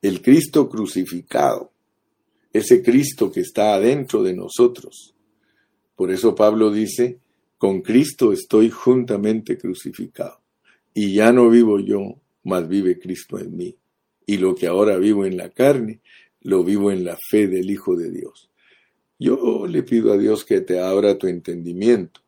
El 0.00 0.22
Cristo 0.22 0.68
crucificado, 0.70 1.70
ese 2.52 2.82
Cristo 2.82 3.30
que 3.30 3.40
está 3.40 3.74
adentro 3.74 4.22
de 4.22 4.32
nosotros. 4.32 5.13
Por 5.96 6.10
eso 6.10 6.34
Pablo 6.34 6.72
dice, 6.72 7.18
con 7.58 7.82
Cristo 7.82 8.32
estoy 8.32 8.70
juntamente 8.70 9.56
crucificado 9.56 10.40
y 10.92 11.14
ya 11.14 11.32
no 11.32 11.48
vivo 11.48 11.78
yo, 11.80 12.20
mas 12.42 12.68
vive 12.68 12.98
Cristo 12.98 13.38
en 13.38 13.56
mí. 13.56 13.76
Y 14.26 14.38
lo 14.38 14.54
que 14.54 14.66
ahora 14.66 14.96
vivo 14.96 15.24
en 15.24 15.36
la 15.36 15.50
carne, 15.50 16.00
lo 16.40 16.64
vivo 16.64 16.90
en 16.90 17.04
la 17.04 17.16
fe 17.30 17.46
del 17.46 17.70
Hijo 17.70 17.96
de 17.96 18.10
Dios. 18.10 18.50
Yo 19.18 19.66
le 19.66 19.82
pido 19.82 20.12
a 20.12 20.18
Dios 20.18 20.44
que 20.44 20.60
te 20.60 20.80
abra 20.80 21.18
tu 21.18 21.26
entendimiento, 21.26 22.20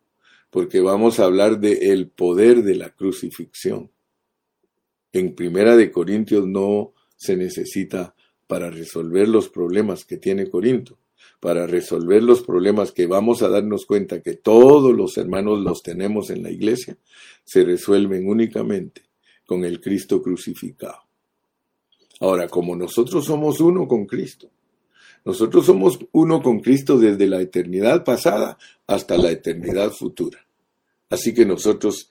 porque 0.51 0.81
vamos 0.81 1.19
a 1.19 1.25
hablar 1.25 1.59
de 1.59 1.93
el 1.93 2.09
poder 2.09 2.63
de 2.63 2.77
la 2.77 2.91
crucifixión. 2.91 3.91
En 5.13 5.35
Primera 5.35 5.77
de 5.77 5.91
Corintios 5.91 6.47
no 6.47 6.93
se 7.17 7.37
necesita 7.37 8.15
para 8.47 8.71
resolver 8.71 9.29
los 9.29 9.49
problemas 9.49 10.05
que 10.05 10.19
tiene 10.19 10.49
Corinto 10.49 10.99
para 11.41 11.67
resolver 11.67 12.23
los 12.23 12.43
problemas 12.43 12.93
que 12.93 13.07
vamos 13.07 13.43
a 13.43 13.49
darnos 13.49 13.87
cuenta 13.87 14.23
que 14.23 14.35
todos 14.35 14.95
los 14.95 15.17
hermanos 15.17 15.61
los 15.61 15.83
tenemos 15.83 16.31
en 16.31 16.43
la 16.43 16.51
iglesia, 16.51 16.97
se 17.45 17.65
resuelven 17.65 18.29
únicamente 18.29 19.03
con 19.47 19.65
el 19.65 19.81
Cristo 19.81 20.23
crucificado. 20.23 21.03
Ahora, 22.21 22.49
como 22.49 22.75
nosotros 22.75 23.27
somos 23.27 23.61
uno 23.61 23.87
con 23.87 24.07
Cristo, 24.07 24.51
nosotros 25.25 25.67
somos 25.67 25.99
uno 26.13 26.43
con 26.43 26.61
Cristo 26.61 26.99
desde 26.99 27.27
la 27.27 27.41
eternidad 27.41 28.05
pasada 28.05 28.59
hasta 28.87 29.19
la 29.19 29.31
eternidad 29.31 29.91
futura. 29.91 30.47
Así 31.11 31.35
que 31.35 31.45
nosotros 31.45 32.11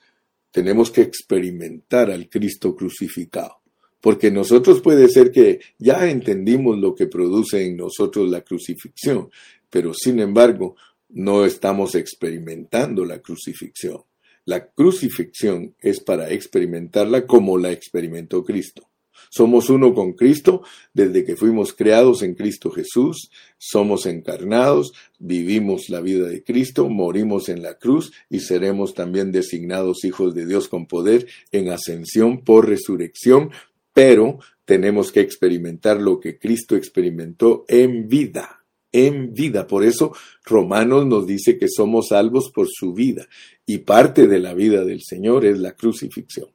tenemos 0.51 0.91
que 0.91 1.01
experimentar 1.01 2.11
al 2.11 2.29
Cristo 2.29 2.75
crucificado 2.75 3.64
porque 4.01 4.31
nosotros 4.31 4.81
puede 4.81 5.09
ser 5.09 5.31
que 5.31 5.59
ya 5.79 6.09
entendimos 6.09 6.77
lo 6.77 6.93
que 6.93 7.07
produce 7.07 7.65
en 7.65 7.77
nosotros 7.77 8.29
la 8.29 8.41
crucifixión, 8.41 9.29
pero 9.69 9.93
sin 9.93 10.19
embargo 10.19 10.75
no 11.09 11.45
estamos 11.45 11.95
experimentando 11.95 13.05
la 13.05 13.19
crucifixión. 13.19 14.03
La 14.45 14.67
crucifixión 14.67 15.75
es 15.79 16.01
para 16.01 16.29
experimentarla 16.29 17.25
como 17.25 17.57
la 17.57 17.71
experimentó 17.71 18.43
Cristo. 18.43 18.89
Somos 19.29 19.69
uno 19.69 19.93
con 19.93 20.13
Cristo 20.13 20.61
desde 20.93 21.25
que 21.25 21.35
fuimos 21.35 21.73
creados 21.73 22.21
en 22.21 22.35
Cristo 22.35 22.69
Jesús, 22.71 23.31
somos 23.57 24.05
encarnados, 24.05 24.93
vivimos 25.19 25.89
la 25.89 26.01
vida 26.01 26.27
de 26.27 26.43
Cristo, 26.43 26.89
morimos 26.89 27.49
en 27.49 27.63
la 27.63 27.77
cruz 27.77 28.13
y 28.29 28.39
seremos 28.41 28.93
también 28.93 29.31
designados 29.31 30.05
hijos 30.05 30.35
de 30.35 30.45
Dios 30.45 30.67
con 30.67 30.85
poder 30.85 31.27
en 31.51 31.69
ascensión 31.69 32.43
por 32.43 32.67
resurrección 32.67 33.51
pero 33.95 34.39
tenemos 34.65 35.13
que 35.13 35.21
experimentar 35.21 36.01
lo 36.01 36.19
que 36.19 36.37
Cristo 36.37 36.75
experimentó 36.75 37.63
en 37.69 38.09
vida, 38.09 38.65
en 38.91 39.33
vida. 39.33 39.65
Por 39.67 39.85
eso 39.85 40.11
Romanos 40.43 41.05
nos 41.05 41.25
dice 41.25 41.57
que 41.57 41.69
somos 41.69 42.09
salvos 42.09 42.51
por 42.53 42.67
su 42.69 42.93
vida 42.93 43.25
y 43.65 43.77
parte 43.77 44.27
de 44.27 44.39
la 44.39 44.53
vida 44.53 44.83
del 44.83 45.01
Señor 45.01 45.45
es 45.45 45.59
la 45.59 45.77
crucifixión. 45.77 46.49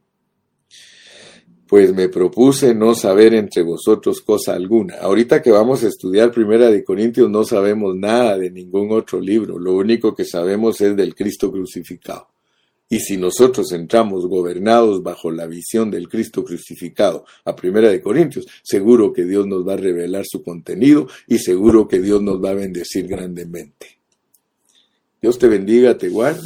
Pues 1.67 1.95
me 1.95 2.11
propuse 2.11 2.75
no 2.75 2.95
saber 2.95 3.33
entre 3.33 3.63
vosotros 3.63 4.21
cosa 4.21 4.53
alguna. 4.53 4.97
Ahorita 4.97 5.41
que 5.41 5.51
vamos 5.51 5.83
a 5.83 5.89
estudiar 5.89 6.33
Primera 6.33 6.69
de 6.69 6.85
Corintios 6.85 7.31
no 7.31 7.45
sabemos 7.45 7.97
nada 7.97 8.37
de 8.37 8.51
ningún 8.51 8.93
otro 8.93 9.19
libro. 9.19 9.59
Lo 9.59 9.77
único 9.77 10.15
que 10.15 10.27
sabemos 10.27 10.79
es 10.83 10.95
del 10.95 11.15
Cristo 11.15 11.51
crucificado. 11.51 12.29
Y 12.93 12.99
si 12.99 13.17
nosotros 13.17 13.71
entramos 13.71 14.27
gobernados 14.27 15.01
bajo 15.05 15.31
la 15.31 15.47
visión 15.47 15.93
del 15.93 16.09
Cristo 16.09 16.45
crucificado 16.45 17.25
a 17.45 17.55
Primera 17.55 17.89
de 17.89 18.03
Corintios, 18.03 18.47
seguro 18.65 19.13
que 19.13 19.25
Dios 19.25 19.47
nos 19.47 19.67
va 19.67 19.75
a 19.75 19.77
revelar 19.77 20.25
su 20.27 20.43
contenido 20.43 21.07
y 21.29 21.39
seguro 21.39 21.87
que 21.87 22.01
Dios 22.01 22.21
nos 22.21 22.45
va 22.45 22.51
a 22.51 22.55
bendecir 22.55 23.07
grandemente. 23.07 24.01
Dios 25.23 25.39
te 25.39 25.47
bendiga, 25.47 25.97
te 25.97 26.09
guarde 26.09 26.39